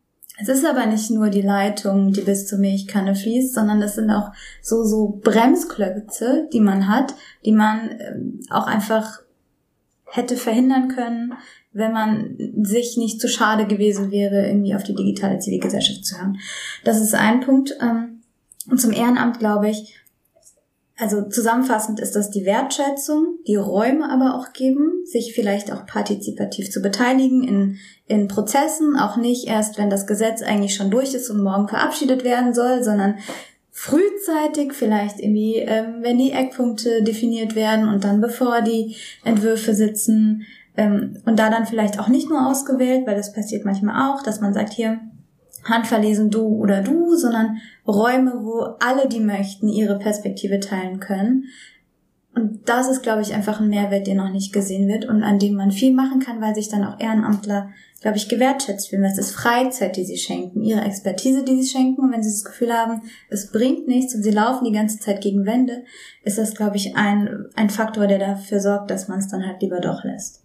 Es 0.42 0.50
ist 0.50 0.66
aber 0.66 0.88
nicht 0.88 1.12
nur 1.12 1.30
die 1.30 1.44
Leitung, 1.44 2.12
die 2.12 2.22
bis 2.22 2.48
zur 2.48 2.60
Milchkanne 2.60 3.16
fließt, 3.16 3.54
sondern 3.54 3.82
es 3.82 3.96
sind 3.96 4.10
auch 4.10 4.32
so, 4.62 4.84
so 4.84 5.22
Bremsklötze, 5.24 6.50
die 6.52 6.60
man 6.60 6.90
hat, 6.90 7.14
die 7.46 7.54
man 7.54 7.92
ähm, 8.00 8.40
auch 8.50 8.68
einfach 8.68 9.20
hätte 10.08 10.36
verhindern 10.36 10.90
können, 10.90 11.34
wenn 11.76 11.92
man 11.92 12.38
sich 12.62 12.96
nicht 12.96 13.20
zu 13.20 13.28
schade 13.28 13.68
gewesen 13.68 14.10
wäre, 14.10 14.48
irgendwie 14.48 14.74
auf 14.76 14.84
die 14.84 14.96
digitale 14.96 15.40
Zivilgesellschaft 15.40 16.06
zu 16.06 16.18
hören. 16.18 16.38
Das 16.86 17.02
ist 17.02 17.14
ein 17.14 17.42
Punkt. 17.42 17.76
ähm, 17.82 18.22
Und 18.70 18.80
zum 18.80 18.94
Ehrenamt 18.94 19.40
glaube 19.40 19.70
ich, 19.70 20.00
also 20.98 21.28
zusammenfassend 21.28 22.00
ist 22.00 22.16
das 22.16 22.32
die 22.32 22.46
Wertschätzung, 22.46 23.40
die 23.46 23.58
Räume 23.58 24.10
aber 24.10 24.36
auch 24.36 24.54
geben, 24.54 25.04
sich 25.04 25.34
vielleicht 25.36 25.70
auch 25.74 25.86
partizipativ 25.86 26.72
zu 26.72 26.82
beteiligen 26.82 27.44
in, 27.44 27.78
in 28.08 28.30
Prozessen, 28.30 28.98
auch 28.98 29.18
nicht 29.18 29.46
erst, 29.46 29.78
wenn 29.78 29.90
das 29.90 30.08
Gesetz 30.08 30.42
eigentlich 30.42 30.76
schon 30.76 30.90
durch 30.90 31.14
ist 31.14 31.30
und 31.30 31.44
morgen 31.44 31.68
verabschiedet 31.68 32.24
werden 32.24 32.54
soll, 32.54 32.82
sondern 32.86 33.18
frühzeitig 33.72 34.72
vielleicht 34.72 35.20
irgendwie, 35.20 35.58
ähm, 35.58 35.96
wenn 36.00 36.18
die 36.18 36.32
Eckpunkte 36.32 37.04
definiert 37.04 37.56
werden 37.56 37.90
und 37.90 38.06
dann 38.06 38.22
bevor 38.22 38.62
die 38.62 38.96
Entwürfe 39.26 39.76
sitzen 39.76 40.46
ähm, 40.78 41.18
und 41.26 41.40
da 41.40 41.50
dann 41.50 41.66
vielleicht 41.66 42.00
auch 42.00 42.08
nicht 42.08 42.30
nur 42.30 42.48
ausgewählt, 42.48 43.08
weil 43.08 43.16
das 43.16 43.34
passiert 43.34 43.66
manchmal 43.66 44.10
auch, 44.10 44.24
dass 44.24 44.42
man 44.42 44.54
sagt, 44.54 44.74
hier, 44.74 45.00
handverlesen 45.64 46.30
du 46.30 46.46
oder 46.46 46.82
du, 46.82 47.16
sondern 47.16 47.58
Räume, 47.88 48.34
wo 48.44 48.76
alle, 48.80 49.08
die 49.08 49.20
möchten, 49.20 49.68
ihre 49.68 49.98
Perspektive 49.98 50.60
teilen 50.60 51.00
können. 51.00 51.46
Und 52.36 52.68
das 52.68 52.90
ist, 52.90 53.02
glaube 53.02 53.22
ich, 53.22 53.34
einfach 53.34 53.60
ein 53.60 53.70
Mehrwert, 53.70 54.08
der 54.08 54.16
noch 54.16 54.30
nicht 54.30 54.54
gesehen 54.54 54.88
wird 54.88 55.06
und 55.06 55.24
an 55.24 55.40
dem 55.40 55.56
man 55.56 55.72
viel 55.72 55.94
machen 55.94 56.20
kann, 56.20 56.42
weil 56.42 56.54
sich 56.54 56.70
dann 56.70 56.84
auch 56.84 57.00
Ehrenamtler, 57.00 57.70
glaube 58.06 58.20
ich, 58.20 58.30
gewertschätzt 58.30 58.90
fühlen. 58.90 59.02
Das 59.02 59.18
ist 59.18 59.32
Freizeit, 59.32 59.98
die 59.98 60.06
sie 60.06 60.20
schenken, 60.20 60.62
ihre 60.62 60.82
Expertise, 60.82 61.44
die 61.44 61.60
sie 61.60 61.68
schenken. 61.68 62.02
Und 62.02 62.12
wenn 62.14 62.22
sie 62.22 62.30
das 62.30 62.46
Gefühl 62.46 62.72
haben, 62.72 63.02
es 63.30 63.52
bringt 63.52 63.88
nichts 63.88 64.14
und 64.14 64.22
sie 64.22 64.30
laufen 64.30 64.64
die 64.64 64.72
ganze 64.72 65.00
Zeit 65.00 65.22
gegen 65.22 65.48
Wände, 65.48 65.82
ist 66.24 66.38
das, 66.38 66.54
glaube 66.54 66.78
ich, 66.78 66.96
ein, 66.96 67.48
ein 67.56 67.72
Faktor, 67.72 68.06
der 68.06 68.20
dafür 68.20 68.60
sorgt, 68.60 68.92
dass 68.92 69.08
man 69.08 69.18
es 69.18 69.28
dann 69.28 69.44
halt 69.44 69.60
lieber 69.60 69.80
doch 69.80 70.04
lässt. 70.04 70.44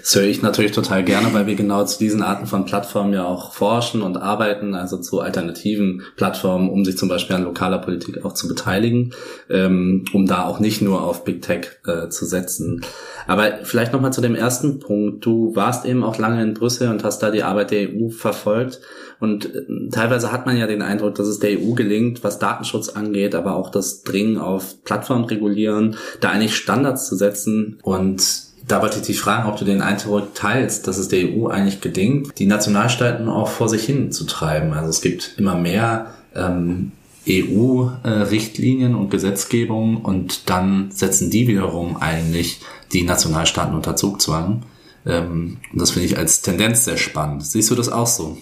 Das 0.00 0.14
höre 0.14 0.24
ich 0.24 0.42
natürlich 0.42 0.70
total 0.70 1.02
gerne, 1.02 1.34
weil 1.34 1.48
wir 1.48 1.56
genau 1.56 1.84
zu 1.84 1.98
diesen 1.98 2.22
Arten 2.22 2.46
von 2.46 2.66
Plattformen 2.66 3.14
ja 3.14 3.24
auch 3.24 3.52
forschen 3.52 4.02
und 4.02 4.16
arbeiten, 4.16 4.74
also 4.76 4.98
zu 4.98 5.20
alternativen 5.20 6.02
Plattformen, 6.16 6.70
um 6.70 6.84
sich 6.84 6.96
zum 6.96 7.08
Beispiel 7.08 7.34
an 7.34 7.44
lokaler 7.44 7.78
Politik 7.78 8.24
auch 8.24 8.34
zu 8.34 8.46
beteiligen, 8.46 9.12
ähm, 9.48 10.04
um 10.12 10.26
da 10.26 10.44
auch 10.44 10.60
nicht 10.60 10.82
nur 10.82 11.02
auf 11.02 11.24
Big 11.24 11.42
Tech 11.42 11.80
äh, 11.86 12.08
zu 12.10 12.26
setzen. 12.26 12.82
Aber 13.26 13.60
vielleicht 13.64 13.92
nochmal 13.92 14.12
zu 14.12 14.20
dem 14.20 14.34
ersten 14.34 14.78
Punkt. 14.80 15.24
Du 15.24 15.54
warst 15.54 15.84
eben 15.84 16.02
auch 16.02 16.18
lange 16.18 16.42
in 16.42 16.54
Brüssel 16.60 16.88
und 16.88 17.02
hast 17.02 17.18
da 17.18 17.32
die 17.32 17.42
Arbeit 17.42 17.72
der 17.72 17.88
EU 17.88 18.10
verfolgt. 18.10 18.80
Und 19.18 19.46
äh, 19.46 19.62
teilweise 19.90 20.30
hat 20.30 20.46
man 20.46 20.56
ja 20.56 20.68
den 20.68 20.82
Eindruck, 20.82 21.16
dass 21.16 21.26
es 21.26 21.40
der 21.40 21.58
EU 21.58 21.72
gelingt, 21.72 22.22
was 22.22 22.38
Datenschutz 22.38 22.90
angeht, 22.90 23.34
aber 23.34 23.56
auch 23.56 23.70
das 23.70 24.02
Dringen 24.02 24.38
auf 24.38 24.84
Plattformregulieren, 24.84 25.96
da 26.20 26.30
eigentlich 26.30 26.54
Standards 26.54 27.08
zu 27.08 27.16
setzen. 27.16 27.78
Und 27.82 28.22
da 28.68 28.80
wollte 28.80 29.00
ich 29.00 29.06
dich 29.06 29.20
fragen, 29.20 29.48
ob 29.48 29.56
du 29.56 29.64
den 29.64 29.82
Eindruck 29.82 30.34
teilst, 30.34 30.86
dass 30.86 30.98
es 30.98 31.08
der 31.08 31.24
EU 31.24 31.48
eigentlich 31.48 31.80
gelingt, 31.80 32.38
die 32.38 32.46
Nationalstaaten 32.46 33.28
auch 33.28 33.48
vor 33.48 33.68
sich 33.68 33.82
hin 33.82 34.12
zu 34.12 34.24
treiben. 34.24 34.72
Also 34.72 34.90
es 34.90 35.00
gibt 35.00 35.34
immer 35.38 35.56
mehr 35.56 36.14
ähm, 36.36 36.92
EU-Richtlinien 37.28 38.94
und 38.94 39.10
Gesetzgebung 39.10 39.98
und 39.98 40.48
dann 40.48 40.90
setzen 40.90 41.30
die 41.30 41.48
wiederum 41.48 41.96
eigentlich 41.96 42.60
die 42.92 43.02
Nationalstaaten 43.02 43.74
unter 43.74 43.96
Zugzwang. 43.96 44.62
Ähm, 45.06 45.58
und 45.72 45.80
das 45.80 45.92
finde 45.92 46.06
ich 46.06 46.18
als 46.18 46.42
Tendenz 46.42 46.84
sehr 46.84 46.96
spannend. 46.96 47.46
Siehst 47.46 47.70
du 47.70 47.74
das 47.74 47.88
auch 47.88 48.06
so? 48.06 48.36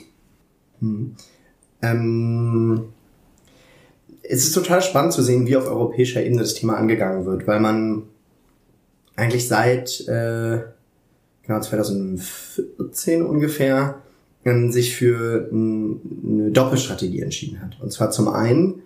Hm. 0.81 1.15
Ähm, 1.83 2.85
es 4.23 4.45
ist 4.45 4.53
total 4.53 4.83
spannend 4.83 5.13
zu 5.13 5.23
sehen, 5.23 5.47
wie 5.47 5.57
auf 5.57 5.67
europäischer 5.67 6.23
Ebene 6.23 6.43
das 6.43 6.55
Thema 6.55 6.77
angegangen 6.77 7.25
wird, 7.25 7.47
weil 7.47 7.61
man 7.61 8.03
eigentlich 9.17 9.49
seit 9.49 10.07
äh, 10.09 10.61
genau 11.43 11.61
2014 11.61 13.23
ungefähr 13.23 14.03
ähm, 14.45 14.71
sich 14.71 14.97
für 14.97 15.49
eine 15.53 16.51
Doppelstrategie 16.51 17.23
entschieden 17.23 17.61
hat. 17.63 17.81
Und 17.81 17.93
zwar 17.93 18.11
zum 18.11 18.29
einen 18.29 18.83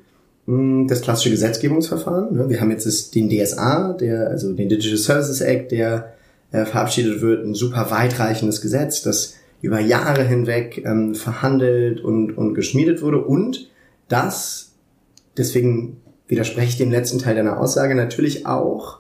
mh, 0.47 0.87
das 0.89 1.03
klassische 1.03 1.31
Gesetzgebungsverfahren. 1.31 2.37
Ne? 2.37 2.49
Wir 2.49 2.61
haben 2.61 2.71
jetzt 2.71 3.15
den 3.15 3.29
DSA, 3.29 3.95
der, 3.95 4.29
also 4.29 4.53
den 4.53 4.69
Digital 4.69 4.99
Services 4.99 5.41
Act, 5.41 5.73
der 5.73 6.15
äh, 6.53 6.65
verabschiedet 6.65 7.21
wird, 7.21 7.45
ein 7.45 7.55
super 7.55 7.91
weitreichendes 7.91 8.61
Gesetz, 8.61 9.03
das 9.03 9.35
über 9.61 9.81
Jahre 9.81 10.25
hinweg 10.25 10.83
ähm, 10.85 11.15
verhandelt 11.15 12.01
und, 12.01 12.37
und 12.37 12.55
geschmiedet 12.55 13.03
wurde 13.03 13.23
und 13.23 13.71
das, 14.09 14.73
deswegen 15.37 15.99
widerspreche 16.29 16.69
ich 16.69 16.79
dem 16.79 16.91
letzten 16.91 17.19
Teil 17.19 17.35
deiner 17.37 17.59
Aussage, 17.61 17.95
natürlich 17.95 18.47
auch 18.47 18.99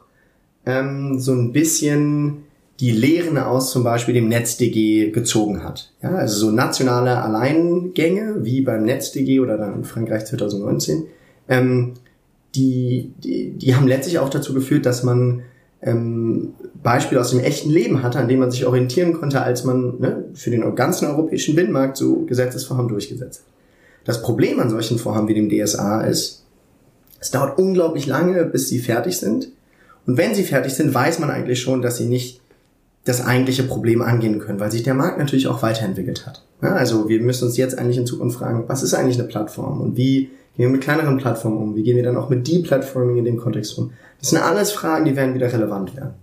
ähm, 0.66 1.18
so 1.18 1.32
ein 1.32 1.52
bisschen 1.52 2.44
die 2.80 2.90
Lehren 2.90 3.38
aus 3.38 3.70
zum 3.70 3.84
Beispiel 3.84 4.14
dem 4.14 4.28
NetzDG 4.28 5.10
gezogen 5.10 5.62
hat. 5.62 5.92
Ja, 6.02 6.14
also 6.14 6.46
so 6.46 6.52
nationale 6.52 7.22
Alleingänge 7.22 8.44
wie 8.44 8.62
beim 8.62 8.84
NetzDG 8.84 9.40
oder 9.40 9.56
dann 9.56 9.74
in 9.74 9.84
Frankreich 9.84 10.24
2019, 10.26 11.04
ähm, 11.48 11.94
die, 12.54 13.12
die, 13.22 13.50
die 13.50 13.74
haben 13.74 13.86
letztlich 13.86 14.18
auch 14.18 14.30
dazu 14.30 14.52
geführt, 14.52 14.84
dass 14.84 15.02
man 15.02 15.42
ähm, 15.80 16.54
Beispiele 16.82 17.20
aus 17.20 17.30
dem 17.30 17.40
echten 17.40 17.70
Leben 17.70 18.02
hatte, 18.02 18.18
an 18.18 18.28
dem 18.28 18.40
man 18.40 18.50
sich 18.50 18.66
orientieren 18.66 19.12
konnte, 19.12 19.40
als 19.40 19.64
man 19.64 20.00
ne, 20.00 20.24
für 20.34 20.50
den 20.50 20.74
ganzen 20.74 21.06
europäischen 21.06 21.54
Binnenmarkt 21.54 21.96
so 21.96 22.24
Gesetzesvorhaben 22.26 22.88
durchgesetzt 22.88 23.40
hat. 23.40 23.52
Das 24.04 24.22
Problem 24.22 24.58
an 24.58 24.70
solchen 24.70 24.98
Vorhaben 24.98 25.28
wie 25.28 25.34
dem 25.34 25.48
DSA 25.48 26.02
ist, 26.02 26.44
es 27.20 27.30
dauert 27.30 27.56
unglaublich 27.56 28.06
lange, 28.06 28.44
bis 28.44 28.68
sie 28.68 28.80
fertig 28.80 29.16
sind. 29.16 29.48
Und 30.06 30.16
wenn 30.16 30.34
sie 30.34 30.42
fertig 30.42 30.74
sind, 30.74 30.92
weiß 30.92 31.20
man 31.20 31.30
eigentlich 31.30 31.60
schon, 31.60 31.82
dass 31.82 31.98
sie 31.98 32.06
nicht 32.06 32.40
das 33.04 33.24
eigentliche 33.24 33.62
Problem 33.62 34.02
angehen 34.02 34.40
können, 34.40 34.58
weil 34.58 34.72
sich 34.72 34.82
der 34.82 34.94
Markt 34.94 35.18
natürlich 35.18 35.46
auch 35.46 35.62
weiterentwickelt 35.62 36.26
hat. 36.26 36.44
Ja, 36.62 36.74
also 36.74 37.08
wir 37.08 37.20
müssen 37.20 37.46
uns 37.46 37.56
jetzt 37.56 37.78
eigentlich 37.78 37.98
in 37.98 38.06
Zukunft 38.06 38.38
fragen, 38.38 38.64
was 38.66 38.82
ist 38.82 38.94
eigentlich 38.94 39.18
eine 39.18 39.28
Plattform 39.28 39.80
und 39.80 39.96
wie 39.96 40.30
gehen 40.56 40.66
wir 40.66 40.68
mit 40.68 40.82
kleineren 40.82 41.16
Plattformen 41.18 41.58
um, 41.58 41.76
wie 41.76 41.82
gehen 41.82 41.96
wir 41.96 42.02
dann 42.02 42.16
auch 42.16 42.28
mit 42.28 42.46
Deplatforming 42.46 43.18
in 43.18 43.24
dem 43.24 43.36
Kontext 43.36 43.76
um. 43.78 43.92
Das 44.20 44.30
sind 44.30 44.42
alles 44.42 44.72
Fragen, 44.72 45.04
die 45.04 45.16
werden 45.16 45.34
wieder 45.34 45.52
relevant 45.52 45.96
werden. 45.96 46.14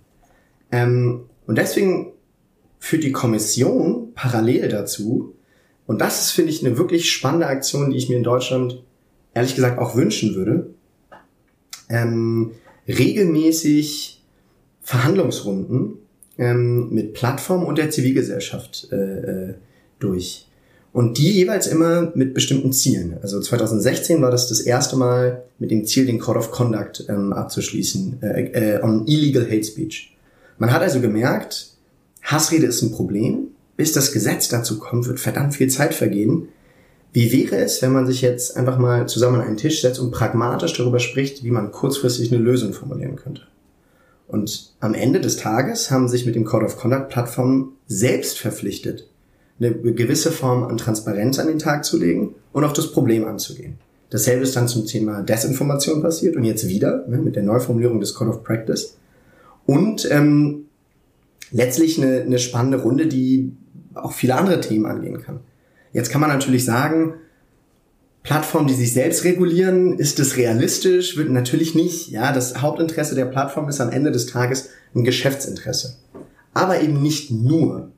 Ähm, 0.71 1.21
und 1.45 1.57
deswegen 1.57 2.13
führt 2.79 3.03
die 3.03 3.11
Kommission 3.11 4.13
parallel 4.13 4.69
dazu, 4.69 5.35
und 5.89 6.01
das 6.01 6.21
ist, 6.21 6.31
finde 6.31 6.51
ich, 6.51 6.63
eine 6.63 6.77
wirklich 6.77 7.11
spannende 7.11 7.47
Aktion, 7.47 7.89
die 7.89 7.97
ich 7.97 8.09
mir 8.09 8.17
in 8.17 8.23
Deutschland 8.23 8.83
ehrlich 9.33 9.55
gesagt 9.55 9.79
auch 9.79 9.95
wünschen 9.95 10.35
würde, 10.35 10.69
ähm, 11.89 12.51
regelmäßig 12.87 14.23
Verhandlungsrunden 14.81 15.93
ähm, 16.37 16.89
mit 16.91 17.13
Plattformen 17.13 17.65
und 17.65 17.79
der 17.79 17.89
Zivilgesellschaft 17.89 18.89
äh, 18.91 18.95
äh, 18.95 19.53
durch. 19.97 20.47
Und 20.93 21.17
die 21.17 21.31
jeweils 21.31 21.65
immer 21.65 22.11
mit 22.13 22.35
bestimmten 22.35 22.71
Zielen. 22.71 23.17
Also 23.23 23.41
2016 23.41 24.21
war 24.21 24.29
das 24.29 24.47
das 24.47 24.61
erste 24.61 24.95
Mal 24.95 25.43
mit 25.57 25.71
dem 25.71 25.85
Ziel, 25.85 26.05
den 26.05 26.19
Code 26.19 26.37
of 26.37 26.51
Conduct 26.51 27.05
ähm, 27.09 27.33
abzuschließen, 27.33 28.21
äh, 28.21 28.75
äh, 28.75 28.83
on 28.83 29.07
illegal 29.07 29.45
hate 29.45 29.63
speech. 29.63 30.15
Man 30.59 30.71
hat 30.71 30.81
also 30.81 30.99
gemerkt, 30.99 31.71
Hassrede 32.21 32.67
ist 32.67 32.81
ein 32.81 32.91
Problem. 32.91 33.47
Bis 33.77 33.93
das 33.93 34.11
Gesetz 34.11 34.49
dazu 34.49 34.77
kommt, 34.77 35.07
wird 35.07 35.21
verdammt 35.21 35.55
viel 35.55 35.69
Zeit 35.69 35.93
vergehen. 35.93 36.49
Wie 37.13 37.31
wäre 37.31 37.55
es, 37.63 37.81
wenn 37.81 37.93
man 37.93 38.05
sich 38.05 38.21
jetzt 38.21 38.57
einfach 38.57 38.77
mal 38.77 39.07
zusammen 39.07 39.39
an 39.39 39.47
einen 39.47 39.57
Tisch 39.57 39.81
setzt 39.81 39.99
und 39.99 40.11
pragmatisch 40.11 40.73
darüber 40.73 40.99
spricht, 40.99 41.43
wie 41.45 41.49
man 41.49 41.71
kurzfristig 41.71 42.31
eine 42.31 42.43
Lösung 42.43 42.73
formulieren 42.73 43.15
könnte? 43.15 43.43
Und 44.27 44.73
am 44.79 44.93
Ende 44.93 45.21
des 45.21 45.37
Tages 45.37 45.89
haben 45.89 46.07
sich 46.07 46.25
mit 46.25 46.35
dem 46.35 46.45
Code 46.45 46.65
of 46.65 46.77
Conduct 46.77 47.07
Plattformen 47.09 47.77
selbst 47.87 48.37
verpflichtet, 48.37 49.09
eine 49.59 49.73
gewisse 49.73 50.31
Form 50.31 50.63
an 50.65 50.77
Transparenz 50.77 51.39
an 51.39 51.47
den 51.47 51.57
Tag 51.57 51.83
zu 51.83 51.97
legen 51.97 52.35
und 52.51 52.63
auf 52.63 52.73
das 52.73 52.91
Problem 52.91 53.25
anzugehen. 53.25 53.79
Dasselbe 54.11 54.43
ist 54.43 54.55
dann 54.55 54.67
zum 54.67 54.85
Thema 54.85 55.21
Desinformation 55.21 56.01
passiert 56.01 56.35
und 56.35 56.43
jetzt 56.43 56.67
wieder 56.67 57.07
ne, 57.07 57.17
mit 57.17 57.35
der 57.35 57.43
Neuformulierung 57.43 57.99
des 57.99 58.13
Code 58.13 58.31
of 58.31 58.43
Practice. 58.43 58.97
Und 59.69 60.09
ähm, 60.09 60.65
letztlich 61.51 62.01
eine, 62.01 62.21
eine 62.21 62.39
spannende 62.39 62.81
Runde, 62.81 63.05
die 63.05 63.51
auch 63.93 64.13
viele 64.13 64.33
andere 64.33 64.61
Themen 64.61 64.87
angehen 64.87 65.21
kann. 65.21 65.41
Jetzt 65.93 66.09
kann 66.09 66.21
man 66.21 66.31
natürlich 66.31 66.65
sagen, 66.65 67.13
Plattformen, 68.23 68.67
die 68.67 68.73
sich 68.73 68.93
selbst 68.93 69.25
regulieren, 69.25 69.99
ist 69.99 70.19
es 70.19 70.37
realistisch? 70.37 71.17
Wird 71.17 71.29
natürlich 71.29 71.75
nicht. 71.75 72.09
Ja, 72.09 72.33
das 72.33 72.63
Hauptinteresse 72.63 73.13
der 73.13 73.25
Plattform 73.25 73.69
ist 73.69 73.79
am 73.79 73.91
Ende 73.91 74.11
des 74.11 74.25
Tages 74.25 74.69
ein 74.95 75.03
Geschäftsinteresse. 75.03 75.97
Aber 76.55 76.81
eben 76.81 77.03
nicht 77.03 77.29
nur. 77.29 77.91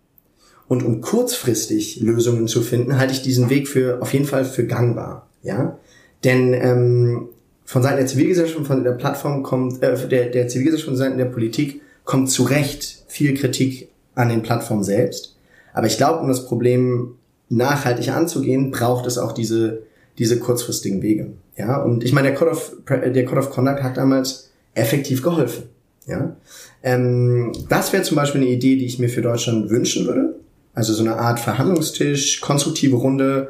Und 0.67 0.83
um 0.83 0.99
kurzfristig 0.99 2.01
Lösungen 2.01 2.49
zu 2.49 2.63
finden, 2.63 2.97
halte 2.97 3.13
ich 3.13 3.21
diesen 3.21 3.49
Weg 3.49 3.69
für 3.69 4.01
auf 4.01 4.11
jeden 4.11 4.25
Fall 4.25 4.43
für 4.43 4.65
gangbar. 4.65 5.29
Ja, 5.41 5.79
denn 6.25 6.53
ähm, 6.53 7.29
von 7.71 7.83
Seiten 7.83 7.97
der 7.97 8.07
Zivilgesellschaft 8.07 8.57
und 8.57 8.65
von 8.65 8.83
der 8.83 8.91
Plattform 8.91 9.43
kommt, 9.43 9.81
äh, 9.81 10.07
der, 10.07 10.25
der 10.27 10.47
Zivilgesellschaft 10.47 10.89
und 10.89 10.97
Seiten 10.97 11.17
der 11.17 11.25
Politik 11.25 11.81
kommt 12.03 12.29
zu 12.29 12.43
Recht 12.43 13.03
viel 13.07 13.33
Kritik 13.33 13.89
an 14.13 14.29
den 14.29 14.41
Plattformen 14.41 14.83
selbst. 14.83 15.37
Aber 15.73 15.87
ich 15.87 15.97
glaube, 15.97 16.19
um 16.19 16.27
das 16.27 16.45
Problem 16.47 17.15
nachhaltig 17.49 18.09
anzugehen, 18.09 18.71
braucht 18.71 19.05
es 19.05 19.17
auch 19.17 19.31
diese 19.31 19.83
diese 20.17 20.39
kurzfristigen 20.39 21.01
Wege. 21.01 21.33
Ja, 21.57 21.81
und 21.81 22.03
ich 22.03 22.13
meine, 22.13 22.29
der 22.29 22.37
Code 22.37 22.51
of, 22.51 22.73
der 22.87 23.25
Code 23.25 23.39
of 23.39 23.49
Conduct 23.49 23.83
hat 23.83 23.97
damals 23.97 24.51
effektiv 24.73 25.23
geholfen. 25.23 25.63
Ja, 26.07 26.35
ähm, 26.83 27.51
das 27.69 27.93
wäre 27.93 28.03
zum 28.03 28.17
Beispiel 28.17 28.41
eine 28.41 28.49
Idee, 28.49 28.75
die 28.75 28.85
ich 28.85 28.99
mir 28.99 29.09
für 29.09 29.21
Deutschland 29.21 29.69
wünschen 29.69 30.07
würde. 30.07 30.35
Also 30.73 30.93
so 30.93 31.03
eine 31.03 31.17
Art 31.17 31.39
Verhandlungstisch, 31.39 32.41
konstruktive 32.41 32.95
Runde, 32.95 33.49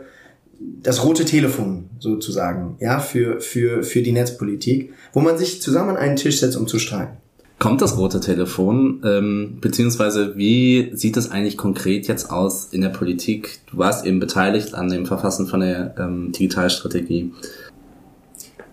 das 0.84 1.04
rote 1.04 1.26
Telefon 1.26 1.90
sozusagen, 2.00 2.76
ja, 2.80 3.00
für, 3.00 3.40
für, 3.40 3.84
für 3.84 4.02
die 4.02 4.12
Netzpolitik, 4.12 4.94
wo 5.14 5.20
man 5.20 5.38
sich 5.38 5.62
zusammen 5.62 5.92
an 5.92 5.98
einen 5.98 6.16
Tisch 6.16 6.40
setzt, 6.40 6.58
um 6.58 6.68
zu 6.68 6.80
streiten. 6.80 7.18
Kommt 7.60 7.82
das 7.84 7.96
rote 7.96 8.20
Telefon, 8.20 9.04
ähm, 9.06 9.60
beziehungsweise 9.62 10.36
wie 10.36 10.90
sieht 10.94 11.16
es 11.16 11.30
eigentlich 11.30 11.58
konkret 11.58 12.08
jetzt 12.08 12.32
aus 12.32 12.70
in 12.72 12.82
der 12.82 12.90
Politik? 12.90 13.60
Du 13.70 13.78
warst 13.78 14.04
eben 14.04 14.20
beteiligt 14.20 14.74
an 14.74 14.90
dem 14.90 15.06
Verfassen 15.06 15.46
von 15.46 15.60
der 15.60 15.94
ähm, 16.00 16.32
Digitalstrategie. 16.32 17.32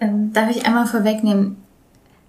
Ähm, 0.00 0.32
darf 0.32 0.50
ich 0.50 0.64
einmal 0.64 0.86
vorwegnehmen? 0.86 1.56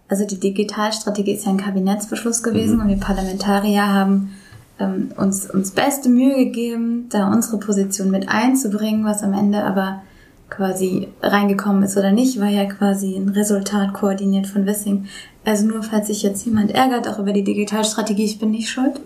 Also 0.10 0.26
die 0.26 0.40
Digitalstrategie 0.40 1.36
ist 1.36 1.46
ja 1.46 1.52
ein 1.52 1.58
Kabinettsbeschluss 1.58 2.44
gewesen 2.44 2.76
mhm. 2.76 2.82
und 2.82 2.88
wir 2.90 2.98
Parlamentarier 2.98 3.88
haben 3.88 4.32
ähm, 4.80 5.12
uns, 5.18 5.50
uns 5.50 5.72
beste 5.72 6.10
Mühe 6.10 6.36
gegeben, 6.46 7.08
da 7.10 7.32
unsere 7.32 7.58
Position 7.58 8.12
mit 8.12 8.30
einzubringen, 8.30 9.06
was 9.06 9.24
am 9.24 9.34
Ende 9.34 9.64
aber 9.64 10.02
quasi 10.50 11.08
reingekommen 11.22 11.84
ist 11.84 11.98
oder 11.98 12.12
nicht, 12.12 12.40
war 12.40 12.48
ja 12.48 12.66
quasi 12.66 13.16
ein 13.16 13.30
Resultat 13.30 13.94
koordiniert 13.94 14.48
von 14.48 14.66
Wissing. 14.66 15.06
Also 15.46 15.66
nur 15.66 15.84
falls 15.84 16.08
sich 16.08 16.22
jetzt 16.22 16.46
jemand 16.46 16.72
ärgert, 16.72 17.08
auch 17.08 17.20
über 17.20 17.32
die 17.32 17.44
Digitalstrategie, 17.44 18.26
ich 18.26 18.40
bin 18.40 18.52
nicht 18.52 18.70
schuld. 18.70 19.00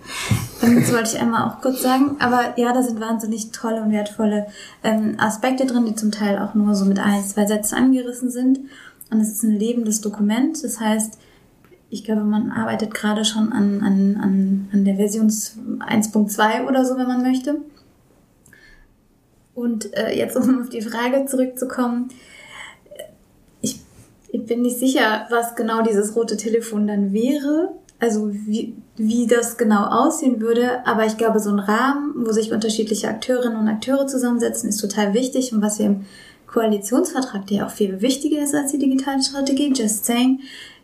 Ähm, 0.62 0.80
das 0.80 0.92
wollte 0.92 1.16
ich 1.16 1.22
einmal 1.22 1.48
auch 1.48 1.62
kurz 1.62 1.82
sagen. 1.82 2.16
Aber 2.20 2.54
ja, 2.58 2.74
da 2.74 2.82
sind 2.82 3.00
wahnsinnig 3.00 3.52
tolle 3.52 3.82
und 3.82 3.92
wertvolle 3.92 4.48
ähm, 4.84 5.16
Aspekte 5.18 5.66
drin, 5.66 5.86
die 5.86 5.96
zum 5.96 6.12
Teil 6.12 6.40
auch 6.40 6.54
nur 6.54 6.76
so 6.76 6.86
mit 6.86 7.00
ein, 7.00 7.24
zwei 7.24 7.46
Sätzen 7.46 7.76
angerissen 7.76 8.32
sind. 8.32 8.60
Und 9.12 9.20
es 9.20 9.30
ist 9.30 9.44
ein 9.44 9.58
lebendes 9.58 10.02
Dokument. 10.02 10.64
Das 10.64 10.80
heißt, 10.80 11.18
ich 11.94 12.04
glaube, 12.04 12.24
man 12.24 12.52
arbeitet 12.52 12.94
gerade 12.94 13.24
schon 13.24 13.54
an, 13.54 13.82
an, 13.82 14.18
an, 14.20 14.70
an 14.74 14.84
der 14.84 14.96
Version 14.96 15.30
1.2 15.30 16.68
oder 16.68 16.86
so, 16.86 16.98
wenn 16.98 17.08
man 17.08 17.22
möchte. 17.22 17.58
Und 19.54 19.96
äh, 19.96 20.18
jetzt, 20.18 20.36
um 20.36 20.62
auf 20.62 20.70
die 20.70 20.82
Frage 20.82 21.28
zurückzukommen, 21.28 22.10
ich, 23.62 23.80
ich 24.30 24.44
bin 24.44 24.64
nicht 24.64 24.80
sicher, 24.80 25.28
was 25.30 25.56
genau 25.56 25.84
dieses 25.84 26.16
rote 26.16 26.36
Telefon 26.36 26.88
dann 26.88 27.14
wäre. 27.14 27.74
Also 28.00 28.34
wie, 28.34 28.76
wie 28.98 29.28
das 29.28 29.58
genau 29.58 29.86
aussehen 29.86 30.42
würde. 30.42 30.86
Aber 30.88 31.06
ich 31.06 31.18
glaube, 31.18 31.40
so 31.40 31.52
ein 31.52 31.60
Rahmen, 31.60 32.26
wo 32.26 32.32
sich 32.32 32.52
unterschiedliche 32.52 33.08
Akteurinnen 33.08 33.58
und 33.58 33.68
Akteure 33.68 34.08
zusammensetzen, 34.08 34.68
ist 34.68 34.82
total 34.82 35.14
wichtig. 35.14 35.54
Und 35.54 35.62
was 35.62 35.78
wir 35.78 35.86
im 35.86 36.06
Koalitionsvertrag, 36.48 37.46
der 37.48 37.68
auch 37.68 37.72
viel 37.72 38.02
wichtiger 38.02 38.42
ist 38.42 38.56
als 38.56 38.72
die 38.72 38.80
digitale 38.80 39.22
Strategie, 39.22 39.72
just 39.76 40.06
saying, 40.06 40.40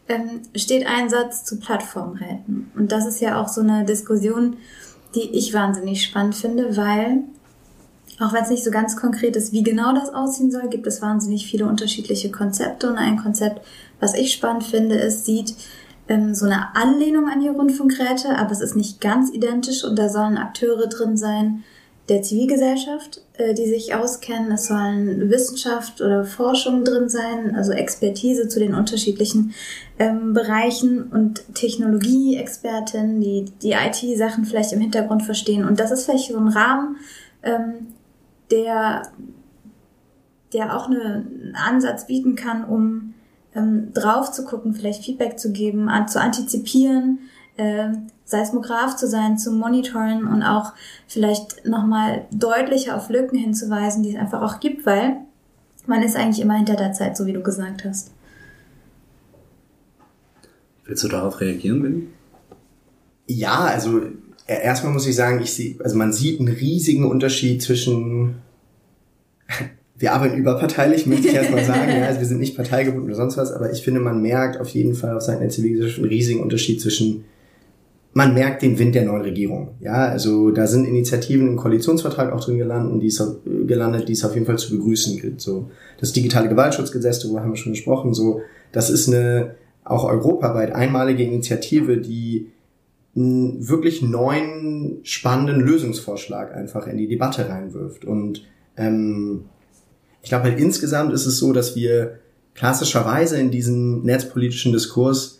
ähm, 0.09 0.41
steht 0.55 0.85
ein 0.85 1.09
Satz 1.09 1.45
zu 1.45 1.59
Plattformräten. 1.59 2.71
Und 2.75 2.91
das 2.91 3.05
ist 3.05 3.21
ja 3.21 3.41
auch 3.41 3.47
so 3.47 3.61
eine 3.61 3.85
Diskussion, 3.85 4.57
die 5.15 5.29
ich 5.31 5.53
wahnsinnig 5.53 6.03
spannend 6.03 6.35
finde, 6.35 6.75
weil 6.75 7.23
auch 8.19 8.33
wenn 8.33 8.43
es 8.43 8.49
nicht 8.49 8.65
so 8.65 8.71
ganz 8.71 8.97
konkret 8.97 9.37
ist, 9.37 9.53
wie 9.53 9.63
genau 9.63 9.93
das 9.93 10.13
aussehen 10.13 10.51
soll, 10.51 10.67
gibt 10.67 10.85
es 10.87 11.01
wahnsinnig 11.01 11.47
viele 11.47 11.65
unterschiedliche 11.65 12.31
Konzepte. 12.31 12.89
Und 12.89 12.97
ein 12.97 13.17
Konzept, 13.17 13.65
was 14.01 14.13
ich 14.13 14.33
spannend 14.33 14.65
finde, 14.65 14.95
ist, 14.95 15.25
sieht 15.25 15.55
ähm, 16.09 16.35
so 16.35 16.45
eine 16.45 16.75
Anlehnung 16.75 17.29
an 17.29 17.39
die 17.39 17.47
Rundfunkräte, 17.47 18.37
aber 18.37 18.51
es 18.51 18.59
ist 18.59 18.75
nicht 18.75 18.99
ganz 18.99 19.31
identisch 19.31 19.85
und 19.85 19.97
da 19.97 20.09
sollen 20.09 20.37
Akteure 20.37 20.87
drin 20.87 21.15
sein, 21.15 21.63
der 22.09 22.21
Zivilgesellschaft, 22.21 23.21
äh, 23.37 23.53
die 23.53 23.67
sich 23.67 23.93
auskennen. 23.93 24.51
Es 24.51 24.67
sollen 24.67 25.29
Wissenschaft 25.29 26.01
oder 26.01 26.25
Forschung 26.25 26.83
drin 26.83 27.07
sein, 27.07 27.55
also 27.55 27.71
Expertise 27.71 28.47
zu 28.47 28.59
den 28.59 28.73
unterschiedlichen 28.73 29.53
ähm, 29.99 30.33
Bereichen 30.33 31.03
und 31.03 31.43
Technologieexpertinnen, 31.53 33.21
die 33.21 33.45
die 33.61 33.73
IT-Sachen 33.73 34.45
vielleicht 34.45 34.73
im 34.73 34.81
Hintergrund 34.81 35.23
verstehen. 35.23 35.65
Und 35.65 35.79
das 35.79 35.91
ist 35.91 36.05
vielleicht 36.05 36.31
so 36.31 36.37
ein 36.37 36.47
Rahmen, 36.47 36.97
ähm, 37.43 37.87
der, 38.49 39.03
der 40.53 40.75
auch 40.75 40.87
eine, 40.87 41.01
einen 41.01 41.55
Ansatz 41.55 42.07
bieten 42.07 42.35
kann, 42.35 42.65
um 42.65 43.13
ähm, 43.55 43.93
drauf 43.93 44.31
zu 44.31 44.45
gucken, 44.45 44.73
vielleicht 44.73 45.03
Feedback 45.03 45.39
zu 45.39 45.51
geben, 45.51 45.89
an, 45.89 46.07
zu 46.07 46.19
antizipieren, 46.19 47.19
äh, 47.59 47.89
Seismograph 48.25 48.95
zu 48.95 49.07
sein, 49.07 49.37
zu 49.37 49.51
monitoren 49.51 50.27
und 50.27 50.43
auch 50.43 50.73
vielleicht 51.07 51.65
nochmal 51.65 52.25
deutlicher 52.31 52.95
auf 52.95 53.09
Lücken 53.09 53.37
hinzuweisen, 53.37 54.03
die 54.03 54.15
es 54.15 54.19
einfach 54.19 54.41
auch 54.41 54.59
gibt, 54.59 54.85
weil 54.85 55.17
man 55.87 56.03
ist 56.03 56.15
eigentlich 56.15 56.41
immer 56.41 56.55
hinter 56.55 56.75
der 56.75 56.93
Zeit, 56.93 57.17
so 57.17 57.25
wie 57.25 57.33
du 57.33 57.41
gesagt 57.41 57.83
hast. 57.85 58.11
Willst 60.85 61.03
du 61.03 61.07
darauf 61.07 61.41
reagieren, 61.41 61.83
Willi? 61.83 62.07
Ja, 63.27 63.59
also 63.65 64.01
äh, 64.47 64.63
erstmal 64.63 64.93
muss 64.93 65.07
ich 65.07 65.15
sagen, 65.15 65.41
ich 65.41 65.53
sehe, 65.53 65.75
also 65.83 65.97
man 65.97 66.13
sieht 66.13 66.39
einen 66.39 66.49
riesigen 66.49 67.05
Unterschied 67.05 67.61
zwischen 67.61 68.35
wir 69.99 70.13
arbeiten 70.13 70.37
überparteilich, 70.37 71.05
möchte 71.05 71.27
ich 71.27 71.33
erstmal 71.33 71.65
sagen. 71.65 71.91
Ja, 71.91 72.05
also 72.05 72.21
wir 72.21 72.27
sind 72.27 72.39
nicht 72.39 72.55
parteigebunden 72.55 73.07
oder 73.07 73.15
sonst 73.15 73.37
was, 73.37 73.51
aber 73.51 73.71
ich 73.71 73.83
finde, 73.83 73.99
man 73.99 74.21
merkt 74.21 74.59
auf 74.59 74.69
jeden 74.69 74.95
Fall 74.95 75.15
auf 75.15 75.23
Seiten 75.23 75.41
der 75.41 75.49
Zivilgesellschaft 75.49 75.99
einen 75.99 76.09
riesigen 76.09 76.41
Unterschied 76.41 76.81
zwischen, 76.81 77.25
man 78.19 78.33
merkt 78.33 78.63
den 78.63 78.77
Wind 78.77 78.95
der 78.95 79.05
neuen 79.05 79.21
Regierung. 79.21 79.75
Ja, 79.79 80.09
also 80.09 80.51
da 80.51 80.67
sind 80.67 80.83
Initiativen 80.83 81.47
im 81.47 81.55
Koalitionsvertrag 81.55 82.33
auch 82.33 82.43
drin 82.43 82.57
gelandet, 82.57 83.01
die 83.01 83.07
es, 83.07 83.23
gelandet, 83.65 84.09
die 84.09 84.11
es 84.11 84.25
auf 84.25 84.33
jeden 84.33 84.45
Fall 84.45 84.57
zu 84.57 84.71
begrüßen 84.75 85.21
gilt. 85.21 85.39
So, 85.39 85.71
das 86.01 86.11
digitale 86.11 86.49
Gewaltschutzgesetz, 86.49 87.19
darüber 87.19 87.39
haben 87.39 87.51
wir 87.51 87.55
schon 87.55 87.71
gesprochen, 87.71 88.13
so, 88.13 88.41
das 88.73 88.89
ist 88.89 89.07
eine 89.07 89.55
auch 89.85 90.03
europaweit 90.03 90.73
einmalige 90.73 91.23
Initiative, 91.23 91.95
die 91.95 92.49
einen 93.15 93.69
wirklich 93.69 94.01
neuen, 94.01 94.99
spannenden 95.03 95.61
Lösungsvorschlag 95.61 96.53
einfach 96.53 96.87
in 96.87 96.97
die 96.97 97.07
Debatte 97.07 97.47
reinwirft. 97.47 98.03
Und 98.03 98.43
ähm, 98.75 99.45
ich 100.21 100.27
glaube 100.27 100.43
halt 100.43 100.59
insgesamt 100.59 101.13
ist 101.13 101.25
es 101.25 101.37
so, 101.37 101.53
dass 101.53 101.73
wir 101.77 102.19
klassischerweise 102.53 103.39
in 103.39 103.49
diesem 103.49 104.01
netzpolitischen 104.01 104.73
Diskurs 104.73 105.38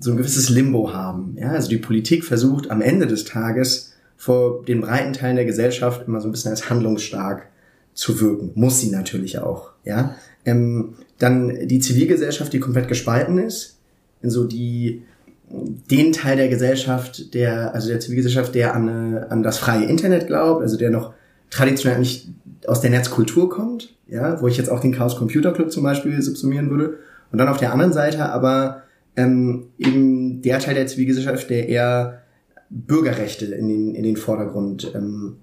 so 0.00 0.10
ein 0.10 0.16
gewisses 0.16 0.48
Limbo 0.48 0.92
haben. 0.92 1.36
Ja, 1.38 1.50
also 1.52 1.68
die 1.68 1.78
Politik 1.78 2.24
versucht 2.24 2.70
am 2.70 2.82
Ende 2.82 3.06
des 3.06 3.24
Tages 3.24 3.94
vor 4.16 4.64
den 4.64 4.80
breiten 4.80 5.12
Teilen 5.12 5.36
der 5.36 5.44
Gesellschaft 5.44 6.06
immer 6.06 6.20
so 6.20 6.28
ein 6.28 6.32
bisschen 6.32 6.50
als 6.50 6.68
handlungsstark 6.68 7.46
zu 7.94 8.20
wirken. 8.20 8.52
Muss 8.54 8.80
sie 8.80 8.90
natürlich 8.90 9.38
auch. 9.38 9.70
Ja, 9.84 10.16
ähm, 10.44 10.94
dann 11.18 11.66
die 11.66 11.80
Zivilgesellschaft, 11.80 12.52
die 12.52 12.60
komplett 12.60 12.88
gespalten 12.88 13.38
ist, 13.38 13.78
in 14.22 14.30
so 14.30 14.44
die 14.44 15.02
den 15.50 16.12
Teil 16.12 16.36
der 16.36 16.48
Gesellschaft, 16.48 17.32
der 17.32 17.74
also 17.74 17.88
der 17.88 18.00
Zivilgesellschaft, 18.00 18.54
der 18.54 18.74
an, 18.74 19.16
an 19.16 19.42
das 19.42 19.58
freie 19.58 19.86
Internet 19.86 20.26
glaubt, 20.26 20.62
also 20.62 20.76
der 20.76 20.90
noch 20.90 21.14
traditionell 21.50 21.98
nicht 21.98 22.28
aus 22.66 22.82
der 22.82 22.90
Netzkultur 22.90 23.48
kommt, 23.48 23.94
ja, 24.06 24.40
wo 24.42 24.48
ich 24.48 24.58
jetzt 24.58 24.70
auch 24.70 24.80
den 24.80 24.92
Chaos 24.92 25.16
Computer 25.16 25.52
Club 25.52 25.72
zum 25.72 25.82
Beispiel 25.82 26.20
subsumieren 26.20 26.70
würde. 26.70 26.98
Und 27.32 27.38
dann 27.38 27.48
auf 27.48 27.56
der 27.58 27.72
anderen 27.72 27.92
Seite 27.92 28.26
aber 28.26 28.82
ähm, 29.18 29.64
eben 29.78 30.42
der 30.42 30.60
Teil 30.60 30.74
der 30.74 30.86
Zivilgesellschaft, 30.86 31.50
der 31.50 31.68
eher 31.68 32.22
Bürgerrechte 32.70 33.46
in 33.46 33.68
den, 33.68 33.94
in 33.94 34.04
den 34.04 34.16
Vordergrund 34.16 34.92
ähm, 34.94 35.38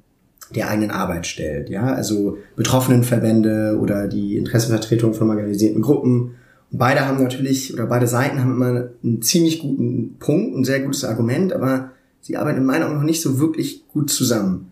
der 0.55 0.69
eigenen 0.69 0.91
Arbeit 0.91 1.27
stellt. 1.27 1.69
Ja, 1.69 1.93
also 1.93 2.37
Betroffenenverbände 2.55 3.77
oder 3.81 4.07
die 4.07 4.37
Interessenvertretung 4.37 5.13
von 5.13 5.27
marginalisierten 5.27 5.81
Gruppen. 5.81 6.35
Und 6.71 6.77
beide 6.77 7.05
haben 7.05 7.21
natürlich, 7.21 7.73
oder 7.73 7.87
beide 7.87 8.07
Seiten 8.07 8.39
haben 8.39 8.51
immer 8.51 8.89
einen 9.03 9.21
ziemlich 9.21 9.59
guten 9.59 10.15
Punkt, 10.19 10.55
ein 10.55 10.63
sehr 10.63 10.79
gutes 10.79 11.03
Argument, 11.03 11.51
aber 11.51 11.91
sie 12.21 12.37
arbeiten 12.37 12.59
in 12.59 12.65
meiner 12.65 12.85
Meinung 12.85 12.99
noch 12.99 13.05
nicht 13.05 13.21
so 13.21 13.39
wirklich 13.39 13.87
gut 13.89 14.09
zusammen. 14.09 14.71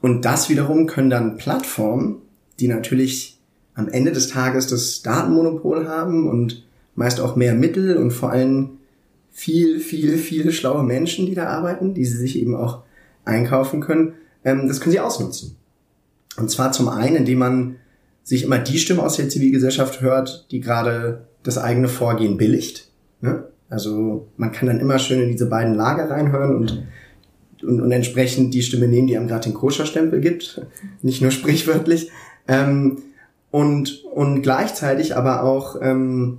Und 0.00 0.24
das 0.24 0.48
wiederum 0.48 0.86
können 0.86 1.10
dann 1.10 1.36
Plattformen, 1.36 2.16
die 2.58 2.68
natürlich 2.68 3.38
am 3.74 3.88
Ende 3.88 4.10
des 4.10 4.28
Tages 4.28 4.66
das 4.66 5.02
Datenmonopol 5.02 5.86
haben 5.86 6.28
und 6.28 6.64
meist 7.00 7.18
auch 7.18 7.34
mehr 7.34 7.54
Mittel 7.54 7.96
und 7.96 8.10
vor 8.10 8.30
allem 8.30 8.78
viel, 9.32 9.80
viel, 9.80 10.18
viele 10.18 10.52
schlaue 10.52 10.82
Menschen, 10.82 11.24
die 11.24 11.34
da 11.34 11.46
arbeiten, 11.46 11.94
die 11.94 12.04
sie 12.04 12.18
sich 12.18 12.38
eben 12.38 12.54
auch 12.54 12.82
einkaufen 13.24 13.80
können, 13.80 14.12
ähm, 14.44 14.68
das 14.68 14.80
können 14.80 14.92
sie 14.92 15.00
ausnutzen. 15.00 15.56
Und 16.36 16.50
zwar 16.50 16.72
zum 16.72 16.88
einen, 16.88 17.16
indem 17.16 17.38
man 17.38 17.76
sich 18.22 18.44
immer 18.44 18.58
die 18.58 18.78
Stimme 18.78 19.02
aus 19.02 19.16
der 19.16 19.30
Zivilgesellschaft 19.30 20.02
hört, 20.02 20.46
die 20.50 20.60
gerade 20.60 21.26
das 21.42 21.56
eigene 21.56 21.88
Vorgehen 21.88 22.36
billigt. 22.36 22.90
Ne? 23.22 23.44
Also 23.70 24.28
man 24.36 24.52
kann 24.52 24.68
dann 24.68 24.78
immer 24.78 24.98
schön 24.98 25.22
in 25.22 25.30
diese 25.30 25.46
beiden 25.46 25.74
Lager 25.74 26.10
reinhören 26.10 26.54
und 26.54 26.82
und, 27.62 27.82
und 27.82 27.92
entsprechend 27.92 28.54
die 28.54 28.62
Stimme 28.62 28.88
nehmen, 28.88 29.06
die 29.06 29.18
einem 29.18 29.28
gerade 29.28 29.50
den 29.50 29.54
Koscherstempel 29.54 30.22
gibt, 30.22 30.62
nicht 31.02 31.20
nur 31.20 31.30
sprichwörtlich. 31.30 32.10
Ähm, 32.48 33.02
und, 33.50 34.02
und 34.04 34.40
gleichzeitig 34.40 35.14
aber 35.14 35.42
auch, 35.42 35.76
ähm, 35.82 36.38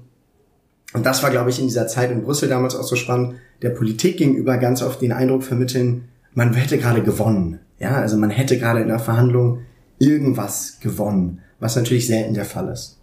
und 0.93 1.05
das 1.05 1.23
war, 1.23 1.31
glaube 1.31 1.49
ich, 1.49 1.59
in 1.59 1.67
dieser 1.67 1.87
Zeit 1.87 2.11
in 2.11 2.23
Brüssel 2.23 2.49
damals 2.49 2.75
auch 2.75 2.83
so 2.83 2.95
spannend, 2.95 3.35
der 3.61 3.69
Politik 3.69 4.17
gegenüber 4.17 4.57
ganz 4.57 4.81
oft 4.81 5.01
den 5.01 5.11
Eindruck 5.13 5.43
vermitteln, 5.43 6.05
man 6.33 6.53
hätte 6.53 6.77
gerade 6.77 7.01
gewonnen. 7.01 7.59
Ja, 7.79 7.95
also 7.95 8.17
man 8.17 8.29
hätte 8.29 8.57
gerade 8.57 8.81
in 8.81 8.87
der 8.87 8.99
Verhandlung 8.99 9.59
irgendwas 9.99 10.79
gewonnen, 10.79 11.39
was 11.59 11.75
natürlich 11.75 12.07
selten 12.07 12.33
der 12.33 12.45
Fall 12.45 12.69
ist. 12.69 12.97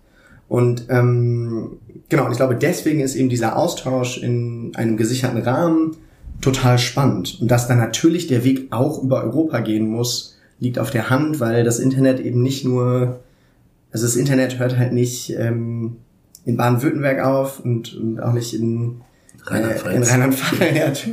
Und 0.48 0.86
ähm, 0.88 1.78
genau, 2.08 2.24
und 2.24 2.32
ich 2.32 2.38
glaube, 2.38 2.56
deswegen 2.56 3.00
ist 3.00 3.14
eben 3.14 3.28
dieser 3.28 3.56
Austausch 3.56 4.18
in 4.18 4.72
einem 4.74 4.96
gesicherten 4.96 5.42
Rahmen 5.42 5.96
total 6.40 6.78
spannend. 6.78 7.38
Und 7.40 7.50
dass 7.50 7.68
dann 7.68 7.78
natürlich 7.78 8.26
der 8.26 8.44
Weg 8.44 8.68
auch 8.70 9.02
über 9.02 9.22
Europa 9.22 9.60
gehen 9.60 9.88
muss, 9.88 10.38
liegt 10.58 10.78
auf 10.78 10.90
der 10.90 11.10
Hand, 11.10 11.40
weil 11.40 11.64
das 11.64 11.78
Internet 11.78 12.20
eben 12.20 12.42
nicht 12.42 12.64
nur, 12.64 13.20
also 13.92 14.06
das 14.06 14.16
Internet 14.16 14.58
hört 14.58 14.78
halt 14.78 14.92
nicht 14.92 15.34
ähm, 15.38 15.96
in 16.48 16.56
Baden-Württemberg 16.56 17.22
auf 17.22 17.60
und, 17.60 17.94
und 17.94 18.20
auch 18.20 18.32
nicht 18.32 18.54
in 18.54 19.02
Rheinland-Pfalz, 19.44 19.92
äh, 19.92 19.96
in 19.96 20.02
Rheinland-Pfalz 20.02 21.06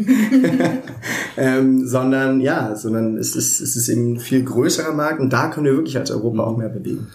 ähm, 1.38 1.86
sondern 1.86 2.39
ja, 2.39 2.74
sondern 2.76 3.17
es 3.17 3.36
ist, 3.36 3.60
es 3.60 3.76
ist 3.76 3.89
eben 3.89 4.13
ein 4.13 4.19
viel 4.19 4.43
größerer 4.43 4.93
Markt 4.93 5.19
und 5.19 5.34
da 5.34 5.50
können 5.50 5.65
wir 5.65 5.76
wirklich 5.76 5.98
als 5.98 6.10
Europa 6.10 6.43
auch 6.43 6.56
mehr 6.56 6.69
bewegen. 6.69 7.08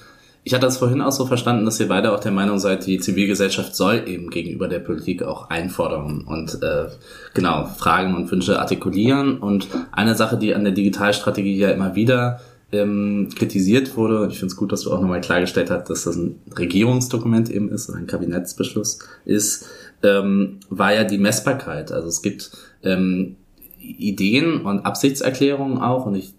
Ich 0.44 0.52
hatte 0.52 0.66
das 0.66 0.76
vorhin 0.76 1.00
auch 1.00 1.12
so 1.12 1.24
verstanden, 1.24 1.64
dass 1.64 1.80
ihr 1.80 1.88
beide 1.88 2.12
auch 2.12 2.20
der 2.20 2.32
Meinung 2.32 2.58
seid, 2.58 2.86
die 2.86 2.98
Zivilgesellschaft 2.98 3.74
soll 3.74 4.02
eben 4.06 4.28
gegenüber 4.28 4.68
der 4.68 4.80
Politik 4.80 5.22
auch 5.22 5.48
einfordern 5.48 6.24
und 6.26 6.62
äh, 6.62 6.88
genau 7.32 7.66
Fragen 7.66 8.14
und 8.14 8.30
Wünsche 8.30 8.58
artikulieren. 8.58 9.38
Und 9.38 9.68
eine 9.92 10.14
Sache, 10.14 10.38
die 10.38 10.54
an 10.54 10.64
der 10.64 10.72
Digitalstrategie 10.72 11.58
ja 11.58 11.70
immer 11.70 11.94
wieder 11.94 12.40
ähm, 12.72 13.28
kritisiert 13.34 13.96
wurde, 13.96 14.28
ich 14.30 14.38
finde 14.38 14.52
es 14.52 14.56
gut, 14.56 14.72
dass 14.72 14.82
du 14.82 14.92
auch 14.92 15.00
nochmal 15.00 15.20
klargestellt 15.20 15.70
hast, 15.70 15.90
dass 15.90 16.04
das 16.04 16.16
ein 16.16 16.36
Regierungsdokument 16.56 17.50
eben 17.50 17.68
ist, 17.68 17.90
ein 17.90 18.06
Kabinettsbeschluss 18.06 19.00
ist, 19.24 19.66
ähm, 20.02 20.58
war 20.68 20.94
ja 20.94 21.04
die 21.04 21.18
Messbarkeit. 21.18 21.92
Also 21.92 22.08
es 22.08 22.22
gibt 22.22 22.50
ähm, 22.82 23.36
Ideen 23.78 24.62
und 24.62 24.80
Absichtserklärungen 24.80 25.78
auch 25.78 26.06
und 26.06 26.14
ich 26.14 26.34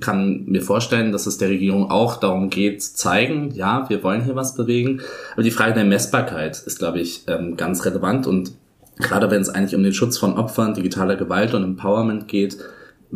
kann 0.00 0.44
mir 0.44 0.60
vorstellen, 0.60 1.10
dass 1.10 1.26
es 1.26 1.38
der 1.38 1.48
Regierung 1.48 1.90
auch 1.90 2.16
darum 2.16 2.50
geht, 2.50 2.82
zeigen, 2.82 3.50
ja, 3.54 3.88
wir 3.88 4.02
wollen 4.02 4.22
hier 4.24 4.36
was 4.36 4.54
bewegen. 4.54 5.00
Aber 5.32 5.42
die 5.42 5.50
Frage 5.50 5.72
der 5.72 5.84
Messbarkeit 5.84 6.62
ist, 6.66 6.78
glaube 6.78 7.00
ich, 7.00 7.24
ähm, 7.28 7.56
ganz 7.56 7.84
relevant 7.84 8.26
und 8.26 8.52
gerade 8.98 9.30
wenn 9.30 9.40
es 9.40 9.48
eigentlich 9.48 9.74
um 9.74 9.82
den 9.82 9.94
Schutz 9.94 10.18
von 10.18 10.34
Opfern 10.34 10.74
digitaler 10.74 11.16
Gewalt 11.16 11.54
und 11.54 11.64
Empowerment 11.64 12.28
geht, 12.28 12.58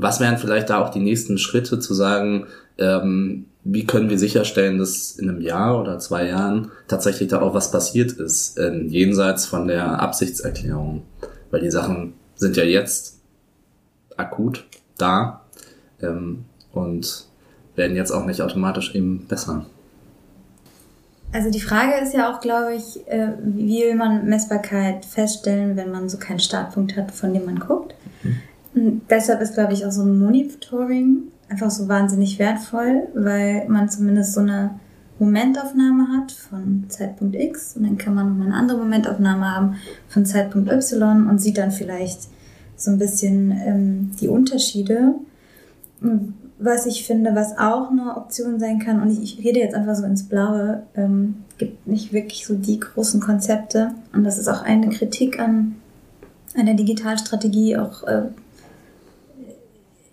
was 0.01 0.21
wären 0.21 0.39
vielleicht 0.39 0.71
da 0.71 0.79
auch 0.79 0.91
die 0.91 1.01
nächsten 1.01 1.39
Schritte 1.39 1.81
zu 1.81 1.93
sagen, 1.93 2.47
ähm, 2.79 3.47
wie 3.65 3.85
können 3.85 4.09
wir 4.09 4.19
sicherstellen, 4.19 4.79
dass 4.79 5.13
in 5.13 5.29
einem 5.29 5.41
Jahr 5.41 5.81
oder 5.81 5.99
zwei 5.99 6.27
Jahren 6.27 6.71
tatsächlich 6.87 7.29
da 7.29 7.41
auch 7.41 7.53
was 7.53 7.71
passiert 7.71 8.13
ist, 8.13 8.59
äh, 8.59 8.73
jenseits 8.73 9.47
von 9.47 9.67
der 9.67 10.01
Absichtserklärung? 10.01 11.03
Weil 11.51 11.63
die 11.63 11.71
Sachen 11.71 12.15
sind 12.37 12.57
ja 12.57 12.65
jetzt 12.65 13.21
akut 14.17 14.65
da 14.97 15.43
ähm, 16.01 16.45
und 16.73 17.27
werden 17.75 17.97
jetzt 17.97 18.13
auch 18.13 18.25
nicht 18.25 18.43
automatisch 18.43 18.95
eben 18.95 19.27
besser. 19.27 19.67
Also 21.33 21.51
die 21.51 21.61
Frage 21.61 22.01
ist 22.03 22.15
ja 22.15 22.33
auch, 22.33 22.41
glaube 22.41 22.75
ich, 22.75 23.07
äh, 23.09 23.33
wie 23.43 23.83
will 23.83 23.97
man 23.97 24.27
Messbarkeit 24.27 25.05
feststellen, 25.05 25.77
wenn 25.77 25.91
man 25.91 26.09
so 26.09 26.19
keinen 26.19 26.41
Startpunkt 26.41 26.97
hat, 26.97 27.11
von 27.13 27.35
dem 27.35 27.45
man 27.45 27.59
guckt. 27.59 27.95
Mhm. 28.23 28.41
Deshalb 29.11 29.41
ist, 29.41 29.55
glaube 29.55 29.73
ich, 29.73 29.85
auch 29.85 29.93
so 29.93 30.03
ein 30.03 30.19
Monitoring 30.19 31.25
einfach 31.49 31.71
so 31.71 31.89
wahnsinnig 31.89 32.39
wertvoll, 32.39 33.09
weil 33.15 33.67
man 33.69 33.89
zumindest 33.89 34.35
so 34.35 34.41
eine 34.41 34.79
Momentaufnahme 35.19 36.09
hat 36.17 36.33
von 36.33 36.85
Zeitpunkt 36.89 37.35
X 37.35 37.77
und 37.77 37.85
dann 37.85 37.99
kann 37.99 38.15
man 38.15 38.29
nochmal 38.29 38.49
eine 38.49 38.57
andere 38.57 38.79
Momentaufnahme 38.79 39.55
haben 39.55 39.77
von 40.09 40.25
Zeitpunkt 40.27 40.71
Y 40.71 41.29
und 41.29 41.41
sieht 41.41 41.59
dann 41.59 41.71
vielleicht 41.71 42.29
so 42.77 42.91
ein 42.91 42.99
bisschen 42.99 43.51
ähm, 43.51 44.11
die 44.21 44.29
Unterschiede 44.29 45.15
was 46.59 46.87
ich 46.87 47.07
finde, 47.07 47.35
was 47.35 47.57
auch 47.57 47.91
eine 47.91 48.17
Option 48.17 48.59
sein 48.59 48.79
kann, 48.79 49.01
und 49.01 49.11
ich, 49.11 49.39
ich 49.39 49.45
rede 49.45 49.61
jetzt 49.61 49.75
einfach 49.75 49.95
so 49.95 50.05
ins 50.05 50.25
Blaue, 50.25 50.83
ähm, 50.95 51.45
gibt 51.57 51.87
nicht 51.87 52.13
wirklich 52.13 52.47
so 52.47 52.55
die 52.55 52.81
großen 52.81 53.21
Konzepte. 53.21 53.93
Und 54.13 54.25
das 54.25 54.39
ist 54.39 54.49
auch 54.49 54.63
eine 54.63 54.89
Kritik 54.89 55.39
an, 55.39 55.77
an 56.57 56.67
der 56.67 56.75
Digitalstrategie, 56.75 57.77
auch 57.77 58.03
äh, 58.05 58.23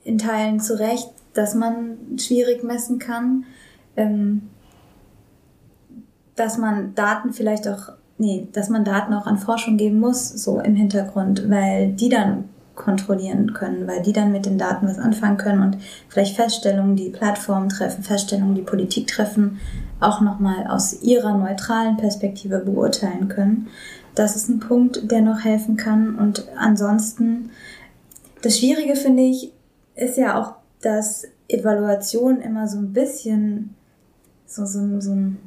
in 0.06 0.18
Teilen 0.18 0.62
zu 0.62 0.80
Recht, 0.80 1.10
dass 1.34 1.54
man 1.54 1.98
schwierig 2.18 2.64
messen 2.64 3.00
kann, 3.00 3.44
ähm, 3.98 4.44
dass 6.36 6.58
man 6.58 6.96
Daten 6.96 7.34
vielleicht 7.34 7.68
auch, 7.68 7.90
nee, 8.18 8.48
dass 8.54 8.70
man 8.70 8.86
Daten 8.86 9.14
auch 9.14 9.26
an 9.26 9.38
Forschung 9.38 9.76
geben 9.76 10.00
muss, 10.00 10.30
so 10.30 10.60
im 10.62 10.76
Hintergrund, 10.76 11.50
weil 11.50 11.92
die 11.92 12.10
dann 12.10 12.46
kontrollieren 12.76 13.54
können, 13.54 13.88
weil 13.88 14.02
die 14.02 14.14
dann 14.14 14.32
mit 14.32 14.46
den 14.46 14.58
Daten 14.58 14.88
was 14.88 15.00
anfangen 15.00 15.38
können 15.38 15.64
und 15.64 15.78
vielleicht 16.10 16.36
Feststellungen, 16.36 16.96
die 16.96 17.10
Plattformen 17.10 17.70
treffen, 17.70 18.04
Feststellungen, 18.04 18.56
die 18.56 18.62
Politik 18.62 19.08
treffen, 19.08 19.60
auch 20.00 20.22
nochmal 20.22 20.68
aus 20.68 21.02
ihrer 21.02 21.38
neutralen 21.38 21.98
Perspektive 21.98 22.60
beurteilen 22.60 23.30
können. 23.30 23.68
Das 24.14 24.36
ist 24.36 24.50
ein 24.50 24.60
Punkt, 24.60 25.10
der 25.10 25.22
noch 25.22 25.44
helfen 25.44 25.78
kann. 25.78 26.16
Und 26.16 26.48
ansonsten, 26.58 27.50
das 28.42 28.60
Schwierige 28.60 28.96
finde 28.96 29.24
ich, 29.24 29.52
ist 29.96 30.18
ja 30.18 30.40
auch, 30.40 30.56
dass 30.82 31.26
Evaluation 31.48 32.42
immer 32.42 32.68
so 32.68 32.78
ein 32.78 32.94
bisschen 32.94 33.76
so, 34.46 34.66
so, 34.66 35.00
so, 35.00 35.12
ein, 35.12 35.38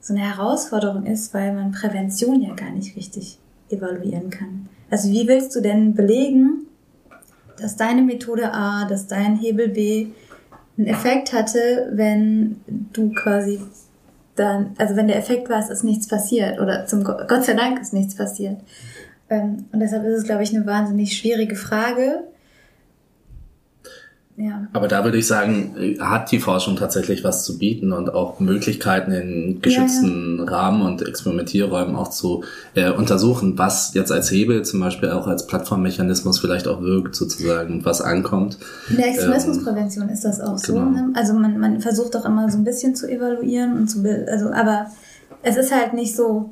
so 0.00 0.14
eine 0.14 0.22
Herausforderung 0.22 1.06
ist, 1.06 1.32
weil 1.34 1.54
man 1.54 1.72
Prävention 1.72 2.42
ja 2.42 2.54
gar 2.54 2.70
nicht 2.70 2.96
richtig 2.96 3.38
evaluieren 3.70 4.30
kann. 4.30 4.68
Also 4.90 5.10
wie 5.10 5.26
willst 5.26 5.54
du 5.56 5.60
denn 5.60 5.94
belegen, 5.94 6.66
dass 7.60 7.76
deine 7.76 8.02
Methode 8.02 8.52
A, 8.52 8.86
dass 8.86 9.06
dein 9.06 9.36
Hebel 9.36 9.68
B 9.68 10.08
einen 10.76 10.86
Effekt 10.86 11.32
hatte, 11.32 11.90
wenn 11.92 12.60
du 12.92 13.12
quasi 13.12 13.60
dann, 14.34 14.74
also 14.78 14.96
wenn 14.96 15.06
der 15.06 15.16
Effekt 15.16 15.48
war, 15.48 15.60
es 15.60 15.70
ist 15.70 15.84
nichts 15.84 16.08
passiert 16.08 16.60
oder 16.60 16.86
zum 16.86 17.04
Gott 17.04 17.44
sei 17.44 17.54
Dank 17.54 17.80
ist 17.80 17.92
nichts 17.92 18.16
passiert. 18.16 18.58
Ähm, 19.30 19.66
und 19.72 19.80
deshalb 19.80 20.04
ist 20.04 20.18
es, 20.18 20.24
glaube 20.24 20.42
ich, 20.42 20.54
eine 20.54 20.66
wahnsinnig 20.66 21.16
schwierige 21.16 21.56
Frage. 21.56 22.24
Ja. 24.36 24.66
Aber 24.72 24.88
da 24.88 25.04
würde 25.04 25.18
ich 25.18 25.28
sagen, 25.28 25.96
hat 26.00 26.32
die 26.32 26.40
Forschung 26.40 26.74
tatsächlich 26.74 27.22
was 27.22 27.44
zu 27.44 27.56
bieten 27.56 27.92
und 27.92 28.12
auch 28.12 28.40
Möglichkeiten 28.40 29.12
in 29.12 29.62
geschützten 29.62 30.38
ja, 30.38 30.44
ja. 30.44 30.50
Rahmen 30.50 30.82
und 30.82 31.06
Experimentierräumen 31.06 31.94
auch 31.94 32.10
zu 32.10 32.42
äh, 32.74 32.90
untersuchen, 32.90 33.56
was 33.58 33.94
jetzt 33.94 34.10
als 34.10 34.32
Hebel 34.32 34.64
zum 34.64 34.80
Beispiel 34.80 35.10
auch 35.10 35.28
als 35.28 35.46
Plattformmechanismus 35.46 36.40
vielleicht 36.40 36.66
auch 36.66 36.80
wirkt 36.80 37.14
sozusagen 37.14 37.74
und 37.74 37.84
was 37.84 38.00
ankommt. 38.00 38.58
In 38.90 38.96
der 38.96 39.06
Extremismusprävention 39.06 40.08
ähm, 40.08 40.14
ist 40.14 40.24
das 40.24 40.40
auch 40.40 40.60
genau. 40.60 40.80
so. 40.80 40.80
Ne? 40.80 41.12
Also 41.14 41.34
man, 41.34 41.60
man 41.60 41.80
versucht 41.80 42.16
auch 42.16 42.24
immer 42.24 42.50
so 42.50 42.58
ein 42.58 42.64
bisschen 42.64 42.96
zu 42.96 43.08
evaluieren 43.08 43.76
und 43.76 43.86
zu, 43.88 44.02
also 44.28 44.50
aber 44.50 44.86
es 45.42 45.56
ist 45.56 45.72
halt 45.72 45.94
nicht 45.94 46.16
so 46.16 46.50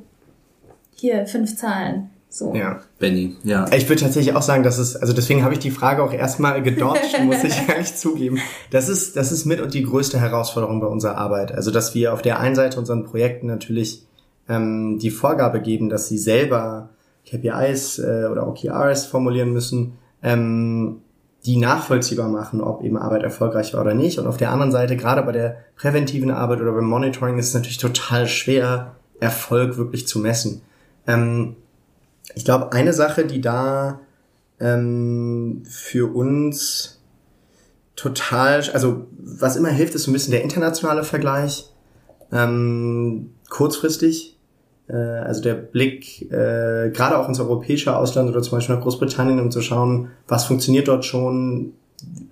hier 0.94 1.26
fünf 1.26 1.56
Zahlen 1.56 2.11
so. 2.32 2.54
Ja. 2.54 2.80
Benny, 2.98 3.36
ja. 3.44 3.66
Ich 3.72 3.88
würde 3.90 4.00
tatsächlich 4.00 4.34
auch 4.34 4.42
sagen, 4.42 4.62
dass 4.62 4.78
es, 4.78 4.96
also 4.96 5.12
deswegen 5.12 5.44
habe 5.44 5.52
ich 5.52 5.60
die 5.60 5.70
Frage 5.70 6.02
auch 6.02 6.14
erstmal 6.14 6.62
gedodged, 6.62 7.20
muss 7.24 7.44
ich 7.44 7.68
ehrlich 7.68 7.94
zugeben. 7.94 8.38
Das 8.70 8.88
ist, 8.88 9.16
das 9.16 9.32
ist 9.32 9.44
mit 9.44 9.60
und 9.60 9.74
die 9.74 9.82
größte 9.82 10.18
Herausforderung 10.18 10.80
bei 10.80 10.86
unserer 10.86 11.18
Arbeit. 11.18 11.52
Also, 11.52 11.70
dass 11.70 11.94
wir 11.94 12.14
auf 12.14 12.22
der 12.22 12.40
einen 12.40 12.54
Seite 12.54 12.78
unseren 12.78 13.04
Projekten 13.04 13.48
natürlich 13.48 14.06
ähm, 14.48 14.98
die 14.98 15.10
Vorgabe 15.10 15.60
geben, 15.60 15.90
dass 15.90 16.08
sie 16.08 16.16
selber 16.16 16.88
KPIs 17.30 17.98
äh, 17.98 18.28
oder 18.30 18.48
OKRs 18.48 19.04
formulieren 19.04 19.52
müssen, 19.52 19.98
ähm, 20.22 21.02
die 21.44 21.58
nachvollziehbar 21.58 22.28
machen, 22.28 22.62
ob 22.62 22.82
eben 22.82 22.96
Arbeit 22.96 23.24
erfolgreich 23.24 23.74
war 23.74 23.82
oder 23.82 23.94
nicht. 23.94 24.18
Und 24.18 24.26
auf 24.26 24.38
der 24.38 24.52
anderen 24.52 24.72
Seite, 24.72 24.96
gerade 24.96 25.22
bei 25.22 25.32
der 25.32 25.56
präventiven 25.76 26.30
Arbeit 26.30 26.62
oder 26.62 26.72
beim 26.72 26.86
Monitoring, 26.86 27.38
ist 27.38 27.48
es 27.48 27.54
natürlich 27.54 27.78
total 27.78 28.26
schwer, 28.26 28.96
Erfolg 29.20 29.76
wirklich 29.76 30.06
zu 30.06 30.18
messen. 30.18 30.62
Ähm, 31.06 31.56
ich 32.34 32.44
glaube, 32.44 32.72
eine 32.72 32.92
Sache, 32.92 33.24
die 33.24 33.40
da 33.40 34.00
ähm, 34.60 35.62
für 35.68 36.14
uns 36.14 37.00
total, 37.96 38.62
also 38.72 39.06
was 39.18 39.56
immer 39.56 39.68
hilft, 39.68 39.94
ist 39.94 40.04
so 40.04 40.10
ein 40.10 40.14
bisschen 40.14 40.32
der 40.32 40.42
internationale 40.42 41.04
Vergleich. 41.04 41.68
Ähm, 42.32 43.34
kurzfristig, 43.50 44.38
äh, 44.88 44.96
also 44.96 45.42
der 45.42 45.54
Blick 45.54 46.22
äh, 46.32 46.90
gerade 46.90 47.18
auch 47.18 47.28
ins 47.28 47.40
europäische 47.40 47.96
Ausland 47.96 48.30
oder 48.30 48.42
zum 48.42 48.58
Beispiel 48.58 48.76
nach 48.76 48.82
Großbritannien, 48.82 49.40
um 49.40 49.50
zu 49.50 49.60
schauen, 49.60 50.10
was 50.28 50.46
funktioniert 50.46 50.88
dort 50.88 51.04
schon, 51.04 51.74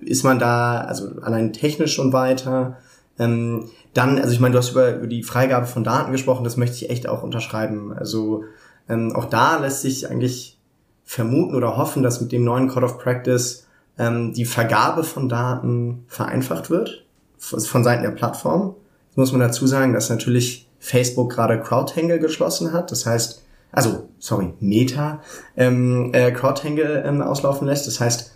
ist 0.00 0.24
man 0.24 0.38
da 0.38 0.80
also 0.80 1.20
allein 1.20 1.52
technisch 1.52 1.94
schon 1.94 2.12
weiter. 2.12 2.78
Ähm, 3.18 3.68
dann, 3.92 4.18
also 4.18 4.32
ich 4.32 4.40
meine, 4.40 4.52
du 4.52 4.58
hast 4.58 4.70
über, 4.70 4.96
über 4.96 5.06
die 5.06 5.22
Freigabe 5.22 5.66
von 5.66 5.84
Daten 5.84 6.12
gesprochen, 6.12 6.44
das 6.44 6.56
möchte 6.56 6.76
ich 6.76 6.90
echt 6.90 7.08
auch 7.08 7.22
unterschreiben. 7.22 7.92
Also 7.92 8.44
ähm, 8.90 9.14
auch 9.14 9.26
da 9.26 9.59
lässt 9.59 9.83
sich 9.83 10.11
eigentlich 10.11 10.59
vermuten 11.05 11.55
oder 11.55 11.76
hoffen, 11.76 12.03
dass 12.03 12.20
mit 12.20 12.33
dem 12.33 12.44
neuen 12.44 12.68
Code 12.68 12.87
of 12.87 12.98
Practice 12.98 13.66
ähm, 13.98 14.33
die 14.33 14.44
Vergabe 14.44 15.05
von 15.05 15.29
Daten 15.29 16.05
vereinfacht 16.09 16.70
wird 16.70 17.05
von 17.40 17.85
Seiten 17.85 18.03
der 18.03 18.11
Plattform. 18.11 18.74
Jetzt 19.09 19.16
muss 19.16 19.33
man 19.33 19.40
dazu 19.40 19.66
sagen, 19.66 19.92
dass 19.92 20.11
natürlich 20.11 20.68
Facebook 20.79 21.33
gerade 21.33 21.61
Crowdtangle 21.61 22.18
geschlossen 22.18 22.72
hat. 22.72 22.90
Das 22.90 23.07
heißt, 23.07 23.42
also, 23.72 24.09
sorry, 24.18 24.53
Meta 24.61 25.22
ähm, 25.57 26.11
äh, 26.12 26.33
Crowdtangle 26.33 27.03
ähm, 27.07 27.22
auslaufen 27.22 27.66
lässt. 27.66 27.87
Das 27.87 28.00
heißt, 28.00 28.33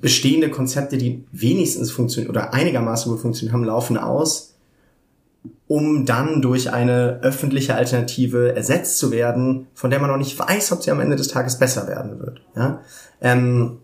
bestehende 0.00 0.50
Konzepte, 0.50 0.98
die 0.98 1.24
wenigstens 1.32 1.90
funktionieren 1.90 2.30
oder 2.30 2.54
einigermaßen 2.54 3.10
gut 3.10 3.20
funktionieren 3.20 3.54
haben, 3.54 3.64
laufen 3.64 3.96
aus 3.98 4.55
um 5.68 6.06
dann 6.06 6.42
durch 6.42 6.72
eine 6.72 7.20
öffentliche 7.22 7.74
Alternative 7.74 8.54
ersetzt 8.54 8.98
zu 8.98 9.10
werden, 9.10 9.66
von 9.74 9.90
der 9.90 10.00
man 10.00 10.10
noch 10.10 10.16
nicht 10.16 10.38
weiß, 10.38 10.72
ob 10.72 10.82
sie 10.82 10.90
am 10.90 11.00
Ende 11.00 11.16
des 11.16 11.28
Tages 11.28 11.58
besser 11.58 11.88
werden 11.88 12.20
wird. 12.20 12.40
Ja? 12.54 12.80
Ähm, 13.20 13.78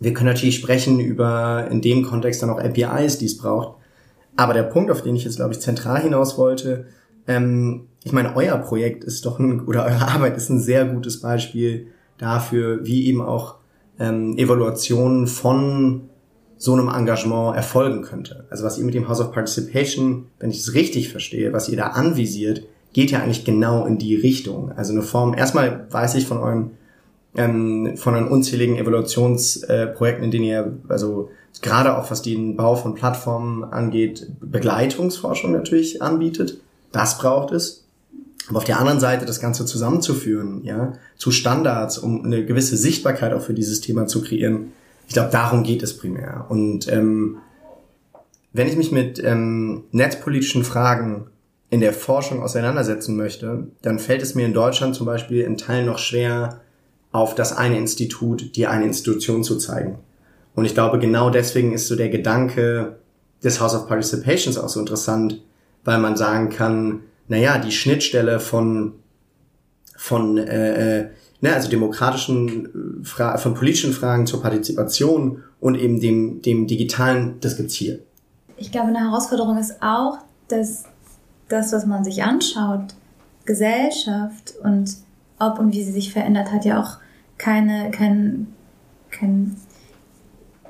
wir 0.00 0.12
können 0.12 0.30
natürlich 0.30 0.56
sprechen 0.56 0.98
über 0.98 1.68
in 1.70 1.80
dem 1.80 2.02
Kontext 2.02 2.42
dann 2.42 2.50
auch 2.50 2.58
APIs, 2.58 3.18
die 3.18 3.26
es 3.26 3.38
braucht. 3.38 3.76
Aber 4.36 4.52
der 4.52 4.64
Punkt, 4.64 4.90
auf 4.90 5.02
den 5.02 5.14
ich 5.14 5.24
jetzt, 5.24 5.36
glaube 5.36 5.52
ich, 5.52 5.60
zentral 5.60 6.02
hinaus 6.02 6.38
wollte, 6.38 6.86
ähm, 7.28 7.86
ich 8.02 8.12
meine, 8.12 8.34
euer 8.34 8.56
Projekt 8.58 9.04
ist 9.04 9.24
doch 9.24 9.38
ein, 9.38 9.60
oder 9.66 9.84
eure 9.84 10.08
Arbeit 10.08 10.36
ist 10.36 10.48
ein 10.48 10.58
sehr 10.58 10.86
gutes 10.86 11.20
Beispiel 11.20 11.86
dafür, 12.18 12.84
wie 12.84 13.06
eben 13.06 13.20
auch 13.20 13.56
ähm, 14.00 14.36
Evaluation 14.38 15.28
von 15.28 16.08
so 16.62 16.74
einem 16.74 16.86
Engagement 16.86 17.56
erfolgen 17.56 18.02
könnte. 18.02 18.44
Also 18.48 18.62
was 18.62 18.78
ihr 18.78 18.84
mit 18.84 18.94
dem 18.94 19.08
House 19.08 19.20
of 19.20 19.32
Participation, 19.32 20.26
wenn 20.38 20.50
ich 20.50 20.60
es 20.60 20.74
richtig 20.74 21.08
verstehe, 21.08 21.52
was 21.52 21.68
ihr 21.68 21.76
da 21.76 21.88
anvisiert, 21.88 22.62
geht 22.92 23.10
ja 23.10 23.18
eigentlich 23.18 23.44
genau 23.44 23.84
in 23.84 23.98
die 23.98 24.14
Richtung. 24.14 24.70
Also 24.70 24.92
eine 24.92 25.02
Form, 25.02 25.34
erstmal 25.36 25.88
weiß 25.90 26.14
ich 26.14 26.24
von 26.24 26.38
eurem, 26.38 26.70
ähm, 27.34 27.96
von 27.96 28.14
euren 28.14 28.28
unzähligen 28.28 28.76
Evaluationsprojekten, 28.76 30.22
äh, 30.22 30.24
in 30.24 30.30
denen 30.30 30.44
ihr, 30.44 30.72
also 30.86 31.30
gerade 31.62 31.98
auch 31.98 32.12
was 32.12 32.22
den 32.22 32.54
Bau 32.56 32.76
von 32.76 32.94
Plattformen 32.94 33.64
angeht, 33.64 34.28
Begleitungsforschung 34.40 35.50
natürlich 35.50 36.00
anbietet. 36.00 36.60
Das 36.92 37.18
braucht 37.18 37.52
es. 37.52 37.88
Aber 38.48 38.58
auf 38.58 38.64
der 38.64 38.78
anderen 38.78 39.00
Seite 39.00 39.26
das 39.26 39.40
Ganze 39.40 39.66
zusammenzuführen, 39.66 40.60
ja, 40.62 40.92
zu 41.16 41.32
Standards, 41.32 41.98
um 41.98 42.24
eine 42.24 42.44
gewisse 42.44 42.76
Sichtbarkeit 42.76 43.32
auch 43.32 43.42
für 43.42 43.54
dieses 43.54 43.80
Thema 43.80 44.06
zu 44.06 44.22
kreieren, 44.22 44.70
ich 45.12 45.14
glaube, 45.14 45.28
darum 45.30 45.62
geht 45.62 45.82
es 45.82 45.98
primär. 45.98 46.46
Und 46.48 46.90
ähm, 46.90 47.36
wenn 48.54 48.66
ich 48.66 48.78
mich 48.78 48.92
mit 48.92 49.22
ähm, 49.22 49.84
netzpolitischen 49.90 50.64
Fragen 50.64 51.26
in 51.68 51.82
der 51.82 51.92
Forschung 51.92 52.42
auseinandersetzen 52.42 53.14
möchte, 53.14 53.66
dann 53.82 53.98
fällt 53.98 54.22
es 54.22 54.34
mir 54.34 54.46
in 54.46 54.54
Deutschland 54.54 54.94
zum 54.94 55.04
Beispiel 55.04 55.42
in 55.42 55.58
Teilen 55.58 55.84
noch 55.84 55.98
schwer, 55.98 56.62
auf 57.10 57.34
das 57.34 57.54
eine 57.54 57.76
Institut, 57.76 58.56
die 58.56 58.66
eine 58.66 58.86
Institution 58.86 59.44
zu 59.44 59.58
zeigen. 59.58 59.98
Und 60.54 60.64
ich 60.64 60.72
glaube, 60.72 60.98
genau 60.98 61.28
deswegen 61.28 61.74
ist 61.74 61.88
so 61.88 61.94
der 61.94 62.08
Gedanke 62.08 62.96
des 63.44 63.60
House 63.60 63.74
of 63.74 63.88
Participations 63.88 64.56
auch 64.56 64.70
so 64.70 64.80
interessant, 64.80 65.42
weil 65.84 65.98
man 65.98 66.16
sagen 66.16 66.48
kann, 66.48 67.00
naja, 67.28 67.58
die 67.58 67.72
Schnittstelle 67.72 68.40
von, 68.40 68.94
von 69.94 70.38
äh, 70.38 71.00
äh 71.00 71.08
ne, 71.42 71.52
also 71.54 71.68
demokratischen, 71.68 73.02
äh, 73.02 73.04
Fra 73.04 73.36
von 73.36 73.52
politischen 73.52 73.92
Fragen 73.92 74.26
zur 74.26 74.40
Partizipation 74.40 75.42
und 75.60 75.74
eben 75.74 76.00
dem, 76.00 76.40
dem 76.40 76.66
digitalen, 76.66 77.38
das 77.40 77.56
gibt's 77.56 77.74
hier. 77.74 77.98
Ich 78.56 78.72
glaube, 78.72 78.88
eine 78.88 79.00
Herausforderung 79.00 79.58
ist 79.58 79.82
auch, 79.82 80.18
dass 80.48 80.84
das, 81.48 81.72
was 81.72 81.84
man 81.84 82.04
sich 82.04 82.22
anschaut, 82.22 82.94
Gesellschaft 83.44 84.54
und 84.62 84.96
ob 85.38 85.58
und 85.58 85.72
wie 85.72 85.82
sie 85.82 85.92
sich 85.92 86.12
verändert, 86.12 86.52
hat 86.52 86.64
ja 86.64 86.80
auch 86.80 86.98
keine, 87.38 87.90
kein, 87.90 88.46
kein, 89.10 89.56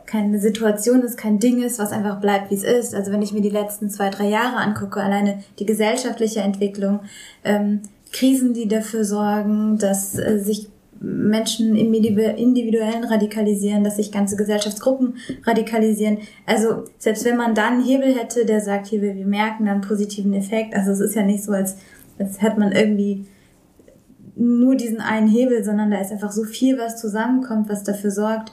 keine 0.07 0.41
Situation 0.41 1.03
ist, 1.03 1.19
kein 1.19 1.39
Ding 1.39 1.63
ist, 1.63 1.79
was 1.79 1.93
einfach 1.93 2.19
bleibt, 2.21 2.51
wie 2.51 2.55
es 2.55 2.65
ist. 2.65 2.95
Also 2.95 3.13
wenn 3.13 3.21
ich 3.21 3.33
mir 3.33 3.43
die 3.43 3.51
letzten 3.51 3.91
zwei, 3.91 4.09
drei 4.09 4.29
Jahre 4.29 4.57
angucke, 4.57 5.03
alleine 5.03 5.45
die 5.59 5.67
gesellschaftliche 5.67 6.41
Entwicklung, 6.41 7.01
ähm, 7.45 7.83
Krisen, 8.13 8.55
die 8.55 8.69
dafür 8.69 9.05
sorgen, 9.05 9.79
dass 9.79 10.19
äh, 10.19 10.39
sich 10.39 10.69
Menschen 11.03 11.75
im 11.77 11.93
individuellen 11.93 13.05
radikalisieren, 13.05 13.83
dass 13.83 13.97
sich 13.97 14.13
ganze 14.13 14.37
Gesellschaftsgruppen 14.37 15.17
radikalisieren. 15.45 16.19
Also 16.47 16.85
selbst 16.99 17.25
wenn 17.25 17.37
man 17.37 17.55
dann 17.55 17.75
einen 17.75 17.85
Hebel 17.85 18.15
hätte, 18.15 18.47
der 18.47 18.61
sagt, 18.61 18.87
hier, 18.87 19.03
wir 19.03 19.15
merken 19.27 19.67
dann 19.67 19.77
einen 19.77 19.89
positiven 19.89 20.33
Effekt. 20.33 20.75
Also 20.75 20.93
es 20.93 21.01
ist 21.01 21.17
ja 21.17 21.23
nicht 21.23 21.43
so, 21.43 21.53
als, 21.53 21.77
als 22.19 22.41
hätte 22.41 22.61
man 22.61 22.71
irgendwie 22.71 23.27
nur 24.37 24.77
diesen 24.77 25.01
einen 25.01 25.29
Hebel, 25.29 25.65
sondern 25.65 25.91
da 25.91 26.01
ist 26.01 26.13
einfach 26.13 26.33
so 26.33 26.45
viel, 26.45 26.79
was 26.79 27.01
zusammenkommt, 27.01 27.69
was 27.69 27.83
dafür 27.83 28.13
sorgt, 28.13 28.53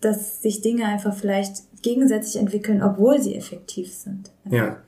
dass 0.00 0.40
sich 0.40 0.62
Dinge 0.62 0.86
einfach 0.86 1.14
vielleicht 1.14 1.82
gegensätzlich 1.82 2.40
entwickeln, 2.40 2.82
obwohl 2.82 3.20
sie 3.20 3.34
effektiv 3.34 3.92
sind. 3.92 4.30
Ja. 4.50 4.78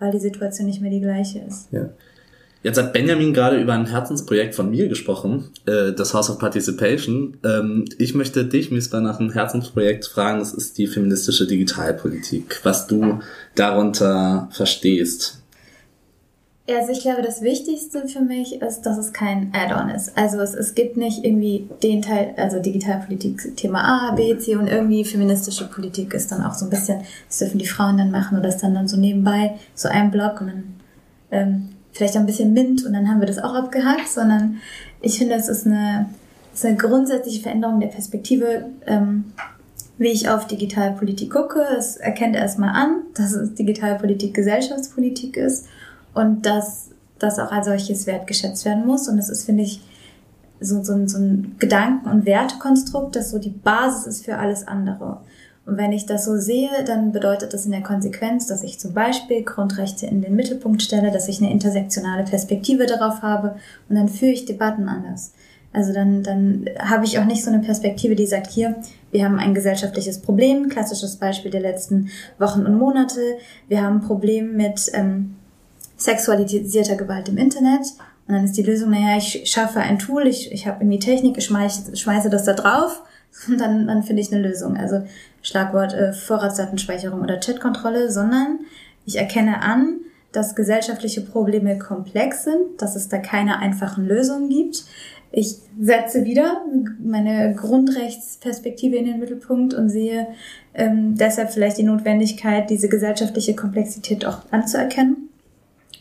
Weil 0.00 0.10
die 0.10 0.18
Situation 0.18 0.66
nicht 0.66 0.80
mehr 0.80 0.90
die 0.90 1.00
gleiche 1.00 1.38
ist. 1.38 1.68
Ja. 1.70 1.90
Jetzt 2.66 2.78
hat 2.78 2.92
Benjamin 2.92 3.32
gerade 3.32 3.60
über 3.60 3.74
ein 3.74 3.86
Herzensprojekt 3.86 4.56
von 4.56 4.68
mir 4.68 4.88
gesprochen, 4.88 5.50
äh, 5.66 5.92
das 5.92 6.14
House 6.14 6.30
of 6.30 6.40
Participation. 6.40 7.38
Ähm, 7.44 7.84
ich 7.96 8.16
möchte 8.16 8.44
dich, 8.44 8.72
Mispa, 8.72 9.00
nach 9.00 9.20
einem 9.20 9.30
Herzensprojekt 9.30 10.04
fragen. 10.06 10.40
Das 10.40 10.52
ist 10.52 10.76
die 10.76 10.88
feministische 10.88 11.46
Digitalpolitik. 11.46 12.58
Was 12.64 12.88
du 12.88 13.20
darunter 13.54 14.48
verstehst. 14.50 15.44
Also 16.68 16.90
ich 16.90 17.02
glaube, 17.02 17.22
das 17.22 17.40
Wichtigste 17.40 18.08
für 18.08 18.22
mich 18.22 18.60
ist, 18.60 18.82
dass 18.82 18.98
es 18.98 19.12
kein 19.12 19.52
Add-on 19.54 19.90
ist. 19.90 20.18
Also 20.18 20.38
es, 20.38 20.52
es 20.52 20.74
gibt 20.74 20.96
nicht 20.96 21.24
irgendwie 21.24 21.68
den 21.84 22.02
Teil, 22.02 22.34
also 22.36 22.58
Digitalpolitik 22.58 23.56
Thema 23.56 24.08
A, 24.08 24.14
B, 24.16 24.36
C 24.38 24.56
und 24.56 24.66
irgendwie 24.66 25.04
feministische 25.04 25.68
Politik 25.68 26.14
ist 26.14 26.32
dann 26.32 26.42
auch 26.42 26.54
so 26.54 26.66
ein 26.66 26.70
bisschen, 26.70 27.02
das 27.28 27.38
dürfen 27.38 27.58
die 27.60 27.68
Frauen 27.68 27.98
dann 27.98 28.10
machen 28.10 28.36
oder 28.36 28.48
ist 28.48 28.64
dann, 28.64 28.74
dann 28.74 28.88
so 28.88 28.96
nebenbei 28.96 29.54
so 29.76 29.88
ein 29.88 30.10
Block 30.10 30.40
und 30.40 30.48
dann 30.48 30.64
ähm, 31.30 31.68
vielleicht 31.96 32.16
ein 32.16 32.26
bisschen 32.26 32.52
Mint 32.52 32.84
und 32.84 32.92
dann 32.92 33.08
haben 33.08 33.20
wir 33.20 33.26
das 33.26 33.38
auch 33.38 33.54
abgehakt, 33.54 34.08
sondern 34.08 34.58
ich 35.00 35.18
finde, 35.18 35.34
es 35.34 35.48
ist 35.48 35.66
eine, 35.66 36.10
ist 36.54 36.64
eine 36.64 36.76
grundsätzliche 36.76 37.42
Veränderung 37.42 37.80
der 37.80 37.88
Perspektive, 37.88 38.66
ähm, 38.86 39.32
wie 39.98 40.08
ich 40.08 40.28
auf 40.28 40.46
Digitalpolitik 40.46 41.32
gucke. 41.32 41.64
Es 41.76 41.96
erkennt 41.96 42.36
erstmal 42.36 42.70
an, 42.70 43.02
dass 43.14 43.54
Digitalpolitik 43.54 44.34
Gesellschaftspolitik 44.34 45.36
ist 45.36 45.66
und 46.14 46.44
dass 46.44 46.90
das 47.18 47.38
auch 47.38 47.50
als 47.50 47.66
solches 47.66 48.06
wertgeschätzt 48.06 48.64
werden 48.66 48.86
muss. 48.86 49.08
Und 49.08 49.16
das 49.16 49.30
ist, 49.30 49.44
finde 49.44 49.62
ich, 49.62 49.80
so, 50.60 50.82
so, 50.82 51.06
so 51.06 51.18
ein 51.18 51.56
Gedanken- 51.58 52.08
und 52.08 52.26
Wertekonstrukt, 52.26 53.16
das 53.16 53.30
so 53.30 53.38
die 53.38 53.50
Basis 53.50 54.06
ist 54.06 54.24
für 54.24 54.38
alles 54.38 54.66
andere. 54.66 55.20
Und 55.66 55.78
wenn 55.78 55.92
ich 55.92 56.06
das 56.06 56.24
so 56.24 56.36
sehe, 56.38 56.70
dann 56.86 57.10
bedeutet 57.10 57.52
das 57.52 57.66
in 57.66 57.72
der 57.72 57.82
Konsequenz, 57.82 58.46
dass 58.46 58.62
ich 58.62 58.78
zum 58.78 58.94
Beispiel 58.94 59.42
Grundrechte 59.42 60.06
in 60.06 60.22
den 60.22 60.36
Mittelpunkt 60.36 60.80
stelle, 60.80 61.10
dass 61.10 61.26
ich 61.26 61.42
eine 61.42 61.50
intersektionale 61.50 62.22
Perspektive 62.22 62.86
darauf 62.86 63.20
habe 63.22 63.56
und 63.88 63.96
dann 63.96 64.08
führe 64.08 64.30
ich 64.30 64.44
Debatten 64.44 64.88
anders. 64.88 65.32
Also 65.72 65.92
dann, 65.92 66.22
dann 66.22 66.66
habe 66.78 67.04
ich 67.04 67.18
auch 67.18 67.24
nicht 67.24 67.44
so 67.44 67.50
eine 67.50 67.60
Perspektive, 67.60 68.14
die 68.14 68.26
sagt, 68.26 68.50
hier, 68.50 68.76
wir 69.10 69.24
haben 69.24 69.40
ein 69.40 69.54
gesellschaftliches 69.54 70.22
Problem, 70.22 70.68
klassisches 70.68 71.16
Beispiel 71.16 71.50
der 71.50 71.60
letzten 71.60 72.10
Wochen 72.38 72.64
und 72.64 72.78
Monate. 72.78 73.20
Wir 73.68 73.82
haben 73.82 73.96
ein 73.96 74.06
Problem 74.06 74.56
mit 74.56 74.90
ähm, 74.94 75.34
sexualisierter 75.96 76.96
Gewalt 76.96 77.28
im 77.28 77.36
Internet. 77.36 77.88
Und 78.26 78.34
dann 78.34 78.44
ist 78.44 78.56
die 78.56 78.62
Lösung, 78.62 78.90
naja, 78.90 79.18
ich 79.18 79.42
schaffe 79.50 79.80
ein 79.80 79.98
Tool, 79.98 80.26
ich, 80.26 80.50
ich 80.50 80.66
habe 80.66 80.82
irgendwie 80.82 80.98
Technik, 80.98 81.36
ich 81.36 81.44
schmeiße, 81.44 81.96
schmeiße 81.96 82.30
das 82.30 82.44
da 82.44 82.54
drauf 82.54 83.02
dann, 83.58 83.86
dann 83.86 84.02
finde 84.02 84.22
ich 84.22 84.32
eine 84.32 84.46
Lösung. 84.46 84.76
Also 84.76 85.02
Schlagwort 85.42 85.94
äh, 85.94 86.12
Vorratsdatenspeicherung 86.12 87.20
oder 87.20 87.38
Chatkontrolle, 87.38 88.10
sondern 88.10 88.60
ich 89.04 89.16
erkenne 89.16 89.62
an, 89.62 90.00
dass 90.32 90.54
gesellschaftliche 90.54 91.22
Probleme 91.22 91.78
komplex 91.78 92.44
sind, 92.44 92.82
dass 92.82 92.96
es 92.96 93.08
da 93.08 93.18
keine 93.18 93.58
einfachen 93.58 94.06
Lösungen 94.06 94.50
gibt. 94.50 94.84
Ich 95.32 95.56
setze 95.80 96.24
wieder 96.24 96.62
meine 97.02 97.54
Grundrechtsperspektive 97.54 98.96
in 98.96 99.06
den 99.06 99.20
Mittelpunkt 99.20 99.74
und 99.74 99.88
sehe 99.88 100.28
ähm, 100.74 101.16
deshalb 101.16 101.50
vielleicht 101.50 101.78
die 101.78 101.84
Notwendigkeit, 101.84 102.70
diese 102.70 102.88
gesellschaftliche 102.88 103.54
Komplexität 103.54 104.24
auch 104.24 104.42
anzuerkennen 104.50 105.28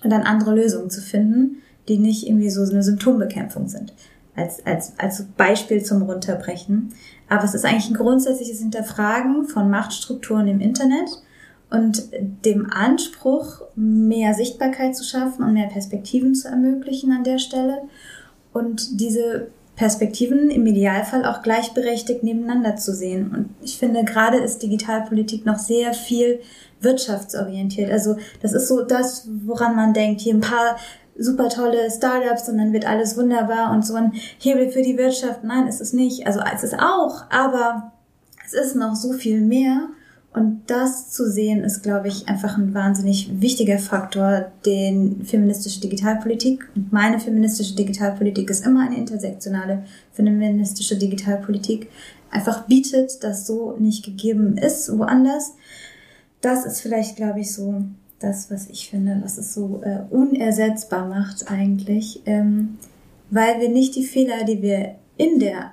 und 0.04 0.10
dann 0.10 0.24
andere 0.24 0.56
Lösungen 0.56 0.90
zu 0.90 1.02
finden, 1.02 1.62
die 1.88 1.98
nicht 1.98 2.28
irgendwie 2.28 2.50
so 2.50 2.62
eine 2.64 2.84
Symptombekämpfung 2.84 3.68
sind. 3.68 3.94
Als, 4.36 4.66
als, 4.66 4.94
als 4.98 5.24
Beispiel 5.38 5.84
zum 5.84 6.02
Runterbrechen. 6.04 6.94
Aber 7.30 7.44
es 7.46 7.54
ist 7.54 7.66
eigentlich 7.66 7.90
ein 7.90 7.96
grundsätzliches 7.96 8.60
Hinterfragen 8.60 9.46
von 9.46 9.70
Machtstrukturen 9.70 10.48
im 10.48 10.60
Internet 10.60 11.10
und 11.70 12.10
dem 12.46 12.70
Anspruch, 12.72 13.62
mehr 13.76 14.34
Sichtbarkeit 14.34 14.96
zu 14.96 15.04
schaffen 15.04 15.44
und 15.44 15.54
mehr 15.54 15.68
Perspektiven 15.68 16.36
zu 16.36 16.48
ermöglichen 16.48 17.12
an 17.12 17.24
der 17.24 17.40
Stelle. 17.40 17.84
Und 18.54 19.00
diese 19.00 19.48
Perspektiven 19.76 20.50
im 20.50 20.66
Idealfall 20.66 21.26
auch 21.26 21.42
gleichberechtigt 21.42 22.24
nebeneinander 22.24 22.78
zu 22.78 22.94
sehen. 22.94 23.32
Und 23.36 23.50
ich 23.62 23.78
finde, 23.78 24.06
gerade 24.06 24.38
ist 24.38 24.64
Digitalpolitik 24.64 25.46
noch 25.46 25.60
sehr 25.60 25.94
viel 25.94 26.40
wirtschaftsorientiert. 26.80 27.92
Also 27.92 28.16
das 28.42 28.54
ist 28.54 28.68
so 28.68 28.84
das, 28.84 29.28
woran 29.46 29.76
man 29.76 29.94
denkt, 29.94 30.22
hier 30.22 30.34
ein 30.34 30.42
paar 30.42 30.78
super 31.18 31.50
tolle 31.50 31.90
Startups 31.90 32.50
und 32.50 32.58
dann 32.58 32.74
wird 32.74 32.86
alles 32.86 33.18
wunderbar 33.18 33.72
und 33.72 33.86
so 33.86 33.96
ein 33.96 34.14
Hebel 34.40 34.70
für 34.70 34.82
die 34.82 34.98
Wirtschaft. 34.98 35.44
Nein, 35.44 35.68
ist 35.68 35.82
es 35.82 35.94
nicht. 35.94 36.28
Also 36.28 36.42
es 36.54 36.64
ist 36.64 36.78
auch, 36.78 37.26
aber 37.30 37.94
es 38.46 38.54
ist 38.54 38.76
noch 38.76 38.96
so 38.96 39.14
viel 39.14 39.42
mehr. 39.42 39.90
Und 40.34 40.64
das 40.68 41.12
zu 41.12 41.32
sehen, 41.32 41.64
ist, 41.64 41.82
glaube 41.82 42.10
ich, 42.10 42.28
einfach 42.28 42.58
ein 42.58 42.74
wahnsinnig 42.74 43.30
wichtiger 43.40 43.80
Faktor, 43.80 44.52
den 44.66 45.24
feministische 45.24 45.80
Digitalpolitik 45.80 46.68
und 46.76 46.92
meine 46.92 47.22
feministische 47.22 47.74
Digitalpolitik 47.74 48.50
ist 48.50 48.66
immer 48.66 48.82
eine 48.82 48.98
intersektionale 48.98 49.86
feministische 50.12 50.98
Digitalpolitik 50.98 51.90
einfach 52.32 52.66
bietet, 52.66 53.24
das 53.24 53.48
so 53.48 53.78
nicht 53.80 54.04
gegeben 54.04 54.58
ist 54.58 54.98
woanders 54.98 55.54
das 56.46 56.66
ist 56.66 56.82
vielleicht, 56.82 57.16
glaube 57.16 57.40
ich, 57.40 57.52
so 57.54 57.84
das, 58.20 58.50
was 58.50 58.70
ich 58.70 58.90
finde, 58.90 59.20
was 59.24 59.38
es 59.38 59.54
so 59.54 59.82
äh, 59.84 60.00
unersetzbar 60.10 61.08
macht 61.08 61.52
eigentlich, 61.52 62.22
ähm, 62.26 62.78
weil 63.30 63.60
wir 63.60 63.70
nicht 63.70 63.96
die 63.96 64.06
Fehler, 64.06 64.46
die 64.46 64.62
wir 64.62 64.96
in 65.18 65.40
der 65.40 65.72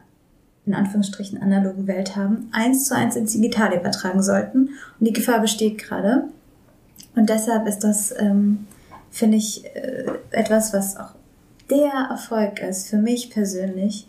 in 0.65 0.75
Anführungsstrichen 0.75 1.43
analogen 1.43 1.87
Welt 1.87 2.15
haben, 2.15 2.49
eins 2.53 2.85
zu 2.85 2.95
eins 2.95 3.17
ins 3.17 3.33
Digitale 3.33 3.81
übertragen 3.81 4.23
sollten. 4.23 4.71
Und 5.01 5.09
die 5.09 5.13
Gefahr 5.13 5.41
besteht 5.41 5.79
gerade. 5.79 6.29
Und 7.17 7.29
deshalb 7.29 7.67
ist 7.67 7.81
das, 7.81 8.15
ähm, 8.17 8.67
finde 9.11 9.39
ich, 9.39 9.65
äh, 9.65 10.05
etwas, 10.31 10.73
was 10.73 10.97
auch 10.97 11.15
der 11.69 12.09
Erfolg 12.11 12.61
ist 12.63 12.89
für 12.89 12.99
mich 12.99 13.31
persönlich, 13.31 14.07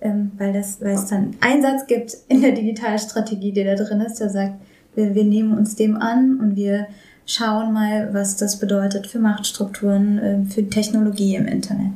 ähm, 0.00 0.32
weil, 0.38 0.52
das, 0.52 0.80
weil 0.80 0.94
es 0.94 1.06
dann 1.06 1.36
einen 1.40 1.62
Satz 1.62 1.86
gibt 1.86 2.16
in 2.28 2.40
der 2.40 2.52
Digitalstrategie, 2.52 3.52
der 3.52 3.76
da 3.76 3.84
drin 3.84 4.00
ist, 4.00 4.20
der 4.20 4.30
sagt, 4.30 4.54
wir, 4.94 5.14
wir 5.14 5.24
nehmen 5.24 5.56
uns 5.56 5.76
dem 5.76 5.96
an 5.96 6.40
und 6.40 6.56
wir 6.56 6.86
schauen 7.30 7.72
mal, 7.72 8.12
was 8.12 8.36
das 8.36 8.58
bedeutet 8.58 9.06
für 9.06 9.18
Machtstrukturen, 9.18 10.20
ähm, 10.22 10.46
für 10.48 10.68
Technologie 10.68 11.36
im 11.36 11.46
Internet. 11.46 11.92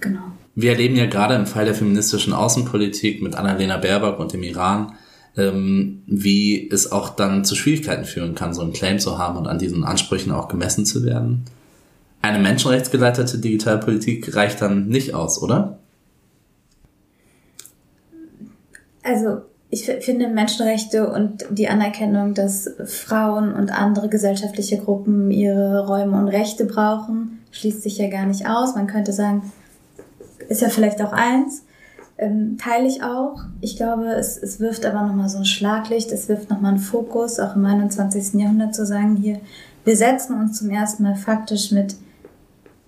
Genau. 0.00 0.20
Wir 0.54 0.72
erleben 0.72 0.96
ja 0.96 1.06
gerade 1.06 1.34
im 1.34 1.46
Fall 1.46 1.64
der 1.64 1.74
feministischen 1.74 2.32
Außenpolitik 2.32 3.22
mit 3.22 3.34
Annalena 3.34 3.78
Baerbock 3.78 4.18
und 4.18 4.32
dem 4.32 4.42
Iran, 4.42 4.92
ähm, 5.36 6.02
wie 6.06 6.70
es 6.70 6.92
auch 6.92 7.10
dann 7.10 7.44
zu 7.44 7.54
Schwierigkeiten 7.54 8.04
führen 8.04 8.34
kann, 8.34 8.54
so 8.54 8.62
einen 8.62 8.72
Claim 8.72 8.98
zu 8.98 9.18
haben 9.18 9.38
und 9.38 9.46
an 9.46 9.58
diesen 9.58 9.82
Ansprüchen 9.82 10.30
auch 10.30 10.48
gemessen 10.48 10.84
zu 10.84 11.04
werden. 11.04 11.44
Eine 12.20 12.38
menschenrechtsgeleitete 12.38 13.38
Digitalpolitik 13.38 14.36
reicht 14.36 14.60
dann 14.60 14.88
nicht 14.88 15.14
aus, 15.14 15.42
oder? 15.42 15.78
Also 19.02 19.42
ich 19.72 19.86
finde 19.86 20.28
Menschenrechte 20.28 21.10
und 21.10 21.46
die 21.48 21.66
Anerkennung, 21.66 22.34
dass 22.34 22.68
Frauen 22.84 23.54
und 23.54 23.70
andere 23.72 24.10
gesellschaftliche 24.10 24.76
Gruppen 24.76 25.30
ihre 25.30 25.86
Räume 25.86 26.18
und 26.18 26.28
Rechte 26.28 26.66
brauchen, 26.66 27.42
schließt 27.52 27.82
sich 27.82 27.96
ja 27.96 28.10
gar 28.10 28.26
nicht 28.26 28.46
aus. 28.46 28.74
Man 28.74 28.86
könnte 28.86 29.14
sagen, 29.14 29.50
ist 30.50 30.60
ja 30.60 30.68
vielleicht 30.68 31.00
auch 31.00 31.14
eins. 31.14 31.64
Ähm, 32.18 32.58
teile 32.60 32.86
ich 32.86 33.02
auch. 33.02 33.40
Ich 33.62 33.78
glaube, 33.78 34.12
es, 34.12 34.36
es 34.36 34.60
wirft 34.60 34.84
aber 34.84 35.06
nochmal 35.06 35.30
so 35.30 35.38
ein 35.38 35.46
Schlaglicht, 35.46 36.12
es 36.12 36.28
wirft 36.28 36.50
nochmal 36.50 36.72
einen 36.72 36.78
Fokus, 36.78 37.40
auch 37.40 37.56
im 37.56 37.64
21. 37.64 38.34
Jahrhundert 38.34 38.74
zu 38.74 38.84
sagen, 38.84 39.16
hier, 39.16 39.40
wir 39.86 39.96
setzen 39.96 40.38
uns 40.38 40.58
zum 40.58 40.68
ersten 40.68 41.02
Mal 41.02 41.16
faktisch 41.16 41.70
mit 41.72 41.96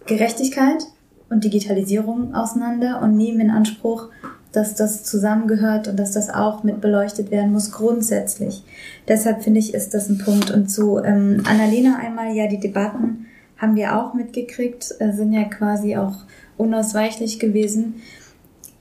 Gerechtigkeit 0.04 0.84
und 1.30 1.44
Digitalisierung 1.44 2.34
auseinander 2.34 3.00
und 3.00 3.16
nehmen 3.16 3.40
in 3.40 3.50
Anspruch, 3.50 4.10
dass 4.56 4.74
das 4.74 5.04
zusammengehört 5.04 5.88
und 5.88 5.98
dass 5.98 6.12
das 6.12 6.30
auch 6.30 6.62
mit 6.62 6.80
beleuchtet 6.80 7.30
werden 7.30 7.52
muss, 7.52 7.72
grundsätzlich. 7.72 8.62
Deshalb 9.08 9.42
finde 9.42 9.60
ich, 9.60 9.74
ist 9.74 9.94
das 9.94 10.08
ein 10.08 10.18
Punkt. 10.18 10.50
Und 10.50 10.68
zu 10.68 10.98
ähm, 10.98 11.42
Annalena 11.44 11.96
einmal, 11.96 12.34
ja, 12.34 12.46
die 12.46 12.60
Debatten 12.60 13.26
haben 13.58 13.76
wir 13.76 13.96
auch 13.96 14.14
mitgekriegt, 14.14 14.94
äh, 14.98 15.12
sind 15.12 15.32
ja 15.32 15.44
quasi 15.44 15.96
auch 15.96 16.16
unausweichlich 16.56 17.38
gewesen. 17.38 18.02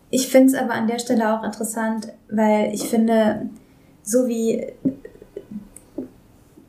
Ich 0.09 0.27
finde 0.27 0.53
es 0.53 0.53
aber 0.53 0.73
an 0.73 0.87
der 0.87 0.99
Stelle 0.99 1.33
auch 1.33 1.43
interessant, 1.43 2.13
weil 2.29 2.73
ich 2.73 2.83
finde, 2.83 3.49
so 4.03 4.27
wie 4.27 4.67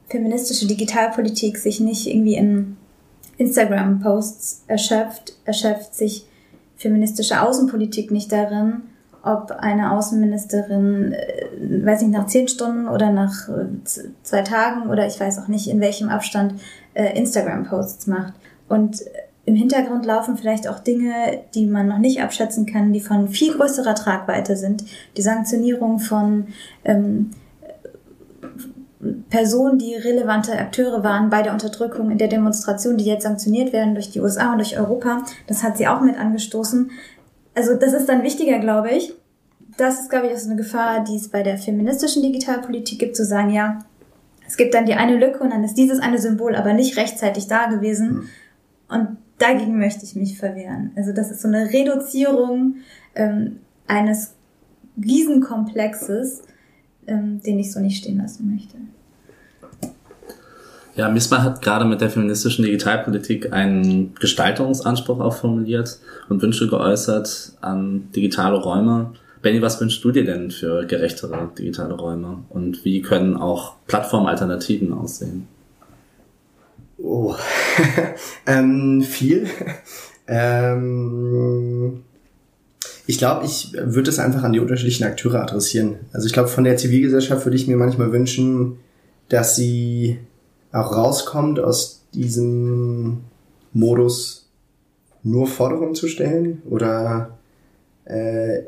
feministische 0.08 0.66
Digitalpolitik 0.66 1.58
sich 1.58 1.80
nicht 1.80 2.06
irgendwie 2.06 2.36
in 2.36 2.76
Instagram-Posts 3.36 4.64
erschöpft, 4.66 5.34
erschöpft 5.44 5.94
sich 5.94 6.24
feministische 6.76 7.42
Außenpolitik 7.42 8.10
nicht 8.10 8.30
darin, 8.32 8.82
ob 9.24 9.50
eine 9.52 9.92
Außenministerin, 9.92 11.12
äh, 11.12 11.84
weiß 11.84 12.02
nicht, 12.02 12.12
nach 12.12 12.26
zehn 12.26 12.48
Stunden 12.48 12.88
oder 12.88 13.10
nach 13.10 13.48
äh, 13.48 13.66
zwei 14.22 14.42
Tagen 14.42 14.90
oder 14.90 15.06
ich 15.06 15.18
weiß 15.18 15.38
auch 15.38 15.48
nicht, 15.48 15.68
in 15.68 15.80
welchem 15.80 16.08
Abstand 16.08 16.54
äh, 16.94 17.18
Instagram-Posts 17.18 18.06
macht. 18.06 18.34
Und 18.68 19.02
im 19.46 19.56
Hintergrund 19.56 20.06
laufen 20.06 20.36
vielleicht 20.36 20.68
auch 20.68 20.78
Dinge, 20.78 21.12
die 21.54 21.66
man 21.66 21.86
noch 21.86 21.98
nicht 21.98 22.22
abschätzen 22.22 22.66
kann, 22.66 22.92
die 22.92 23.00
von 23.00 23.28
viel 23.28 23.54
größerer 23.54 23.94
Tragweite 23.94 24.56
sind. 24.56 24.84
Die 25.16 25.22
Sanktionierung 25.22 25.98
von 25.98 26.46
ähm, 26.84 27.30
Personen, 29.28 29.78
die 29.78 29.94
relevante 29.94 30.52
Akteure 30.52 31.04
waren 31.04 31.28
bei 31.28 31.42
der 31.42 31.52
Unterdrückung 31.52 32.10
in 32.10 32.18
der 32.18 32.28
Demonstration, 32.28 32.96
die 32.96 33.04
jetzt 33.04 33.24
sanktioniert 33.24 33.72
werden 33.72 33.94
durch 33.94 34.10
die 34.10 34.20
USA 34.20 34.52
und 34.52 34.58
durch 34.58 34.78
Europa. 34.78 35.22
Das 35.46 35.62
hat 35.62 35.76
sie 35.76 35.86
auch 35.88 36.00
mit 36.00 36.18
angestoßen. 36.18 36.90
Also 37.54 37.74
das 37.74 37.92
ist 37.92 38.08
dann 38.08 38.22
wichtiger, 38.22 38.58
glaube 38.58 38.90
ich. 38.90 39.14
Das 39.76 40.00
ist, 40.00 40.10
glaube 40.10 40.26
ich, 40.26 40.32
auch 40.32 40.38
so 40.38 40.50
eine 40.50 40.56
Gefahr, 40.56 41.04
die 41.04 41.16
es 41.16 41.28
bei 41.28 41.42
der 41.42 41.58
feministischen 41.58 42.22
Digitalpolitik 42.22 42.98
gibt, 42.98 43.16
zu 43.16 43.24
sagen, 43.24 43.50
ja, 43.50 43.84
es 44.46 44.56
gibt 44.56 44.74
dann 44.74 44.86
die 44.86 44.94
eine 44.94 45.16
Lücke 45.16 45.42
und 45.42 45.50
dann 45.50 45.64
ist 45.64 45.74
dieses 45.74 46.00
eine 46.00 46.18
Symbol 46.18 46.54
aber 46.54 46.74
nicht 46.74 46.96
rechtzeitig 46.96 47.48
da 47.48 47.66
gewesen. 47.66 48.12
Mhm. 48.12 48.28
Und 48.88 49.16
dagegen 49.38 49.78
möchte 49.78 50.04
ich 50.04 50.14
mich 50.14 50.38
verwehren. 50.38 50.92
Also 50.96 51.12
das 51.12 51.30
ist 51.30 51.42
so 51.42 51.48
eine 51.48 51.72
Reduzierung 51.72 52.76
ähm, 53.14 53.60
eines 53.86 54.34
Riesenkomplexes, 55.02 56.42
ähm, 57.06 57.40
den 57.40 57.58
ich 57.58 57.72
so 57.72 57.80
nicht 57.80 57.98
stehen 57.98 58.18
lassen 58.18 58.50
möchte. 58.52 58.76
Ja, 60.96 61.08
MISMA 61.08 61.42
hat 61.42 61.60
gerade 61.60 61.84
mit 61.84 62.00
der 62.00 62.10
feministischen 62.10 62.64
Digitalpolitik 62.64 63.52
einen 63.52 64.14
Gestaltungsanspruch 64.14 65.18
auch 65.18 65.34
formuliert 65.34 65.98
und 66.28 66.40
Wünsche 66.40 66.68
geäußert 66.68 67.52
an 67.60 68.12
digitale 68.14 68.56
Räume. 68.56 69.12
Benny, 69.42 69.60
was 69.60 69.80
wünschst 69.80 70.04
du 70.04 70.12
dir 70.12 70.24
denn 70.24 70.52
für 70.52 70.86
gerechtere 70.86 71.50
digitale 71.58 71.94
Räume? 71.94 72.44
Und 72.48 72.84
wie 72.84 73.02
können 73.02 73.36
auch 73.36 73.74
Plattformalternativen 73.88 74.92
aussehen? 74.92 75.48
Oh, 76.96 77.34
ähm, 78.46 79.02
viel. 79.02 79.48
ähm, 80.28 82.04
ich 83.06 83.18
glaube, 83.18 83.44
ich 83.46 83.72
würde 83.74 84.10
es 84.10 84.20
einfach 84.20 84.44
an 84.44 84.52
die 84.52 84.60
unterschiedlichen 84.60 85.04
Akteure 85.04 85.42
adressieren. 85.42 85.96
Also 86.12 86.26
ich 86.26 86.32
glaube, 86.32 86.48
von 86.48 86.62
der 86.62 86.76
Zivilgesellschaft 86.76 87.44
würde 87.44 87.56
ich 87.56 87.66
mir 87.66 87.76
manchmal 87.76 88.12
wünschen, 88.12 88.78
dass 89.28 89.56
sie 89.56 90.18
auch 90.74 90.96
rauskommt 90.96 91.60
aus 91.60 92.02
diesem 92.12 93.20
Modus, 93.72 94.48
nur 95.22 95.46
Forderungen 95.46 95.94
zu 95.94 96.08
stellen 96.08 96.62
oder 96.68 97.38
äh, 98.04 98.62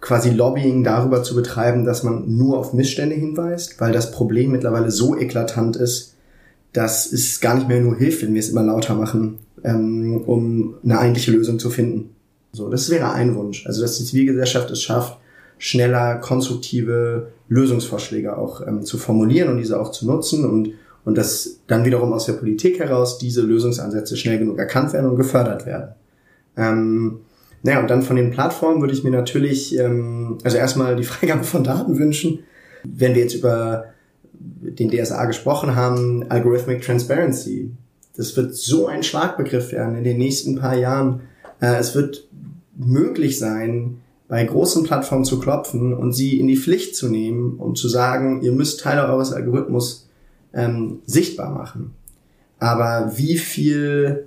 quasi 0.00 0.30
Lobbying 0.30 0.84
darüber 0.84 1.22
zu 1.22 1.34
betreiben, 1.34 1.84
dass 1.84 2.02
man 2.02 2.36
nur 2.36 2.58
auf 2.58 2.72
Missstände 2.72 3.16
hinweist, 3.16 3.80
weil 3.80 3.92
das 3.92 4.12
Problem 4.12 4.52
mittlerweile 4.52 4.90
so 4.90 5.16
eklatant 5.16 5.76
ist, 5.76 6.14
dass 6.72 7.10
es 7.10 7.40
gar 7.40 7.56
nicht 7.56 7.66
mehr 7.66 7.80
nur 7.80 7.96
hilft, 7.96 8.22
wenn 8.22 8.34
wir 8.34 8.40
es 8.40 8.50
immer 8.50 8.62
lauter 8.62 8.94
machen, 8.94 9.38
ähm, 9.64 10.22
um 10.26 10.74
eine 10.84 10.98
eigentliche 10.98 11.32
Lösung 11.32 11.58
zu 11.58 11.70
finden. 11.70 12.14
So, 12.52 12.68
das 12.68 12.90
wäre 12.90 13.12
ein 13.12 13.34
Wunsch. 13.34 13.66
Also, 13.66 13.82
dass 13.82 13.98
die 13.98 14.04
Zivilgesellschaft 14.04 14.70
es 14.70 14.82
schafft, 14.82 15.18
schneller 15.58 16.16
konstruktive 16.16 17.28
Lösungsvorschläge 17.48 18.36
auch 18.36 18.64
ähm, 18.64 18.82
zu 18.82 18.98
formulieren 18.98 19.48
und 19.48 19.58
diese 19.58 19.80
auch 19.80 19.90
zu 19.90 20.06
nutzen 20.06 20.44
und 20.44 20.72
und 21.04 21.16
dass 21.16 21.60
dann 21.66 21.84
wiederum 21.84 22.12
aus 22.12 22.26
der 22.26 22.34
Politik 22.34 22.78
heraus 22.78 23.18
diese 23.18 23.42
Lösungsansätze 23.42 24.16
schnell 24.16 24.38
genug 24.38 24.58
erkannt 24.58 24.92
werden 24.92 25.10
und 25.10 25.16
gefördert 25.16 25.66
werden. 25.66 25.94
Ähm, 26.56 27.20
naja, 27.62 27.80
und 27.80 27.88
dann 27.88 28.02
von 28.02 28.16
den 28.16 28.30
Plattformen 28.30 28.80
würde 28.80 28.94
ich 28.94 29.04
mir 29.04 29.10
natürlich, 29.10 29.78
ähm, 29.78 30.38
also 30.44 30.56
erstmal 30.56 30.96
die 30.96 31.04
Freigabe 31.04 31.44
von 31.44 31.64
Daten 31.64 31.98
wünschen. 31.98 32.40
Wenn 32.84 33.14
wir 33.14 33.22
jetzt 33.22 33.34
über 33.34 33.86
den 34.32 34.90
DSA 34.90 35.24
gesprochen 35.24 35.74
haben, 35.74 36.30
Algorithmic 36.30 36.82
Transparency, 36.82 37.72
das 38.16 38.36
wird 38.36 38.54
so 38.54 38.86
ein 38.86 39.02
Schlagbegriff 39.02 39.72
werden 39.72 39.96
in 39.96 40.04
den 40.04 40.18
nächsten 40.18 40.56
paar 40.56 40.76
Jahren. 40.76 41.22
Äh, 41.60 41.76
es 41.76 41.94
wird 41.94 42.28
möglich 42.76 43.38
sein, 43.38 43.98
bei 44.28 44.44
großen 44.44 44.84
Plattformen 44.84 45.24
zu 45.24 45.40
klopfen 45.40 45.94
und 45.94 46.12
sie 46.12 46.38
in 46.38 46.46
die 46.48 46.56
Pflicht 46.56 46.94
zu 46.94 47.08
nehmen 47.08 47.56
und 47.56 47.78
zu 47.78 47.88
sagen, 47.88 48.42
ihr 48.42 48.52
müsst 48.52 48.80
Teile 48.80 49.06
eures 49.06 49.32
Algorithmus 49.32 50.07
ähm, 50.58 50.98
sichtbar 51.06 51.50
machen. 51.50 51.94
Aber 52.58 53.12
wie 53.16 53.38
viel 53.38 54.26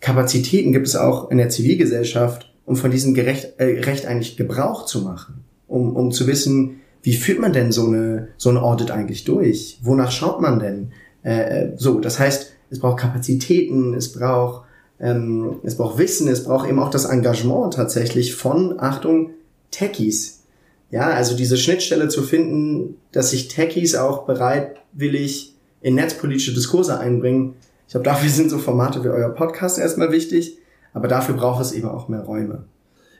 Kapazitäten 0.00 0.72
gibt 0.72 0.88
es 0.88 0.96
auch 0.96 1.30
in 1.30 1.38
der 1.38 1.48
Zivilgesellschaft, 1.48 2.52
um 2.66 2.76
von 2.76 2.90
diesem 2.90 3.14
Gerecht, 3.14 3.54
äh, 3.58 3.80
Recht 3.80 4.04
eigentlich 4.04 4.36
Gebrauch 4.36 4.84
zu 4.84 5.02
machen? 5.02 5.44
Um, 5.68 5.94
um 5.94 6.10
zu 6.10 6.26
wissen, 6.26 6.80
wie 7.02 7.14
führt 7.14 7.38
man 7.38 7.52
denn 7.52 7.72
so 7.72 7.86
eine, 7.86 8.28
so 8.36 8.50
ein 8.50 8.56
Audit 8.56 8.90
eigentlich 8.90 9.24
durch? 9.24 9.78
Wonach 9.82 10.10
schaut 10.10 10.40
man 10.40 10.58
denn? 10.58 10.92
Äh, 11.22 11.40
äh, 11.40 11.72
so, 11.76 12.00
das 12.00 12.18
heißt, 12.18 12.52
es 12.70 12.80
braucht 12.80 12.98
Kapazitäten, 12.98 13.94
es 13.94 14.12
braucht, 14.12 14.66
ähm, 14.98 15.60
es 15.62 15.76
braucht 15.76 15.98
Wissen, 15.98 16.26
es 16.26 16.44
braucht 16.44 16.68
eben 16.68 16.80
auch 16.80 16.90
das 16.90 17.04
Engagement 17.04 17.74
tatsächlich 17.74 18.34
von, 18.34 18.80
Achtung, 18.80 19.30
Techies. 19.70 20.42
Ja, 20.90 21.10
also 21.10 21.36
diese 21.36 21.58
Schnittstelle 21.58 22.08
zu 22.08 22.22
finden, 22.22 22.96
dass 23.12 23.30
sich 23.30 23.48
Techies 23.48 23.94
auch 23.94 24.24
bereitwillig 24.24 25.54
in 25.80 25.94
netzpolitische 25.94 26.54
Diskurse 26.54 26.98
einbringen. 26.98 27.54
Ich 27.86 27.92
glaube, 27.92 28.04
dafür 28.04 28.28
sind 28.28 28.50
so 28.50 28.58
Formate 28.58 29.02
wie 29.02 29.08
euer 29.08 29.30
Podcast 29.30 29.78
erstmal 29.78 30.12
wichtig, 30.12 30.58
aber 30.92 31.08
dafür 31.08 31.34
braucht 31.34 31.62
es 31.62 31.72
eben 31.72 31.88
auch 31.88 32.08
mehr 32.08 32.20
Räume. 32.20 32.64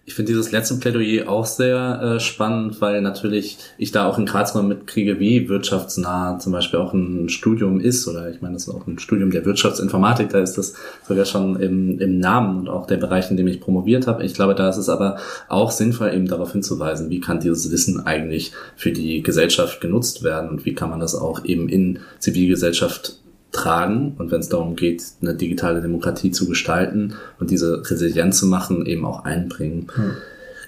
Ich 0.09 0.15
finde 0.15 0.33
dieses 0.33 0.53
letzte 0.53 0.77
Plädoyer 0.77 1.29
auch 1.29 1.45
sehr 1.45 2.01
äh, 2.17 2.19
spannend, 2.19 2.81
weil 2.81 3.03
natürlich 3.03 3.59
ich 3.77 3.93
da 3.93 4.09
auch 4.09 4.17
in 4.17 4.25
Karlsruhe 4.25 4.63
mitkriege, 4.63 5.21
wie 5.21 5.51
wirtschaftsnah 5.51 6.39
zum 6.39 6.51
Beispiel 6.51 6.79
auch 6.79 6.95
ein 6.95 7.29
Studium 7.29 7.79
ist. 7.79 8.09
Oder 8.09 8.31
ich 8.31 8.41
meine, 8.41 8.55
das 8.55 8.63
ist 8.63 8.75
auch 8.75 8.87
ein 8.87 8.99
Studium 8.99 9.31
der 9.31 9.45
Wirtschaftsinformatik, 9.45 10.31
da 10.31 10.41
ist 10.41 10.57
das 10.57 10.73
sogar 11.07 11.27
schon 11.27 11.61
im, 11.61 12.01
im 12.01 12.21
Namen 12.21 12.61
und 12.61 12.69
auch 12.71 12.87
der 12.87 12.97
Bereich, 12.97 13.31
in 13.31 13.37
dem 13.37 13.49
ich 13.49 13.61
promoviert 13.61 14.07
habe. 14.07 14.25
Ich 14.25 14.33
glaube, 14.33 14.55
da 14.55 14.71
ist 14.71 14.79
es 14.79 14.89
aber 14.89 15.19
auch 15.47 15.71
sinnvoll, 15.71 16.15
eben 16.15 16.27
darauf 16.27 16.53
hinzuweisen, 16.53 17.11
wie 17.11 17.21
kann 17.21 17.41
dieses 17.41 17.71
Wissen 17.71 18.07
eigentlich 18.07 18.53
für 18.77 18.93
die 18.93 19.23
Gesellschaft 19.23 19.83
genutzt 19.83 20.23
werden 20.23 20.49
und 20.49 20.65
wie 20.65 20.73
kann 20.73 20.89
man 20.89 21.01
das 21.01 21.17
auch 21.17 21.45
eben 21.45 21.69
in 21.69 21.99
Zivilgesellschaft 22.19 23.19
tragen 23.53 24.15
und 24.19 24.31
wenn 24.31 24.41
es 24.41 24.49
darum 24.49 24.77
geht, 24.77 25.03
eine 25.23 25.35
digitale 25.35 25.81
Demokratie 25.81 26.31
zu 26.31 26.47
gestalten 26.49 27.15
und 27.41 27.51
diese 27.51 27.83
resilient 27.91 28.35
zu 28.35 28.47
machen, 28.47 28.87
eben 28.87 29.05
auch 29.05 29.25
einbringen. 29.25 29.89
Hm. 29.95 30.11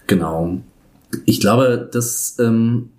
Genau. 0.06 0.58
Ich 1.24 1.40
glaube, 1.40 1.88
das 1.90 2.36
ähm, 2.38 2.90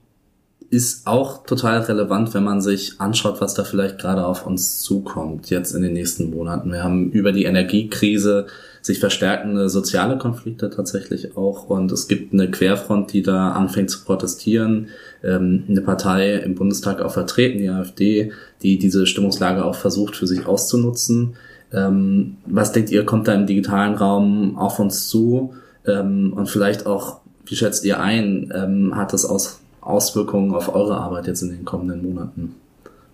ist 0.72 1.06
auch 1.06 1.46
total 1.46 1.80
relevant, 1.82 2.34
wenn 2.34 2.46
man 2.46 2.62
sich 2.62 2.94
anschaut, 3.00 3.42
was 3.42 3.54
da 3.54 3.66
vielleicht 3.66 4.00
gerade 4.00 4.26
auf 4.26 4.48
uns 4.48 4.80
zukommt, 4.80 5.50
jetzt 5.50 5.74
in 5.74 5.82
den 5.82 5.94
nächsten 5.94 6.30
Monaten. 6.30 6.72
Wir 6.72 6.84
haben 6.84 7.12
über 7.12 7.34
die 7.34 7.44
Energiekrise 7.44 8.48
sich 8.82 9.00
verstärkende 9.00 9.70
soziale 9.70 10.18
Konflikte 10.18 10.70
tatsächlich 10.70 11.36
auch 11.36 11.70
und 11.70 11.92
es 11.92 12.08
gibt 12.08 12.34
eine 12.34 12.50
Querfront, 12.50 13.12
die 13.12 13.22
da 13.22 13.52
anfängt 13.52 13.90
zu 13.90 14.04
protestieren, 14.06 14.88
ähm, 15.24 15.64
eine 15.68 15.82
Partei 15.82 16.36
im 16.36 16.56
Bundestag 16.56 17.02
auch 17.02 17.12
vertreten, 17.12 17.60
die 17.60 17.70
AfD, 17.70 18.32
die 18.62 18.78
diese 18.78 19.06
Stimmungslage 19.06 19.64
auch 19.66 19.76
versucht 19.76 20.16
für 20.16 20.28
sich 20.28 20.46
auszunutzen. 20.46 21.36
Ähm, 21.74 22.38
was 22.46 22.72
denkt 22.72 22.90
ihr, 22.92 23.06
kommt 23.06 23.28
da 23.28 23.34
im 23.34 23.48
digitalen 23.48 23.96
Raum 23.96 24.58
auf 24.58 24.80
uns 24.80 25.08
zu? 25.08 25.54
Ähm, 25.88 26.34
und 26.34 26.48
vielleicht 26.50 26.86
auch, 26.86 27.22
wie 27.46 27.56
schätzt 27.56 27.84
ihr 27.86 28.00
ein, 28.00 28.92
hat 28.94 29.14
das 29.14 29.26
aus 29.26 29.62
Auswirkungen 29.82 30.54
auf 30.54 30.74
eure 30.74 30.98
Arbeit 30.98 31.28
jetzt 31.28 31.42
in 31.42 31.50
den 31.50 31.66
kommenden 31.66 32.04
Monaten? 32.04 32.56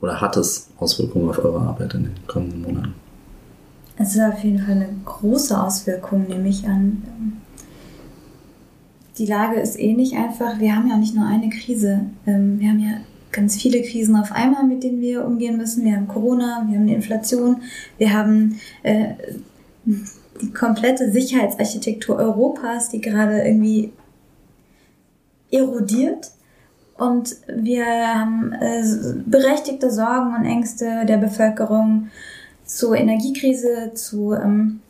Oder 0.01 0.21
hat 0.21 0.37
es 0.37 0.69
Auswirkungen 0.77 1.29
auf 1.29 1.43
eure 1.43 1.61
Arbeit 1.61 1.93
in 1.95 2.03
den 2.03 2.27
kommenden 2.27 2.61
Monaten? 2.61 2.93
Es 3.97 4.13
ist 4.13 4.21
auf 4.21 4.43
jeden 4.43 4.59
Fall 4.59 4.75
eine 4.75 4.89
große 5.05 5.59
Auswirkung, 5.59 6.27
nehme 6.27 6.49
ich 6.49 6.67
an. 6.67 7.01
Die 9.17 9.25
Lage 9.25 9.59
ist 9.59 9.79
eh 9.79 9.93
nicht 9.93 10.15
einfach. 10.15 10.59
Wir 10.59 10.75
haben 10.75 10.89
ja 10.89 10.97
nicht 10.97 11.15
nur 11.15 11.25
eine 11.25 11.49
Krise. 11.49 12.01
Ähm, 12.25 12.59
wir 12.59 12.69
haben 12.69 12.79
ja 12.79 12.97
ganz 13.31 13.61
viele 13.61 13.81
Krisen 13.81 14.15
auf 14.15 14.31
einmal, 14.31 14.65
mit 14.65 14.83
denen 14.83 15.01
wir 15.01 15.25
umgehen 15.25 15.57
müssen. 15.57 15.83
Wir 15.83 15.95
haben 15.95 16.07
Corona, 16.07 16.65
wir 16.67 16.77
haben 16.77 16.87
die 16.87 16.93
Inflation, 16.93 17.61
wir 17.97 18.13
haben 18.13 18.59
äh, 18.83 19.13
die 19.85 20.53
komplette 20.53 21.11
Sicherheitsarchitektur 21.11 22.15
Europas, 22.15 22.89
die 22.89 23.01
gerade 23.01 23.41
irgendwie 23.41 23.91
erodiert. 25.51 26.31
Und 26.97 27.35
wir 27.47 27.85
haben 27.85 28.53
äh, 28.53 28.83
berechtigte 29.25 29.91
Sorgen 29.91 30.35
und 30.35 30.45
Ängste 30.45 31.05
der 31.05 31.17
Bevölkerung 31.17 32.09
zur 32.65 32.95
Energiekrise, 32.95 33.91
zu 33.93 34.33
ähm, 34.33 34.81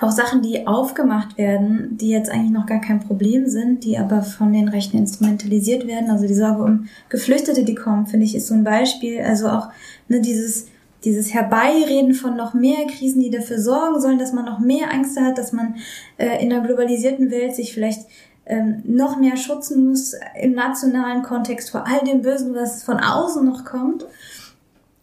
auch 0.00 0.10
Sachen, 0.10 0.42
die 0.42 0.66
aufgemacht 0.66 1.36
werden, 1.36 1.96
die 1.98 2.08
jetzt 2.08 2.30
eigentlich 2.30 2.52
noch 2.52 2.66
gar 2.66 2.80
kein 2.80 3.00
Problem 3.00 3.46
sind, 3.46 3.84
die 3.84 3.98
aber 3.98 4.22
von 4.22 4.52
den 4.52 4.68
Rechten 4.68 4.98
instrumentalisiert 4.98 5.86
werden. 5.86 6.10
Also 6.10 6.26
die 6.26 6.34
Sorge 6.34 6.62
um 6.62 6.86
Geflüchtete, 7.08 7.64
die 7.64 7.74
kommen, 7.74 8.06
finde 8.06 8.26
ich, 8.26 8.34
ist 8.34 8.46
so 8.46 8.54
ein 8.54 8.64
Beispiel. 8.64 9.20
Also 9.20 9.48
auch 9.48 9.68
ne, 10.08 10.20
dieses 10.20 10.66
dieses 11.04 11.32
Herbeireden 11.32 12.12
von 12.12 12.36
noch 12.36 12.52
mehr 12.54 12.86
Krisen, 12.86 13.22
die 13.22 13.30
dafür 13.30 13.58
sorgen 13.58 14.00
sollen, 14.00 14.18
dass 14.18 14.34
man 14.34 14.44
noch 14.44 14.58
mehr 14.58 14.90
Ängste 14.90 15.22
hat, 15.22 15.38
dass 15.38 15.52
man 15.52 15.76
äh, 16.18 16.44
in 16.44 16.52
einer 16.52 16.62
globalisierten 16.62 17.30
Welt 17.30 17.54
sich 17.54 17.72
vielleicht 17.72 18.02
ähm, 18.46 18.82
noch 18.84 19.18
mehr 19.18 19.36
schützen 19.36 19.88
muss 19.88 20.14
im 20.40 20.52
nationalen 20.52 21.22
Kontext 21.22 21.70
vor 21.70 21.86
all 21.86 22.04
dem 22.04 22.22
Bösen, 22.22 22.54
was 22.54 22.82
von 22.82 22.98
außen 22.98 23.44
noch 23.44 23.64
kommt. 23.64 24.04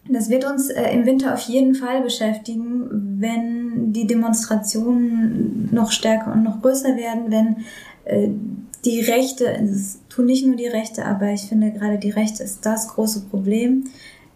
Das 0.09 0.29
wird 0.29 0.45
uns 0.45 0.69
äh, 0.69 0.91
im 0.93 1.05
Winter 1.05 1.33
auf 1.33 1.41
jeden 1.41 1.75
Fall 1.75 2.01
beschäftigen, 2.01 3.17
wenn 3.19 3.66
die 3.77 4.07
Demonstrationen 4.07 5.69
noch 5.71 5.91
stärker 5.91 6.33
und 6.33 6.43
noch 6.43 6.61
größer 6.61 6.95
werden, 6.95 7.25
wenn 7.29 7.57
äh, 8.05 8.29
die 8.85 9.01
Rechte, 9.01 9.47
es 9.47 9.99
tun 10.09 10.25
nicht 10.25 10.45
nur 10.45 10.55
die 10.55 10.67
Rechte, 10.67 11.05
aber 11.05 11.31
ich 11.31 11.43
finde 11.43 11.71
gerade 11.71 11.97
die 11.97 12.09
Rechte 12.09 12.43
ist 12.43 12.65
das 12.65 12.87
große 12.89 13.25
Problem. 13.25 13.85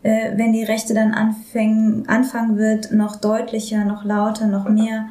Äh, 0.03 0.35
wenn 0.35 0.51
die 0.53 0.63
Rechte 0.63 0.93
dann 0.93 1.13
anfangen, 1.13 2.07
anfangen 2.07 2.57
wird, 2.57 2.91
noch 2.91 3.17
deutlicher, 3.17 3.85
noch 3.85 4.03
lauter, 4.03 4.47
noch 4.47 4.67
mehr 4.67 5.09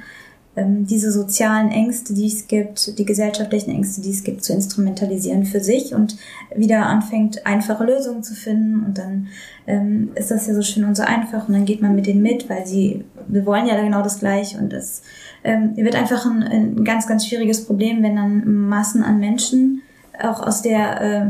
diese 0.66 1.12
sozialen 1.12 1.70
Ängste, 1.70 2.14
die 2.14 2.26
es 2.26 2.48
gibt, 2.48 2.98
die 2.98 3.04
gesellschaftlichen 3.04 3.70
Ängste, 3.70 4.00
die 4.00 4.10
es 4.10 4.24
gibt, 4.24 4.44
zu 4.44 4.52
instrumentalisieren 4.52 5.44
für 5.44 5.60
sich 5.60 5.94
und 5.94 6.16
wieder 6.54 6.86
anfängt, 6.86 7.46
einfache 7.46 7.84
Lösungen 7.84 8.22
zu 8.22 8.34
finden. 8.34 8.84
Und 8.84 8.98
dann 8.98 9.28
ähm, 9.66 10.10
ist 10.14 10.30
das 10.30 10.46
ja 10.46 10.54
so 10.54 10.62
schön 10.62 10.84
und 10.84 10.96
so 10.96 11.02
einfach 11.02 11.48
und 11.48 11.54
dann 11.54 11.64
geht 11.64 11.82
man 11.82 11.94
mit 11.94 12.06
denen 12.06 12.22
mit, 12.22 12.48
weil 12.48 12.66
sie, 12.66 13.04
wir 13.28 13.46
wollen 13.46 13.66
ja 13.66 13.80
genau 13.80 14.02
das 14.02 14.18
Gleiche 14.18 14.58
und 14.58 14.72
es 14.72 15.02
ähm, 15.44 15.76
wird 15.76 15.94
einfach 15.94 16.26
ein, 16.26 16.42
ein 16.42 16.84
ganz, 16.84 17.06
ganz 17.06 17.26
schwieriges 17.26 17.64
Problem, 17.64 18.02
wenn 18.02 18.16
dann 18.16 18.68
Massen 18.68 19.02
an 19.02 19.20
Menschen 19.20 19.82
auch 20.22 20.46
aus 20.46 20.62
der 20.62 21.00
äh, 21.00 21.26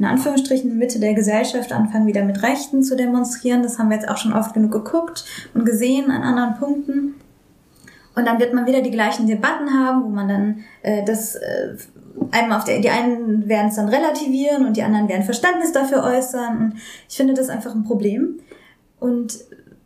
in 0.00 0.06
Anführungsstrichen 0.06 0.78
Mitte 0.78 0.98
der 0.98 1.12
Gesellschaft 1.12 1.72
anfangen, 1.72 2.06
wieder 2.06 2.24
mit 2.24 2.42
Rechten 2.42 2.82
zu 2.82 2.96
demonstrieren. 2.96 3.62
Das 3.62 3.78
haben 3.78 3.90
wir 3.90 3.98
jetzt 3.98 4.08
auch 4.08 4.16
schon 4.16 4.32
oft 4.32 4.54
genug 4.54 4.72
geguckt 4.72 5.26
und 5.52 5.66
gesehen 5.66 6.10
an 6.10 6.22
anderen 6.22 6.54
Punkten. 6.54 7.16
Und 8.14 8.26
dann 8.26 8.40
wird 8.40 8.54
man 8.54 8.66
wieder 8.66 8.82
die 8.82 8.90
gleichen 8.90 9.26
Debatten 9.26 9.72
haben, 9.72 10.04
wo 10.04 10.08
man 10.08 10.28
dann 10.28 10.64
äh, 10.82 11.04
das 11.04 11.36
äh, 11.36 11.76
einmal 12.30 12.58
auf 12.58 12.64
der, 12.64 12.80
die 12.80 12.90
einen 12.90 13.48
werden 13.48 13.68
es 13.68 13.76
dann 13.76 13.88
relativieren 13.88 14.66
und 14.66 14.76
die 14.76 14.82
anderen 14.82 15.08
werden 15.08 15.22
Verständnis 15.22 15.72
dafür 15.72 16.02
äußern. 16.02 16.58
Und 16.58 16.74
ich 17.08 17.16
finde 17.16 17.34
das 17.34 17.48
einfach 17.48 17.74
ein 17.74 17.84
Problem. 17.84 18.40
Und 18.98 19.38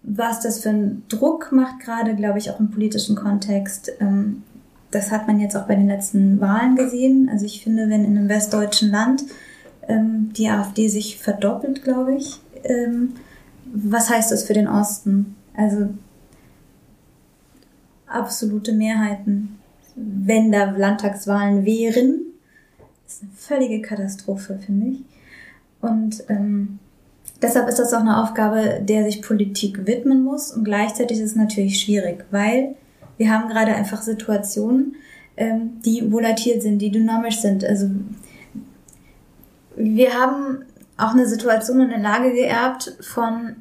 was 0.03 0.41
das 0.41 0.61
für 0.61 0.71
einen 0.71 1.05
Druck 1.09 1.53
macht, 1.53 1.81
gerade, 1.81 2.15
glaube 2.15 2.39
ich, 2.39 2.51
auch 2.51 2.61
im 2.61 2.71
politischen 2.71 3.17
Kontext, 3.17 3.93
ähm, 4.01 4.43
das 4.91 5.11
hat 5.11 5.27
man 5.27 5.41
jetzt 5.41 5.57
auch 5.57 5.67
bei 5.67 5.75
den 5.75 5.89
letzten 5.89 6.41
Wahlen 6.41 6.77
gesehen. 6.77 7.29
Also 7.31 7.47
ich 7.47 7.63
finde, 7.63 7.89
wenn 7.89 8.05
in 8.05 8.17
einem 8.17 8.29
westdeutschen 8.29 8.91
Land 8.91 9.25
ähm, 9.89 10.31
die 10.37 10.49
AfD 10.49 10.89
sich 10.89 11.19
verdoppelt, 11.19 11.83
glaube 11.83 12.15
ich, 12.15 12.39
ähm, 12.63 13.15
was 13.73 14.09
heißt 14.09 14.31
das 14.31 14.45
für 14.45 14.53
den 14.53 14.69
Osten? 14.69 15.35
Also 15.57 15.89
absolute 18.15 18.73
Mehrheiten, 18.73 19.59
wenn 19.97 20.53
da 20.53 20.71
Landtagswahlen 20.71 21.65
wären. 21.65 22.21
Das 23.05 23.15
ist 23.15 23.23
eine 23.23 23.33
völlige 23.35 23.83
Katastrophe, 23.83 24.59
finde 24.65 24.87
ich. 24.89 24.99
Und 25.81 26.25
ähm, 26.29 26.79
deshalb 27.43 27.69
ist 27.69 27.79
das 27.79 27.93
auch 27.93 28.01
eine 28.01 28.23
Aufgabe, 28.23 28.81
der 28.83 29.05
sich 29.05 29.23
Politik 29.23 29.87
widmen 29.87 30.25
muss. 30.25 30.51
Und 30.51 30.65
gleichzeitig 30.65 31.19
ist 31.19 31.31
es 31.31 31.37
natürlich 31.37 31.81
schwierig, 31.81 32.25
weil 32.31 32.77
wir 33.19 33.31
haben 33.31 33.49
gerade 33.49 33.75
einfach 33.75 34.03
Situationen, 34.03 34.97
ähm, 35.37 35.81
die 35.85 36.11
volatil 36.11 36.61
sind, 36.61 36.79
die 36.79 36.91
dynamisch 36.91 37.41
sind. 37.41 37.65
Also 37.65 37.91
wir 39.77 40.15
haben 40.15 40.65
auch 40.97 41.13
eine 41.13 41.27
Situation 41.27 41.81
und 41.81 41.93
eine 41.93 42.03
Lage 42.03 42.33
geerbt 42.33 42.97
von 43.01 43.57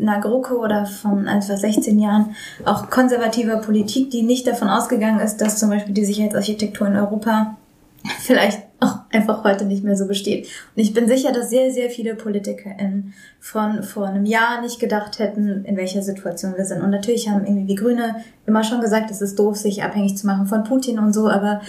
einer 0.00 0.20
GroKo 0.20 0.62
oder 0.62 0.84
von 0.84 1.26
etwa 1.26 1.56
16 1.56 1.98
Jahren 1.98 2.36
auch 2.64 2.90
konservativer 2.90 3.56
Politik, 3.56 4.10
die 4.10 4.22
nicht 4.22 4.46
davon 4.46 4.68
ausgegangen 4.68 5.20
ist, 5.20 5.38
dass 5.38 5.58
zum 5.58 5.70
Beispiel 5.70 5.94
die 5.94 6.04
Sicherheitsarchitektur 6.04 6.86
in 6.86 6.96
Europa 6.96 7.56
vielleicht 8.20 8.62
auch 8.80 8.98
einfach 9.10 9.44
heute 9.44 9.64
nicht 9.64 9.82
mehr 9.82 9.96
so 9.96 10.06
besteht. 10.06 10.46
Und 10.76 10.82
ich 10.82 10.92
bin 10.92 11.08
sicher, 11.08 11.32
dass 11.32 11.48
sehr, 11.48 11.70
sehr 11.70 11.88
viele 11.88 12.14
PolitikerInnen 12.14 13.14
von 13.40 13.82
vor 13.82 14.06
einem 14.06 14.26
Jahr 14.26 14.60
nicht 14.60 14.78
gedacht 14.78 15.18
hätten, 15.18 15.64
in 15.64 15.78
welcher 15.78 16.02
Situation 16.02 16.54
wir 16.56 16.66
sind. 16.66 16.82
Und 16.82 16.90
natürlich 16.90 17.30
haben 17.30 17.46
irgendwie 17.46 17.74
die 17.74 17.80
Grüne 17.80 18.16
immer 18.44 18.62
schon 18.62 18.82
gesagt, 18.82 19.10
es 19.10 19.22
ist 19.22 19.38
doof, 19.38 19.56
sich 19.56 19.82
abhängig 19.82 20.18
zu 20.18 20.26
machen 20.26 20.46
von 20.46 20.64
Putin 20.64 20.98
und 20.98 21.14
so, 21.14 21.30
aber 21.30 21.62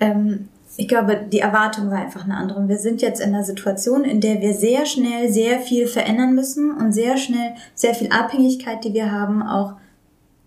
ähm, 0.00 0.48
ich 0.76 0.88
glaube, 0.88 1.16
die 1.32 1.40
Erwartung 1.40 1.90
war 1.90 1.98
einfach 1.98 2.24
eine 2.24 2.36
andere. 2.36 2.68
Wir 2.68 2.76
sind 2.76 3.00
jetzt 3.00 3.20
in 3.20 3.34
einer 3.34 3.44
Situation, 3.44 4.04
in 4.04 4.20
der 4.20 4.40
wir 4.40 4.52
sehr 4.52 4.84
schnell 4.84 5.32
sehr 5.32 5.60
viel 5.60 5.86
verändern 5.86 6.34
müssen 6.34 6.70
und 6.70 6.92
sehr 6.92 7.16
schnell 7.16 7.54
sehr 7.74 7.94
viel 7.94 8.10
Abhängigkeit, 8.10 8.84
die 8.84 8.92
wir 8.92 9.10
haben, 9.10 9.42
auch 9.42 9.74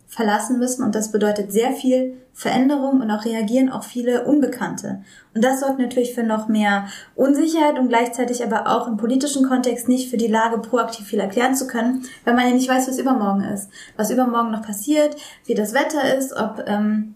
verlassen 0.07 0.59
müssen. 0.59 0.83
Und 0.83 0.95
das 0.95 1.11
bedeutet 1.11 1.51
sehr 1.51 1.71
viel 1.71 2.17
Veränderung 2.33 3.01
und 3.01 3.11
auch 3.11 3.25
reagieren 3.25 3.69
auch 3.69 3.83
viele 3.83 4.25
Unbekannte. 4.25 5.01
Und 5.35 5.43
das 5.43 5.59
sorgt 5.59 5.79
natürlich 5.79 6.13
für 6.13 6.23
noch 6.23 6.47
mehr 6.47 6.87
Unsicherheit 7.15 7.77
und 7.77 7.89
gleichzeitig 7.89 8.43
aber 8.43 8.67
auch 8.67 8.87
im 8.87 8.97
politischen 8.97 9.47
Kontext 9.47 9.87
nicht 9.87 10.09
für 10.09 10.17
die 10.17 10.27
Lage 10.27 10.59
proaktiv 10.59 11.05
viel 11.05 11.19
erklären 11.19 11.55
zu 11.55 11.67
können, 11.67 12.03
weil 12.23 12.35
man 12.35 12.47
ja 12.47 12.53
nicht 12.53 12.69
weiß, 12.69 12.87
was 12.87 12.97
übermorgen 12.97 13.43
ist, 13.43 13.69
was 13.97 14.09
übermorgen 14.09 14.51
noch 14.51 14.61
passiert, 14.61 15.15
wie 15.45 15.53
das 15.53 15.73
Wetter 15.73 16.17
ist, 16.17 16.33
ob 16.33 16.63
ähm, 16.65 17.15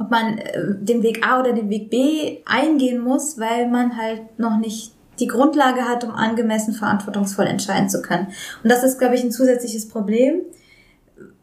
ob 0.00 0.10
man 0.10 0.38
äh, 0.38 0.74
den 0.80 1.02
Weg 1.02 1.24
A 1.26 1.40
oder 1.40 1.52
den 1.52 1.70
Weg 1.70 1.90
B 1.90 2.38
eingehen 2.46 3.00
muss, 3.00 3.38
weil 3.38 3.68
man 3.68 3.96
halt 3.96 4.38
noch 4.38 4.58
nicht 4.58 4.92
die 5.20 5.26
Grundlage 5.26 5.82
hat, 5.82 6.02
um 6.02 6.10
angemessen 6.10 6.72
verantwortungsvoll 6.72 7.46
entscheiden 7.46 7.90
zu 7.90 8.00
können. 8.00 8.28
Und 8.62 8.72
das 8.72 8.82
ist, 8.82 8.98
glaube 8.98 9.14
ich, 9.14 9.22
ein 9.22 9.30
zusätzliches 9.30 9.88
Problem, 9.88 10.40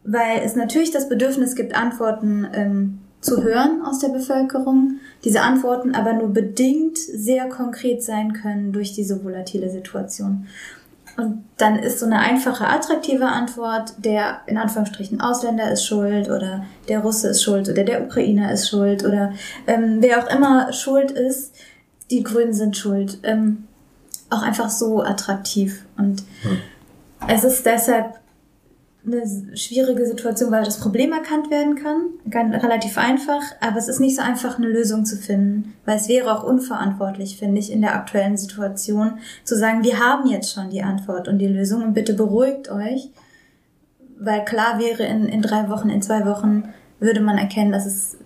weil 0.03 0.41
es 0.43 0.55
natürlich 0.55 0.91
das 0.91 1.07
Bedürfnis 1.07 1.55
gibt, 1.55 1.75
Antworten 1.75 2.47
ähm, 2.53 2.99
zu 3.21 3.43
hören 3.43 3.81
aus 3.83 3.99
der 3.99 4.09
Bevölkerung, 4.09 4.99
diese 5.23 5.41
Antworten 5.41 5.93
aber 5.95 6.13
nur 6.13 6.29
bedingt 6.29 6.97
sehr 6.97 7.49
konkret 7.49 8.03
sein 8.03 8.33
können 8.33 8.71
durch 8.73 8.93
diese 8.93 9.23
volatile 9.23 9.69
Situation. 9.69 10.47
Und 11.17 11.45
dann 11.57 11.79
ist 11.79 11.99
so 11.99 12.05
eine 12.05 12.19
einfache, 12.19 12.67
attraktive 12.67 13.25
Antwort, 13.25 13.93
der 13.97 14.41
in 14.45 14.57
Anführungsstrichen 14.57 15.19
Ausländer 15.19 15.71
ist 15.71 15.85
schuld 15.85 16.29
oder 16.29 16.65
der 16.87 16.99
Russe 16.99 17.29
ist 17.29 17.43
schuld 17.43 17.67
oder 17.67 17.83
der 17.83 18.03
Ukrainer 18.03 18.51
ist 18.51 18.69
schuld 18.69 19.03
oder 19.03 19.33
ähm, 19.65 19.97
wer 19.99 20.23
auch 20.23 20.29
immer 20.29 20.71
schuld 20.73 21.09
ist, 21.09 21.55
die 22.11 22.21
Grünen 22.21 22.53
sind 22.53 22.77
schuld. 22.77 23.17
Ähm, 23.23 23.67
auch 24.29 24.43
einfach 24.43 24.69
so 24.69 25.01
attraktiv. 25.01 25.85
Und 25.97 26.23
hm. 26.43 26.59
es 27.27 27.43
ist 27.43 27.65
deshalb 27.65 28.19
eine 29.07 29.55
schwierige 29.55 30.05
Situation, 30.05 30.51
weil 30.51 30.65
das 30.65 30.79
Problem 30.79 31.13
erkannt 31.13 31.49
werden 31.49 31.75
kann, 31.75 32.53
relativ 32.53 32.97
einfach, 32.97 33.41
aber 33.61 33.77
es 33.77 33.87
ist 33.87 33.99
nicht 33.99 34.17
so 34.17 34.21
einfach, 34.21 34.57
eine 34.57 34.67
Lösung 34.67 35.05
zu 35.05 35.15
finden, 35.15 35.73
weil 35.85 35.97
es 35.97 36.09
wäre 36.09 36.31
auch 36.31 36.43
unverantwortlich, 36.43 37.37
finde 37.37 37.59
ich, 37.59 37.71
in 37.71 37.81
der 37.81 37.95
aktuellen 37.95 38.37
Situation 38.37 39.19
zu 39.43 39.55
sagen, 39.55 39.83
wir 39.83 39.99
haben 39.99 40.29
jetzt 40.29 40.53
schon 40.53 40.69
die 40.69 40.83
Antwort 40.83 41.27
und 41.27 41.39
die 41.39 41.47
Lösung 41.47 41.83
und 41.83 41.93
bitte 41.93 42.13
beruhigt 42.13 42.69
euch, 42.69 43.09
weil 44.19 44.43
klar 44.45 44.79
wäre, 44.79 45.03
in, 45.03 45.25
in 45.27 45.41
drei 45.41 45.69
Wochen, 45.69 45.89
in 45.89 46.01
zwei 46.01 46.25
Wochen 46.25 46.73
würde 46.99 47.21
man 47.21 47.37
erkennen, 47.37 47.71
dass 47.71 47.85
es 47.85 48.17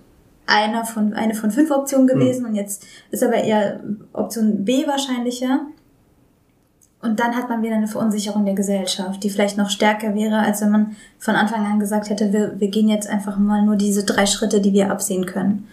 einer 0.47 0.85
von, 0.85 1.13
eine 1.13 1.35
von 1.35 1.51
fünf 1.51 1.71
Optionen 1.71 2.07
gewesen 2.07 2.41
mhm. 2.43 2.49
und 2.49 2.55
jetzt 2.55 2.85
ist 3.11 3.23
aber 3.23 3.35
eher 3.35 3.81
Option 4.13 4.65
B 4.65 4.87
wahrscheinlicher. 4.87 5.61
Und 7.01 7.19
dann 7.19 7.35
hat 7.35 7.49
man 7.49 7.63
wieder 7.63 7.75
eine 7.75 7.87
Verunsicherung 7.87 8.45
der 8.45 8.53
Gesellschaft, 8.53 9.23
die 9.23 9.29
vielleicht 9.29 9.57
noch 9.57 9.69
stärker 9.69 10.13
wäre, 10.13 10.39
als 10.39 10.61
wenn 10.61 10.71
man 10.71 10.95
von 11.17 11.35
Anfang 11.35 11.65
an 11.65 11.79
gesagt 11.79 12.09
hätte, 12.09 12.31
wir, 12.31 12.59
wir 12.59 12.67
gehen 12.67 12.89
jetzt 12.89 13.09
einfach 13.09 13.37
mal 13.37 13.63
nur 13.63 13.75
diese 13.75 14.03
drei 14.03 14.27
Schritte, 14.27 14.61
die 14.61 14.73
wir 14.73 14.91
absehen 14.91 15.25
können. 15.25 15.67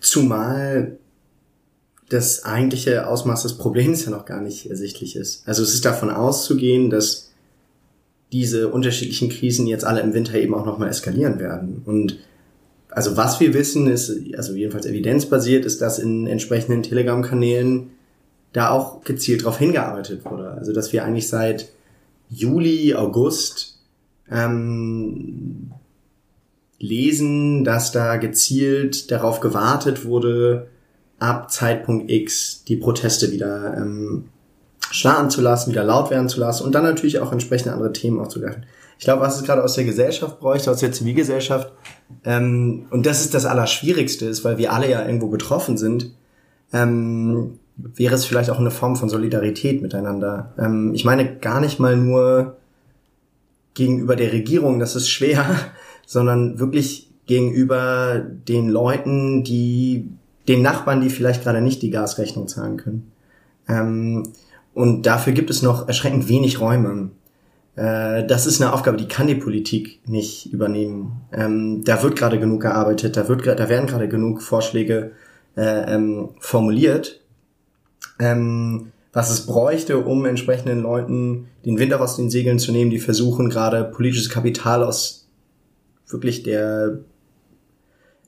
Zumal 0.00 0.96
das 2.08 2.44
eigentliche 2.44 3.06
Ausmaß 3.06 3.42
des 3.42 3.58
Problems 3.58 4.04
ja 4.04 4.10
noch 4.10 4.24
gar 4.24 4.40
nicht 4.40 4.70
ersichtlich 4.70 5.16
ist. 5.16 5.46
Also 5.46 5.62
es 5.62 5.74
ist 5.74 5.84
davon 5.84 6.10
auszugehen, 6.10 6.88
dass 6.88 7.32
diese 8.32 8.68
unterschiedlichen 8.68 9.28
Krisen 9.28 9.66
jetzt 9.66 9.84
alle 9.84 10.00
im 10.00 10.14
Winter 10.14 10.34
eben 10.34 10.54
auch 10.54 10.64
nochmal 10.64 10.88
eskalieren 10.88 11.38
werden. 11.38 11.82
Und 11.84 12.18
also 12.88 13.16
was 13.16 13.40
wir 13.40 13.52
wissen, 13.54 13.88
ist, 13.88 14.10
also 14.36 14.54
jedenfalls 14.54 14.86
evidenzbasiert, 14.86 15.64
ist, 15.64 15.80
dass 15.82 15.98
in 15.98 16.26
entsprechenden 16.26 16.82
Telegram-Kanälen 16.82 17.90
da 18.52 18.70
auch 18.70 19.02
gezielt 19.02 19.42
darauf 19.42 19.58
hingearbeitet 19.58 20.24
wurde. 20.24 20.52
Also 20.52 20.72
dass 20.72 20.92
wir 20.92 21.04
eigentlich 21.04 21.28
seit 21.28 21.68
Juli, 22.28 22.94
August 22.94 23.78
ähm, 24.30 25.72
lesen, 26.78 27.64
dass 27.64 27.92
da 27.92 28.16
gezielt 28.16 29.10
darauf 29.10 29.40
gewartet 29.40 30.04
wurde, 30.04 30.68
ab 31.18 31.50
Zeitpunkt 31.50 32.10
X 32.10 32.64
die 32.64 32.76
Proteste 32.76 33.32
wieder 33.32 33.76
ähm, 33.76 34.28
starten 34.90 35.30
zu 35.30 35.40
lassen, 35.40 35.70
wieder 35.70 35.84
laut 35.84 36.10
werden 36.10 36.28
zu 36.28 36.40
lassen 36.40 36.64
und 36.64 36.74
dann 36.74 36.84
natürlich 36.84 37.18
auch 37.18 37.32
entsprechende 37.32 37.72
andere 37.72 37.92
Themen 37.92 38.20
aufzugreifen. 38.20 38.66
Ich 38.98 39.04
glaube, 39.04 39.22
was 39.22 39.36
es 39.36 39.44
gerade 39.44 39.62
aus 39.62 39.74
der 39.74 39.84
Gesellschaft 39.84 40.40
bräuchte, 40.40 40.70
aus 40.70 40.80
der 40.80 40.92
Zivilgesellschaft, 40.92 41.72
ähm, 42.24 42.86
und 42.90 43.04
das 43.04 43.20
ist 43.20 43.34
das 43.34 43.44
Allerschwierigste, 43.44 44.26
ist, 44.26 44.44
weil 44.44 44.58
wir 44.58 44.72
alle 44.72 44.90
ja 44.90 45.04
irgendwo 45.04 45.28
betroffen 45.28 45.76
sind, 45.76 46.12
ähm, 46.72 47.58
wäre 47.76 48.14
es 48.14 48.24
vielleicht 48.24 48.50
auch 48.50 48.58
eine 48.58 48.70
Form 48.70 48.96
von 48.96 49.08
Solidarität 49.08 49.82
miteinander. 49.82 50.54
Ähm, 50.58 50.92
ich 50.94 51.04
meine 51.04 51.36
gar 51.36 51.60
nicht 51.60 51.78
mal 51.78 51.96
nur 51.96 52.56
gegenüber 53.74 54.16
der 54.16 54.32
Regierung, 54.32 54.78
das 54.80 54.96
ist 54.96 55.08
schwer, 55.08 55.44
sondern 56.06 56.58
wirklich 56.58 57.10
gegenüber 57.26 58.20
den 58.20 58.68
Leuten, 58.68 59.44
die 59.44 60.08
den 60.48 60.62
Nachbarn, 60.62 61.00
die 61.00 61.10
vielleicht 61.10 61.42
gerade 61.42 61.60
nicht 61.60 61.82
die 61.82 61.90
Gasrechnung 61.90 62.46
zahlen 62.48 62.76
können. 62.76 63.12
Ähm, 63.68 64.22
und 64.74 65.06
dafür 65.06 65.32
gibt 65.32 65.50
es 65.50 65.62
noch 65.62 65.88
erschreckend 65.88 66.28
wenig 66.28 66.60
Räume. 66.60 67.10
Äh, 67.74 68.24
das 68.26 68.46
ist 68.46 68.60
eine 68.60 68.72
Aufgabe, 68.72 68.96
die 68.96 69.08
kann 69.08 69.26
die 69.26 69.34
Politik 69.34 70.00
nicht 70.06 70.52
übernehmen. 70.52 71.22
Ähm, 71.32 71.82
da 71.84 72.02
wird 72.02 72.16
gerade 72.16 72.38
genug 72.38 72.62
gearbeitet, 72.62 73.16
da, 73.16 73.28
wird, 73.28 73.46
da 73.46 73.68
werden 73.68 73.86
gerade 73.86 74.08
genug 74.08 74.42
Vorschläge 74.42 75.12
äh, 75.56 75.94
ähm, 75.94 76.30
formuliert, 76.38 77.20
ähm, 78.18 78.92
was 79.12 79.30
es 79.30 79.46
bräuchte, 79.46 79.98
um 79.98 80.26
entsprechenden 80.26 80.82
Leuten 80.82 81.48
den 81.64 81.78
Wind 81.78 81.94
aus 81.94 82.16
den 82.16 82.30
Segeln 82.30 82.58
zu 82.58 82.72
nehmen, 82.72 82.90
die 82.90 82.98
versuchen 82.98 83.48
gerade 83.48 83.84
politisches 83.84 84.28
Kapital 84.28 84.82
aus 84.82 85.26
wirklich 86.08 86.42
der 86.42 86.98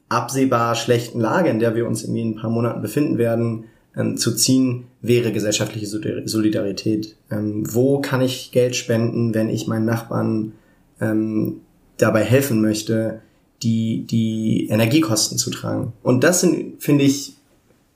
absehbar 0.08 0.74
schlechten 0.74 1.20
Lage, 1.20 1.50
in 1.50 1.58
der 1.58 1.74
wir 1.74 1.86
uns 1.86 2.02
irgendwie 2.02 2.22
in 2.22 2.30
ein 2.30 2.36
paar 2.36 2.50
Monaten 2.50 2.80
befinden 2.80 3.18
werden, 3.18 3.64
ähm, 3.96 4.16
zu 4.16 4.34
ziehen, 4.34 4.84
wäre 5.02 5.32
gesellschaftliche 5.32 5.86
Solidarität. 5.86 7.16
Ähm, 7.30 7.64
wo 7.72 8.00
kann 8.00 8.22
ich 8.22 8.52
Geld 8.52 8.76
spenden, 8.76 9.34
wenn 9.34 9.50
ich 9.50 9.66
meinen 9.66 9.84
Nachbarn 9.84 10.52
ähm, 11.00 11.60
dabei 11.98 12.24
helfen 12.24 12.60
möchte, 12.60 13.20
die, 13.62 14.06
die 14.06 14.68
Energiekosten 14.70 15.36
zu 15.36 15.50
tragen? 15.50 15.92
Und 16.02 16.24
das 16.24 16.40
sind, 16.40 16.82
finde 16.82 17.04
ich, 17.04 17.37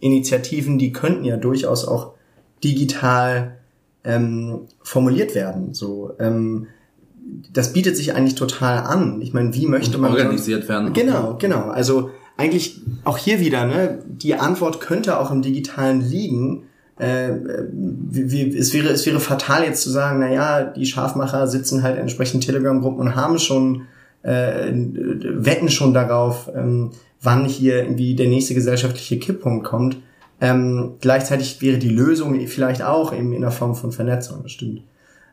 Initiativen, 0.02 0.78
die 0.78 0.92
könnten 0.92 1.24
ja 1.24 1.36
durchaus 1.36 1.86
auch 1.86 2.14
digital 2.62 3.56
ähm, 4.02 4.62
formuliert 4.82 5.36
werden. 5.36 5.74
So, 5.74 6.12
ähm, 6.18 6.66
das 7.52 7.72
bietet 7.72 7.96
sich 7.96 8.14
eigentlich 8.14 8.34
total 8.34 8.78
an. 8.78 9.22
Ich 9.22 9.32
meine, 9.32 9.54
wie 9.54 9.66
möchte 9.66 9.96
Und 9.96 10.02
man 10.02 10.10
organisiert 10.10 10.68
werden? 10.68 10.92
Genau, 10.92 11.36
genau. 11.38 11.68
Also 11.68 12.10
eigentlich 12.36 12.80
auch 13.04 13.16
hier 13.16 13.38
wieder, 13.38 13.64
ne, 13.64 14.00
die 14.04 14.34
Antwort 14.34 14.80
könnte 14.80 15.20
auch 15.20 15.30
im 15.30 15.40
Digitalen 15.40 16.00
liegen. 16.00 16.64
Äh, 16.98 17.30
wie, 17.72 18.32
wie, 18.32 18.58
es, 18.58 18.74
wäre, 18.74 18.88
es 18.88 19.06
wäre 19.06 19.20
fatal 19.20 19.62
jetzt 19.62 19.82
zu 19.82 19.90
sagen, 19.90 20.18
na 20.18 20.32
ja, 20.32 20.64
die 20.64 20.84
Scharfmacher 20.84 21.46
sitzen 21.46 21.84
halt 21.84 21.94
in 21.94 22.02
entsprechenden 22.02 22.44
Telegram-Gruppen 22.44 22.98
und 22.98 23.14
haben 23.14 23.38
schon, 23.38 23.82
äh, 24.22 24.72
wetten 24.72 25.68
schon 25.68 25.94
darauf, 25.94 26.50
ähm, 26.54 26.90
wann 27.22 27.46
hier 27.46 27.82
irgendwie 27.82 28.14
der 28.14 28.28
nächste 28.28 28.54
gesellschaftliche 28.54 29.18
Kipppunkt 29.18 29.64
kommt. 29.64 29.98
Ähm, 30.40 30.94
gleichzeitig 31.00 31.62
wäre 31.62 31.78
die 31.78 31.88
Lösung 31.88 32.46
vielleicht 32.48 32.82
auch 32.82 33.14
eben 33.14 33.32
in 33.32 33.42
der 33.42 33.52
Form 33.52 33.76
von 33.76 33.92
Vernetzung, 33.92 34.42
das 34.42 34.52
stimmt. 34.52 34.82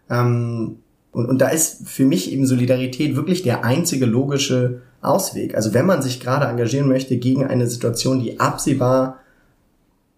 Ähm, 0.09 0.77
und, 1.11 1.25
und 1.25 1.39
da 1.39 1.49
ist 1.49 1.87
für 1.87 2.05
mich 2.05 2.31
eben 2.31 2.45
Solidarität 2.45 3.15
wirklich 3.15 3.41
der 3.41 3.63
einzige 3.63 4.05
logische 4.05 4.81
Ausweg. 5.01 5.55
Also 5.55 5.73
wenn 5.73 5.85
man 5.85 6.01
sich 6.01 6.19
gerade 6.19 6.45
engagieren 6.45 6.87
möchte 6.87 7.17
gegen 7.17 7.45
eine 7.45 7.67
Situation, 7.67 8.21
die 8.21 8.39
absehbar 8.39 9.19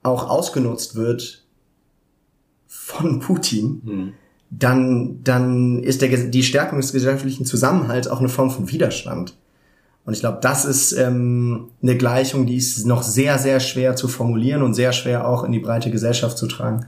auch 0.04 0.30
ausgenutzt 0.30 0.96
wird 0.96 1.46
von 2.68 3.20
Putin, 3.22 3.82
hm. 3.86 4.14
dann, 4.50 5.24
dann 5.24 5.84
ist 5.84 6.02
der, 6.02 6.10
die 6.10 6.44
Stärkung 6.44 6.80
des 6.82 6.92
gesellschaftlichen 6.92 7.46
Zusammenhalts 7.46 8.08
auch 8.08 8.20
eine 8.20 8.30
Form 8.30 8.52
von 8.52 8.70
Widerstand. 8.70 9.36
Und 10.04 10.14
ich 10.14 10.20
glaube, 10.22 10.40
das 10.42 10.66
ist 10.66 10.94
ähm, 10.94 11.70
eine 11.82 11.96
Gleichung, 11.96 12.46
die 12.46 12.58
ist 12.58 12.86
noch 12.86 13.04
sehr, 13.04 13.38
sehr 13.38 13.60
schwer 13.60 13.96
zu 13.96 14.08
formulieren 14.08 14.64
und 14.64 14.74
sehr 14.74 14.94
schwer 14.94 15.28
auch 15.28 15.44
in 15.44 15.52
die 15.52 15.60
breite 15.60 15.92
Gesellschaft 15.92 16.38
zu 16.38 16.48
tragen. 16.48 16.88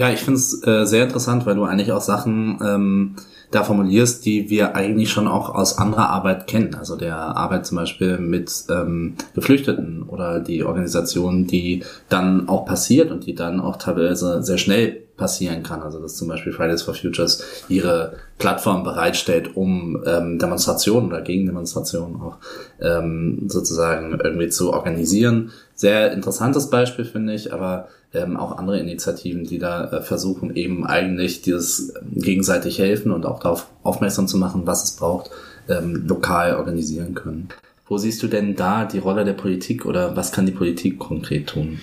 Ja, 0.00 0.08
ich 0.08 0.20
finde 0.20 0.38
es 0.40 0.66
äh, 0.66 0.86
sehr 0.86 1.04
interessant, 1.04 1.44
weil 1.44 1.56
du 1.56 1.64
eigentlich 1.64 1.92
auch 1.92 2.00
Sachen 2.00 2.58
ähm, 2.64 3.16
da 3.50 3.64
formulierst, 3.64 4.24
die 4.24 4.48
wir 4.48 4.74
eigentlich 4.74 5.10
schon 5.10 5.28
auch 5.28 5.54
aus 5.54 5.76
anderer 5.76 6.08
Arbeit 6.08 6.46
kennen. 6.46 6.74
Also 6.74 6.96
der 6.96 7.16
Arbeit 7.16 7.66
zum 7.66 7.76
Beispiel 7.76 8.16
mit 8.16 8.50
ähm, 8.70 9.16
Geflüchteten 9.34 10.04
oder 10.04 10.40
die 10.40 10.64
Organisation, 10.64 11.46
die 11.46 11.84
dann 12.08 12.48
auch 12.48 12.64
passiert 12.64 13.10
und 13.10 13.26
die 13.26 13.34
dann 13.34 13.60
auch 13.60 13.76
teilweise 13.76 14.42
sehr 14.42 14.56
schnell 14.56 15.02
passieren 15.18 15.62
kann. 15.62 15.82
Also 15.82 16.00
dass 16.00 16.16
zum 16.16 16.28
Beispiel 16.28 16.54
Fridays 16.54 16.80
for 16.80 16.94
Futures 16.94 17.44
ihre 17.68 18.14
Plattform 18.38 18.84
bereitstellt, 18.84 19.54
um 19.54 20.02
ähm, 20.06 20.38
Demonstrationen 20.38 21.10
oder 21.10 21.20
Gegendemonstrationen 21.20 22.22
auch 22.22 22.38
ähm, 22.80 23.42
sozusagen 23.48 24.18
irgendwie 24.24 24.48
zu 24.48 24.72
organisieren. 24.72 25.50
Sehr 25.74 26.12
interessantes 26.12 26.70
Beispiel 26.70 27.04
finde 27.04 27.34
ich, 27.34 27.52
aber 27.52 27.88
ähm, 28.12 28.36
auch 28.36 28.58
andere 28.58 28.78
Initiativen, 28.78 29.44
die 29.44 29.58
da 29.58 29.90
äh, 29.90 30.02
versuchen, 30.02 30.56
eben 30.56 30.86
eigentlich 30.86 31.42
dieses 31.42 31.94
gegenseitig 32.12 32.78
helfen 32.78 33.12
und 33.12 33.26
auch 33.26 33.38
darauf 33.38 33.68
aufmerksam 33.82 34.26
zu 34.26 34.36
machen, 34.36 34.62
was 34.66 34.84
es 34.84 34.96
braucht, 34.96 35.30
ähm, 35.68 36.04
lokal 36.06 36.56
organisieren 36.56 37.14
können. 37.14 37.48
Wo 37.86 37.98
siehst 37.98 38.22
du 38.22 38.28
denn 38.28 38.56
da 38.56 38.84
die 38.84 38.98
Rolle 38.98 39.24
der 39.24 39.32
Politik 39.32 39.84
oder 39.84 40.16
was 40.16 40.32
kann 40.32 40.46
die 40.46 40.52
Politik 40.52 40.98
konkret 40.98 41.48
tun? 41.48 41.80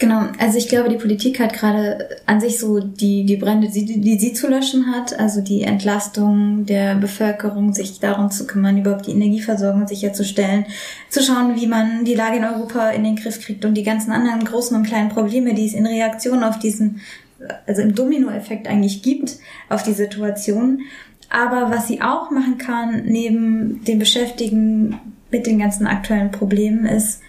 Genau, 0.00 0.24
also 0.38 0.58
ich 0.58 0.68
glaube, 0.68 0.88
die 0.88 0.96
Politik 0.96 1.38
hat 1.38 1.52
gerade 1.52 2.08
an 2.26 2.40
sich 2.40 2.58
so 2.58 2.80
die, 2.80 3.24
die 3.24 3.36
Brände, 3.36 3.68
die, 3.68 4.00
die 4.00 4.18
sie 4.18 4.32
zu 4.32 4.48
löschen 4.48 4.92
hat, 4.92 5.16
also 5.18 5.40
die 5.40 5.62
Entlastung 5.62 6.66
der 6.66 6.96
Bevölkerung, 6.96 7.72
sich 7.72 8.00
darum 8.00 8.28
zu 8.32 8.44
kümmern, 8.46 8.76
überhaupt 8.76 9.06
die 9.06 9.12
Energieversorgung 9.12 9.86
sicherzustellen, 9.86 10.66
zu 11.10 11.22
schauen, 11.22 11.54
wie 11.54 11.68
man 11.68 12.04
die 12.04 12.16
Lage 12.16 12.38
in 12.38 12.44
Europa 12.44 12.90
in 12.90 13.04
den 13.04 13.14
Griff 13.14 13.40
kriegt 13.40 13.64
und 13.64 13.74
die 13.74 13.84
ganzen 13.84 14.10
anderen 14.10 14.44
großen 14.44 14.76
und 14.76 14.84
kleinen 14.84 15.10
Probleme, 15.10 15.54
die 15.54 15.66
es 15.66 15.74
in 15.74 15.86
Reaktion 15.86 16.42
auf 16.42 16.58
diesen, 16.58 17.00
also 17.64 17.80
im 17.80 17.94
Dominoeffekt 17.94 18.66
eigentlich 18.66 19.00
gibt, 19.00 19.36
auf 19.68 19.84
die 19.84 19.92
Situation. 19.92 20.80
Aber 21.30 21.70
was 21.70 21.86
sie 21.86 22.02
auch 22.02 22.32
machen 22.32 22.58
kann, 22.58 23.04
neben 23.06 23.84
dem 23.84 24.00
Beschäftigen 24.00 24.98
mit 25.30 25.46
den 25.46 25.60
ganzen 25.60 25.86
aktuellen 25.86 26.32
Problemen, 26.32 26.84
ist, 26.84 27.20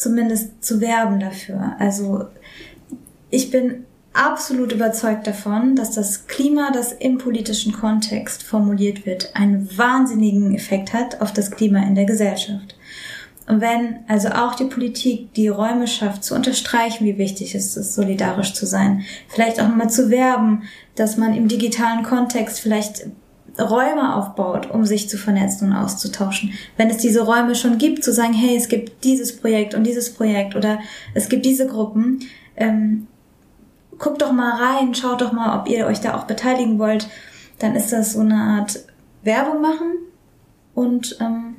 zumindest 0.00 0.64
zu 0.64 0.80
werben 0.80 1.20
dafür. 1.20 1.76
Also 1.78 2.26
ich 3.28 3.50
bin 3.50 3.84
absolut 4.12 4.72
überzeugt 4.72 5.26
davon, 5.26 5.76
dass 5.76 5.92
das 5.92 6.26
Klima, 6.26 6.70
das 6.72 6.92
im 6.92 7.18
politischen 7.18 7.72
Kontext 7.72 8.42
formuliert 8.42 9.06
wird, 9.06 9.36
einen 9.36 9.68
wahnsinnigen 9.76 10.54
Effekt 10.54 10.92
hat 10.92 11.20
auf 11.20 11.32
das 11.32 11.50
Klima 11.50 11.82
in 11.82 11.94
der 11.94 12.06
Gesellschaft. 12.06 12.76
Und 13.46 13.60
wenn 13.60 13.98
also 14.08 14.28
auch 14.28 14.54
die 14.54 14.64
Politik 14.64 15.34
die 15.34 15.48
Räume 15.48 15.86
schafft, 15.86 16.24
zu 16.24 16.34
unterstreichen, 16.34 17.04
wie 17.04 17.18
wichtig 17.18 17.54
es 17.54 17.76
ist, 17.76 17.94
solidarisch 17.94 18.54
zu 18.54 18.64
sein, 18.64 19.02
vielleicht 19.28 19.60
auch 19.60 19.68
nochmal 19.68 19.90
zu 19.90 20.08
werben, 20.08 20.62
dass 20.94 21.16
man 21.16 21.34
im 21.34 21.48
digitalen 21.48 22.04
Kontext 22.04 22.60
vielleicht 22.60 23.06
Räume 23.60 24.16
aufbaut, 24.16 24.70
um 24.70 24.84
sich 24.84 25.08
zu 25.08 25.18
vernetzen 25.18 25.68
und 25.68 25.76
auszutauschen. 25.76 26.52
Wenn 26.76 26.90
es 26.90 26.98
diese 26.98 27.22
Räume 27.22 27.54
schon 27.54 27.78
gibt, 27.78 28.04
zu 28.04 28.12
sagen, 28.12 28.32
hey, 28.32 28.56
es 28.56 28.68
gibt 28.68 29.04
dieses 29.04 29.36
Projekt 29.36 29.74
und 29.74 29.84
dieses 29.84 30.12
Projekt 30.12 30.54
oder 30.56 30.78
es 31.14 31.28
gibt 31.28 31.44
diese 31.44 31.66
Gruppen, 31.66 32.20
ähm, 32.56 33.06
guckt 33.98 34.22
doch 34.22 34.32
mal 34.32 34.56
rein, 34.62 34.94
schaut 34.94 35.20
doch 35.20 35.32
mal, 35.32 35.58
ob 35.60 35.68
ihr 35.68 35.86
euch 35.86 36.00
da 36.00 36.16
auch 36.16 36.24
beteiligen 36.24 36.78
wollt, 36.78 37.08
dann 37.58 37.76
ist 37.76 37.92
das 37.92 38.14
so 38.14 38.20
eine 38.20 38.36
Art 38.36 38.80
Werbung 39.22 39.60
machen 39.60 39.92
und 40.74 41.18
ähm, 41.20 41.56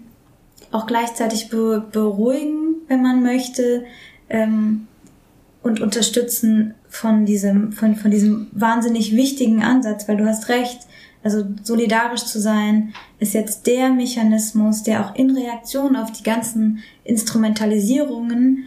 auch 0.71 0.87
gleichzeitig 0.87 1.49
be 1.49 1.85
beruhigen, 1.91 2.75
wenn 2.87 3.01
man 3.01 3.21
möchte, 3.21 3.85
ähm, 4.29 4.87
und 5.63 5.79
unterstützen 5.79 6.73
von 6.89 7.25
diesem, 7.25 7.71
von, 7.71 7.95
von 7.95 8.09
diesem 8.09 8.47
wahnsinnig 8.51 9.15
wichtigen 9.15 9.63
Ansatz, 9.63 10.07
weil 10.07 10.17
du 10.17 10.25
hast 10.25 10.49
recht, 10.49 10.79
also 11.23 11.45
solidarisch 11.63 12.25
zu 12.25 12.39
sein, 12.39 12.93
ist 13.19 13.33
jetzt 13.33 13.67
der 13.67 13.89
Mechanismus, 13.89 14.83
der 14.83 15.05
auch 15.05 15.15
in 15.15 15.35
Reaktion 15.35 15.95
auf 15.95 16.11
die 16.11 16.23
ganzen 16.23 16.79
Instrumentalisierungen 17.03 18.65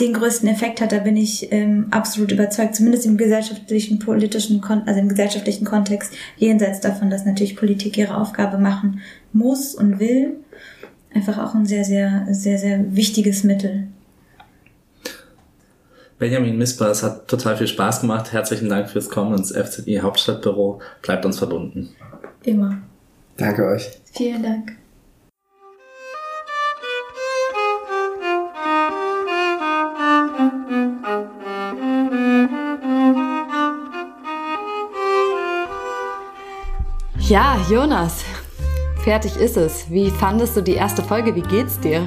den 0.00 0.14
größten 0.14 0.48
Effekt 0.48 0.80
hat. 0.80 0.92
Da 0.92 0.98
bin 0.98 1.16
ich 1.16 1.52
ähm, 1.52 1.88
absolut 1.90 2.32
überzeugt, 2.32 2.74
zumindest 2.74 3.06
im 3.06 3.16
gesellschaftlichen, 3.16 3.98
politischen, 3.98 4.60
Kon 4.60 4.82
also 4.86 5.00
im 5.00 5.08
gesellschaftlichen 5.08 5.64
Kontext, 5.64 6.14
jenseits 6.36 6.80
davon, 6.80 7.10
dass 7.10 7.26
natürlich 7.26 7.56
Politik 7.56 7.98
ihre 7.98 8.16
Aufgabe 8.16 8.58
machen 8.58 9.00
muss 9.32 9.74
und 9.74 10.00
will. 10.00 10.36
Einfach 11.12 11.38
auch 11.38 11.54
ein 11.54 11.66
sehr, 11.66 11.84
sehr, 11.84 12.28
sehr, 12.30 12.58
sehr 12.58 12.96
wichtiges 12.96 13.42
Mittel. 13.44 13.88
Benjamin 16.20 16.58
Misper, 16.58 16.90
es 16.90 17.02
hat 17.02 17.28
total 17.28 17.56
viel 17.56 17.66
Spaß 17.66 18.02
gemacht. 18.02 18.30
Herzlichen 18.30 18.68
Dank 18.68 18.90
fürs 18.90 19.08
Kommen 19.08 19.38
ins 19.38 19.52
FZI 19.56 20.00
Hauptstadtbüro. 20.02 20.82
Bleibt 21.00 21.24
uns 21.24 21.38
verbunden. 21.38 21.96
Immer. 22.44 22.82
Danke 23.38 23.64
euch. 23.64 23.90
Vielen 24.12 24.42
Dank. 24.42 24.76
Ja, 37.30 37.56
Jonas, 37.70 38.24
fertig 39.04 39.36
ist 39.36 39.56
es. 39.56 39.90
Wie 39.90 40.10
fandest 40.10 40.54
du 40.54 40.60
die 40.60 40.74
erste 40.74 41.02
Folge? 41.02 41.34
Wie 41.34 41.40
geht's 41.40 41.80
dir? 41.80 42.06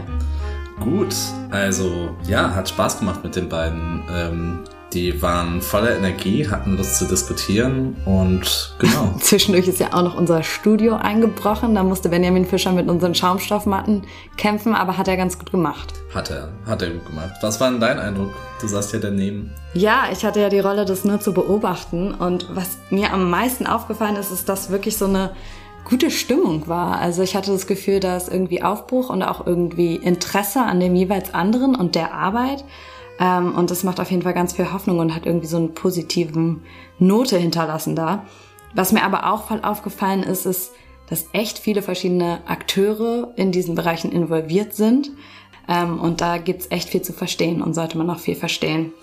Gut, 0.83 1.15
also 1.49 2.09
ja, 2.27 2.53
hat 2.53 2.69
Spaß 2.69 2.99
gemacht 2.99 3.23
mit 3.23 3.35
den 3.35 3.47
beiden. 3.49 4.03
Ähm, 4.13 4.59
Die 4.93 5.19
waren 5.23 5.59
voller 5.59 5.97
Energie, 5.97 6.47
hatten 6.47 6.77
Lust 6.77 6.97
zu 6.99 7.05
diskutieren 7.05 7.95
und 8.05 8.75
genau. 8.77 9.15
Zwischendurch 9.19 9.67
ist 9.67 9.79
ja 9.79 9.87
auch 9.91 10.03
noch 10.03 10.15
unser 10.15 10.43
Studio 10.43 10.95
eingebrochen. 10.97 11.73
Da 11.73 11.81
musste 11.81 12.09
Benjamin 12.09 12.45
Fischer 12.45 12.71
mit 12.71 12.87
unseren 12.87 13.15
Schaumstoffmatten 13.15 14.03
kämpfen, 14.37 14.75
aber 14.75 14.95
hat 14.95 15.07
er 15.07 15.17
ganz 15.17 15.39
gut 15.39 15.49
gemacht. 15.51 15.93
Hat 16.13 16.29
er, 16.29 16.49
hat 16.67 16.83
er 16.83 16.91
gut 16.91 17.07
gemacht. 17.07 17.31
Was 17.41 17.59
war 17.59 17.71
denn 17.71 17.79
dein 17.79 17.97
Eindruck? 17.97 18.29
Du 18.61 18.67
saßt 18.67 18.93
ja 18.93 18.99
daneben. 18.99 19.51
Ja, 19.73 20.03
ich 20.11 20.23
hatte 20.23 20.41
ja 20.41 20.49
die 20.49 20.59
Rolle, 20.59 20.85
das 20.85 21.03
nur 21.05 21.19
zu 21.19 21.33
beobachten. 21.33 22.13
Und 22.13 22.47
was 22.53 22.77
mir 22.91 23.11
am 23.13 23.31
meisten 23.31 23.65
aufgefallen 23.65 24.15
ist, 24.15 24.31
ist, 24.31 24.47
dass 24.47 24.69
wirklich 24.69 24.95
so 24.95 25.05
eine 25.05 25.31
gute 25.85 26.11
Stimmung 26.11 26.67
war. 26.67 26.99
Also 26.99 27.21
ich 27.21 27.35
hatte 27.35 27.51
das 27.51 27.67
Gefühl, 27.67 27.99
dass 27.99 28.29
irgendwie 28.29 28.63
Aufbruch 28.63 29.09
und 29.09 29.23
auch 29.23 29.45
irgendwie 29.45 29.95
Interesse 29.95 30.61
an 30.61 30.79
dem 30.79 30.95
jeweils 30.95 31.33
anderen 31.33 31.75
und 31.75 31.95
der 31.95 32.13
Arbeit. 32.13 32.63
Ähm, 33.19 33.55
und 33.55 33.71
das 33.71 33.83
macht 33.83 33.99
auf 33.99 34.11
jeden 34.11 34.23
Fall 34.23 34.33
ganz 34.33 34.53
viel 34.53 34.71
Hoffnung 34.71 34.99
und 34.99 35.15
hat 35.15 35.25
irgendwie 35.25 35.47
so 35.47 35.57
eine 35.57 35.67
positiven 35.69 36.63
Note 36.99 37.37
hinterlassen 37.37 37.95
da. 37.95 38.25
Was 38.73 38.91
mir 38.91 39.03
aber 39.03 39.31
auch 39.31 39.47
voll 39.47 39.61
aufgefallen 39.61 40.23
ist, 40.23 40.45
ist, 40.45 40.71
dass 41.07 41.27
echt 41.33 41.59
viele 41.59 41.81
verschiedene 41.81 42.39
Akteure 42.47 43.33
in 43.35 43.51
diesen 43.51 43.75
Bereichen 43.75 44.11
involviert 44.11 44.73
sind. 44.73 45.11
Ähm, 45.67 45.99
und 45.99 46.21
da 46.21 46.37
gibt's 46.37 46.67
echt 46.69 46.89
viel 46.89 47.01
zu 47.01 47.13
verstehen 47.13 47.61
und 47.61 47.73
sollte 47.73 47.97
man 47.97 48.07
noch 48.07 48.19
viel 48.19 48.35
verstehen. 48.35 48.93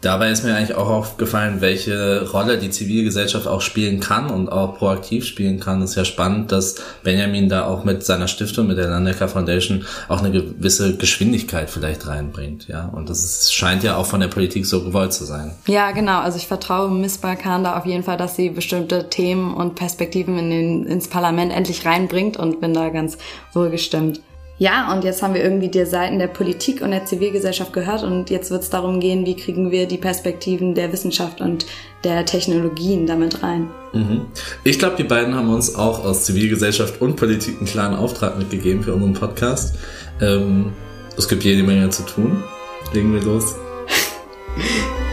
Dabei 0.00 0.30
ist 0.30 0.44
mir 0.44 0.54
eigentlich 0.54 0.76
auch 0.76 0.88
aufgefallen, 0.88 1.60
welche 1.60 2.28
Rolle 2.30 2.58
die 2.58 2.70
Zivilgesellschaft 2.70 3.48
auch 3.48 3.60
spielen 3.60 3.98
kann 3.98 4.30
und 4.30 4.48
auch 4.48 4.78
proaktiv 4.78 5.24
spielen 5.24 5.58
kann. 5.58 5.82
Es 5.82 5.90
ist 5.90 5.96
ja 5.96 6.04
spannend, 6.04 6.52
dass 6.52 6.76
Benjamin 7.02 7.48
da 7.48 7.66
auch 7.66 7.82
mit 7.82 8.04
seiner 8.04 8.28
Stiftung, 8.28 8.68
mit 8.68 8.78
der 8.78 8.88
Landecker 8.88 9.26
Foundation, 9.26 9.84
auch 10.08 10.20
eine 10.20 10.30
gewisse 10.30 10.96
Geschwindigkeit 10.96 11.68
vielleicht 11.68 12.06
reinbringt. 12.06 12.68
Ja, 12.68 12.86
und 12.86 13.10
das 13.10 13.24
ist, 13.24 13.52
scheint 13.52 13.82
ja 13.82 13.96
auch 13.96 14.06
von 14.06 14.20
der 14.20 14.28
Politik 14.28 14.66
so 14.66 14.84
gewollt 14.84 15.12
zu 15.12 15.24
sein. 15.24 15.52
Ja, 15.66 15.90
genau. 15.90 16.20
Also 16.20 16.36
ich 16.38 16.46
vertraue 16.46 16.90
Miss 16.90 17.18
Balkan 17.18 17.64
da 17.64 17.76
auf 17.76 17.84
jeden 17.84 18.04
Fall, 18.04 18.16
dass 18.16 18.36
sie 18.36 18.50
bestimmte 18.50 19.10
Themen 19.10 19.52
und 19.52 19.74
Perspektiven 19.74 20.38
in 20.38 20.50
den, 20.50 20.86
ins 20.86 21.08
Parlament 21.08 21.52
endlich 21.52 21.84
reinbringt 21.84 22.36
und 22.36 22.60
bin 22.60 22.72
da 22.72 22.90
ganz 22.90 23.18
wohlgestimmt. 23.52 24.20
Ja, 24.58 24.92
und 24.92 25.04
jetzt 25.04 25.22
haben 25.22 25.34
wir 25.34 25.42
irgendwie 25.42 25.68
die 25.68 25.84
Seiten 25.84 26.18
der 26.18 26.26
Politik 26.26 26.82
und 26.82 26.90
der 26.90 27.04
Zivilgesellschaft 27.04 27.72
gehört 27.72 28.02
und 28.02 28.28
jetzt 28.28 28.50
wird 28.50 28.64
es 28.64 28.70
darum 28.70 28.98
gehen, 28.98 29.24
wie 29.24 29.36
kriegen 29.36 29.70
wir 29.70 29.86
die 29.86 29.98
Perspektiven 29.98 30.74
der 30.74 30.92
Wissenschaft 30.92 31.40
und 31.40 31.66
der 32.02 32.26
Technologien 32.26 33.06
damit 33.06 33.42
rein. 33.44 33.68
Mhm. 33.92 34.26
Ich 34.64 34.80
glaube, 34.80 34.96
die 34.96 35.04
beiden 35.04 35.36
haben 35.36 35.48
uns 35.48 35.76
auch 35.76 36.04
aus 36.04 36.24
Zivilgesellschaft 36.24 37.00
und 37.00 37.14
Politik 37.14 37.58
einen 37.58 37.66
klaren 37.66 37.94
Auftrag 37.94 38.36
mitgegeben 38.36 38.82
für 38.82 38.94
unseren 38.94 39.14
Podcast. 39.14 39.76
Ähm, 40.20 40.72
es 41.16 41.28
gibt 41.28 41.44
jede 41.44 41.62
Menge 41.62 41.90
zu 41.90 42.02
tun. 42.02 42.42
Legen 42.92 43.14
wir 43.14 43.22
los. 43.22 43.54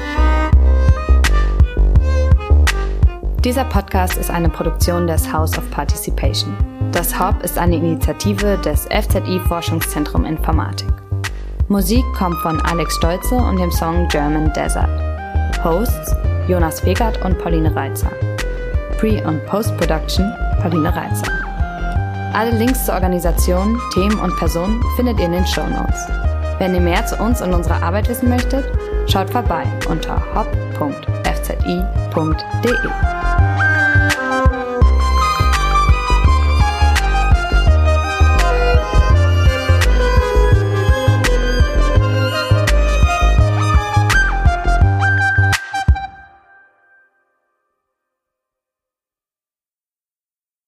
Dieser 3.46 3.64
Podcast 3.66 4.18
ist 4.18 4.32
eine 4.32 4.50
Produktion 4.50 5.06
des 5.06 5.32
House 5.32 5.56
of 5.56 5.70
Participation. 5.70 6.58
Das 6.92 7.20
HOP 7.20 7.44
ist 7.44 7.60
eine 7.60 7.76
Initiative 7.76 8.58
des 8.58 8.88
FZI 8.88 9.40
Forschungszentrum 9.48 10.26
Informatik. 10.26 10.90
Musik 11.68 12.04
kommt 12.18 12.38
von 12.38 12.60
Alex 12.62 12.96
Stolze 12.96 13.36
und 13.36 13.58
dem 13.58 13.70
Song 13.70 14.08
German 14.08 14.52
Desert. 14.54 14.90
Hosts 15.64 16.16
Jonas 16.48 16.84
Wegert 16.86 17.24
und 17.24 17.38
Pauline 17.38 17.76
Reitzer. 17.76 18.10
Pre- 18.98 19.24
und 19.28 19.46
Post-Production 19.46 20.34
Pauline 20.64 20.92
Reitzer. 20.96 21.32
Alle 22.34 22.50
Links 22.50 22.84
zur 22.84 22.96
Organisation, 22.96 23.80
Themen 23.94 24.20
und 24.22 24.36
Personen 24.38 24.82
findet 24.96 25.20
ihr 25.20 25.28
in 25.28 25.34
den 25.34 25.46
Show 25.46 25.68
Notes. 25.68 26.08
Wenn 26.58 26.74
ihr 26.74 26.82
mehr 26.82 27.06
zu 27.06 27.16
uns 27.18 27.44
und 27.44 27.54
unserer 27.54 27.84
Arbeit 27.84 28.10
wissen 28.10 28.28
möchtet, 28.28 28.66
schaut 29.08 29.30
vorbei 29.30 29.66
unter 29.88 30.20
hop.fzi.de. 30.34 31.76